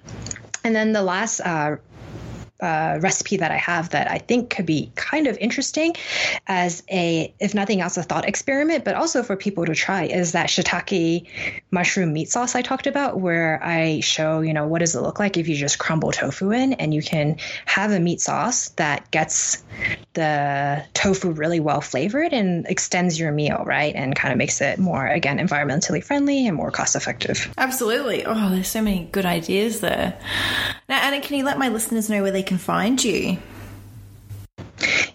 And 0.63 0.75
then 0.75 0.93
the 0.93 1.03
last 1.03 1.41
uh, 1.41 1.77
uh, 2.61 2.99
recipe 3.01 3.37
that 3.37 3.51
I 3.51 3.57
have 3.57 3.89
that 3.89 4.09
I 4.09 4.17
think 4.17 4.49
could 4.49 4.65
be 4.65 4.91
kind 4.95 5.27
of 5.27 5.37
interesting 5.37 5.95
as 6.47 6.83
a, 6.89 7.33
if 7.39 7.53
nothing 7.53 7.81
else, 7.81 7.97
a 7.97 8.03
thought 8.03 8.27
experiment, 8.27 8.85
but 8.85 8.95
also 8.95 9.23
for 9.23 9.35
people 9.35 9.65
to 9.65 9.75
try 9.75 10.03
is 10.03 10.31
that 10.31 10.47
shiitake 10.47 11.27
mushroom 11.71 12.13
meat 12.13 12.29
sauce 12.29 12.55
I 12.55 12.61
talked 12.61 12.87
about, 12.87 13.19
where 13.19 13.61
I 13.63 13.99
show, 13.99 14.41
you 14.41 14.53
know, 14.53 14.67
what 14.67 14.79
does 14.79 14.95
it 14.95 15.01
look 15.01 15.19
like 15.19 15.37
if 15.37 15.47
you 15.47 15.55
just 15.55 15.79
crumble 15.79 16.11
tofu 16.11 16.51
in 16.51 16.73
and 16.73 16.93
you 16.93 17.01
can 17.01 17.37
have 17.65 17.91
a 17.91 17.99
meat 17.99 18.21
sauce 18.21 18.69
that 18.69 19.11
gets 19.11 19.63
the 20.13 20.83
tofu 20.93 21.31
really 21.31 21.59
well 21.59 21.81
flavored 21.81 22.31
and 22.31 22.65
extends 22.67 23.19
your 23.19 23.31
meal, 23.31 23.63
right? 23.65 23.93
And 23.95 24.15
kind 24.15 24.31
of 24.31 24.37
makes 24.37 24.61
it 24.61 24.79
more, 24.79 25.05
again, 25.05 25.39
environmentally 25.39 26.03
friendly 26.03 26.47
and 26.47 26.55
more 26.55 26.71
cost 26.71 26.95
effective. 26.95 27.53
Absolutely. 27.57 28.25
Oh, 28.25 28.49
there's 28.49 28.69
so 28.69 28.81
many 28.81 29.09
good 29.11 29.25
ideas 29.25 29.81
there. 29.81 30.17
Now, 30.87 31.01
Anna, 31.01 31.19
can 31.19 31.37
you 31.37 31.43
let 31.43 31.57
my 31.57 31.69
listeners 31.69 32.09
know 32.09 32.21
where 32.21 32.31
they 32.31 32.43
can 32.43 32.57
find 32.57 33.03
you? 33.03 33.37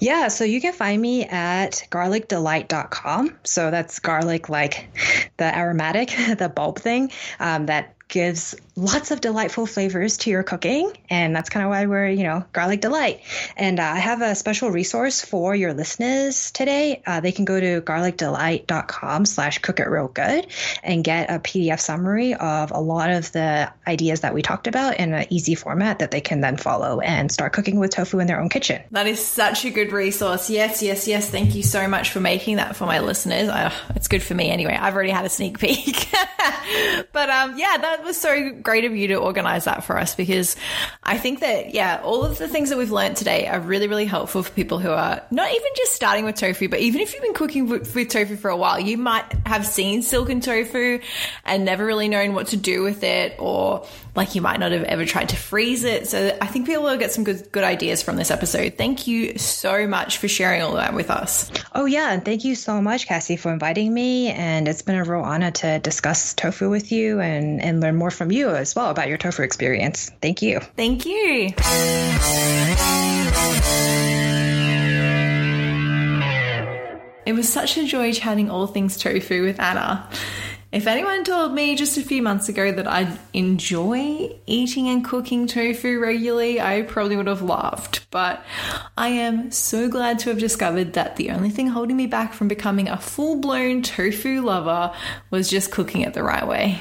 Yeah, 0.01 0.29
so 0.29 0.45
you 0.45 0.61
can 0.61 0.73
find 0.73 1.01
me 1.01 1.27
at 1.27 1.87
garlicdelight.com. 1.91 3.37
So 3.45 3.71
that's 3.71 3.99
garlic 3.99 4.49
like 4.49 4.89
the 5.37 5.57
aromatic, 5.57 6.09
the 6.39 6.49
bulb 6.49 6.79
thing 6.79 7.13
um, 7.39 7.67
that 7.67 7.95
gives 8.11 8.55
lots 8.77 9.11
of 9.11 9.21
delightful 9.21 9.67
flavors 9.67 10.19
to 10.19 10.31
your 10.31 10.43
cooking. 10.43 10.93
And 11.09 11.35
that's 11.35 11.51
kind 11.51 11.65
of 11.65 11.71
why 11.71 11.87
we're, 11.87 12.09
you 12.09 12.25
know, 12.25 12.45
Garlic 12.53 12.81
Delight. 12.81 13.21
And 13.57 13.79
uh, 13.79 13.83
I 13.83 13.99
have 13.99 14.23
a 14.23 14.35
special 14.35 14.71
resource 14.71 15.23
for 15.23 15.55
your 15.55 15.75
listeners 15.75 16.51
today. 16.51 17.03
Uh, 17.07 17.21
they 17.21 17.33
can 17.33 17.45
go 17.45 17.59
to 17.59 17.81
garlicdelight.com 17.83 19.27
slash 19.27 19.59
cook 19.59 19.81
it 19.81 19.89
real 19.89 20.09
good 20.09 20.47
and 20.83 21.05
get 21.05 21.31
a 21.31 21.39
PDF 21.39 21.81
summary 21.81 22.35
of 22.35 22.71
a 22.71 22.81
lot 22.81 23.11
of 23.11 23.31
the 23.33 23.73
ideas 23.87 24.21
that 24.21 24.35
we 24.35 24.43
talked 24.43 24.67
about 24.67 24.99
in 24.99 25.13
an 25.13 25.27
easy 25.31 25.55
format 25.55 25.99
that 25.99 26.11
they 26.11 26.21
can 26.21 26.41
then 26.41 26.57
follow 26.57 27.01
and 27.01 27.31
start 27.31 27.53
cooking 27.53 27.79
with 27.79 27.91
tofu 27.91 28.19
in 28.19 28.27
their 28.27 28.41
own 28.41 28.49
kitchen. 28.49 28.83
That 28.91 29.07
is 29.07 29.25
such 29.25 29.65
a 29.65 29.71
good 29.71 29.93
resource. 29.93 30.51
Yes, 30.51 30.83
yes, 30.83 31.07
yes. 31.07 31.31
Thank 31.31 31.55
you 31.55 31.63
so 31.63 31.87
much 31.89 32.11
for 32.11 32.21
making 32.21 32.57
that 32.57 32.77
for 32.77 32.87
my 32.87 33.01
listeners. 33.01 33.51
It's 33.95 34.09
good 34.09 34.23
for 34.23 34.35
me 34.35 34.51
anyway. 34.51 34.75
I've 34.75 34.95
already 34.95 35.11
had 35.11 35.25
a 35.25 35.29
sneak 35.29 35.59
peek. 35.59 36.09
but 37.13 37.31
um, 37.31 37.59
yeah, 37.59 37.77
that 37.79 38.00
was 38.03 38.17
so 38.17 38.51
great 38.63 38.81
great 38.81 38.91
of 38.91 38.97
you 38.97 39.09
to 39.09 39.17
organize 39.17 39.65
that 39.65 39.85
for 39.85 39.99
us 39.99 40.15
because 40.15 40.57
I 41.03 41.19
think 41.19 41.41
that, 41.41 41.75
yeah, 41.75 42.01
all 42.03 42.25
of 42.25 42.39
the 42.39 42.49
things 42.49 42.71
that 42.71 42.79
we've 42.79 42.91
learned 42.91 43.17
today 43.17 43.47
are 43.47 43.61
really, 43.61 43.89
really 43.89 44.07
helpful 44.07 44.43
for 44.43 44.51
people 44.53 44.79
who 44.79 44.91
are 44.91 45.23
not 45.31 45.51
even 45.51 45.69
just 45.77 45.95
starting 45.95 46.25
with 46.25 46.37
tofu, 46.37 46.69
but 46.69 46.81
even 46.81 47.01
if 47.01 47.13
you've 47.13 47.23
been 47.23 47.35
cooking 47.35 47.69
with, 47.69 47.95
with 47.95 48.09
tofu 48.09 48.37
for 48.37 48.49
a 48.49 48.57
while, 48.57 48.81
you 48.81 48.97
might 48.97 49.25
have 49.47 49.67
seen 49.67 50.03
silken 50.03 50.41
tofu 50.41 51.01
and 51.45 51.65
never 51.65 51.85
really 51.85 52.09
known 52.09 52.33
what 52.33 52.49
to 52.49 52.57
do 52.57 52.83
with 52.83 53.03
it, 53.03 53.37
or 53.39 53.87
like 54.15 54.35
you 54.35 54.43
might 54.43 54.61
not 54.61 54.73
have 54.73 54.83
ever 54.85 55.05
tried 55.05 55.31
to 55.31 55.37
freeze 55.37 55.85
it. 55.85 56.09
So 56.09 56.37
I 56.41 56.47
think 56.47 56.67
people 56.67 56.85
will 56.85 56.97
get 56.97 57.13
some 57.13 57.25
good, 57.25 57.51
good 57.53 57.65
ideas 57.65 58.03
from 58.03 58.17
this 58.17 58.31
episode. 58.31 58.75
Thank 58.77 59.07
you 59.07 59.39
so 59.39 59.87
much 59.87 60.19
for 60.19 60.29
sharing 60.29 60.63
all 60.63 60.75
that 60.75 60.95
with 60.95 61.11
us. 61.11 61.51
Oh, 61.75 61.85
yeah. 61.85 62.13
And 62.13 62.25
thank 62.25 62.45
you 62.45 62.55
so 62.55 62.81
much, 62.83 63.07
Cassie, 63.07 63.37
for 63.37 63.53
inviting 63.53 63.93
me. 63.93 64.29
And 64.29 64.69
it's 64.69 64.83
been 64.83 64.97
a 64.97 65.05
real 65.05 65.23
honor 65.23 65.51
to 65.51 65.79
discuss 65.79 66.35
tofu 66.35 66.71
with 66.71 66.93
you 66.93 67.21
and, 67.21 67.63
and 67.63 67.81
learn 67.81 67.97
more 67.97 68.11
from 68.11 68.31
you 68.31 68.51
as 68.51 68.75
well 68.75 68.91
about 68.91 69.09
your 69.09 69.19
tofu 69.19 69.43
experience. 69.43 70.11
Thank 70.21 70.43
you. 70.43 70.61
Thank 70.77 71.07
you. 71.07 71.55
It 77.27 77.33
was 77.35 77.49
such 77.49 77.77
a 77.77 77.85
joy 77.85 78.13
chatting 78.13 78.51
all 78.51 78.67
things 78.67 78.97
tofu 78.97 79.45
with 79.45 79.61
Anna. 79.61 80.09
If 80.73 80.87
anyone 80.87 81.25
told 81.25 81.53
me 81.53 81.75
just 81.75 81.99
a 81.99 82.03
few 82.03 82.23
months 82.23 82.49
ago 82.49 82.71
that 82.71 82.87
I'd 82.87 83.19
enjoy 83.33 84.39
eating 84.47 84.89
and 84.89 85.05
cooking 85.05 85.49
tofu 85.49 85.99
regularly, 85.99 86.61
I 86.61 86.83
probably 86.83 87.17
would 87.17 87.27
have 87.27 87.43
laughed. 87.43 88.07
But 88.13 88.45
I 88.97 89.09
am 89.09 89.51
so 89.51 89.89
glad 89.89 90.21
to 90.21 90.31
have 90.31 90.39
discovered 90.39 90.93
that 90.93 91.17
the 91.17 91.31
only 91.31 91.51
thing 91.51 91.67
holding 91.69 91.97
me 91.97 92.07
back 92.07 92.35
from 92.35 92.47
becoming 92.47 92.89
a 92.89 92.99
full 92.99 93.41
blown 93.41 93.83
tofu 93.83 94.43
lover 94.43 94.95
was 95.31 95.51
just 95.51 95.73
cooking 95.73 96.03
it 96.03 96.15
the 96.15 96.23
right 96.23 96.47
way. 96.47 96.81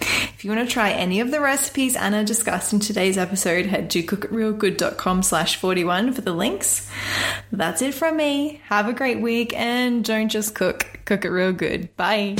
If 0.00 0.44
you 0.44 0.50
want 0.50 0.66
to 0.66 0.72
try 0.72 0.90
any 0.90 1.20
of 1.20 1.30
the 1.30 1.40
recipes 1.40 1.96
Anna 1.96 2.24
discussed 2.24 2.72
in 2.72 2.80
today's 2.80 3.18
episode, 3.18 3.66
head 3.66 3.90
to 3.90 4.02
cookitrealgood.com 4.02 5.22
slash 5.22 5.56
41 5.56 6.12
for 6.12 6.20
the 6.20 6.32
links. 6.32 6.90
That's 7.52 7.80
it 7.82 7.94
from 7.94 8.16
me. 8.16 8.60
Have 8.68 8.88
a 8.88 8.92
great 8.92 9.20
week 9.20 9.54
and 9.54 10.04
don't 10.04 10.28
just 10.28 10.54
cook, 10.54 11.00
cook 11.04 11.24
it 11.24 11.30
real 11.30 11.52
good. 11.52 11.94
Bye. 11.96 12.36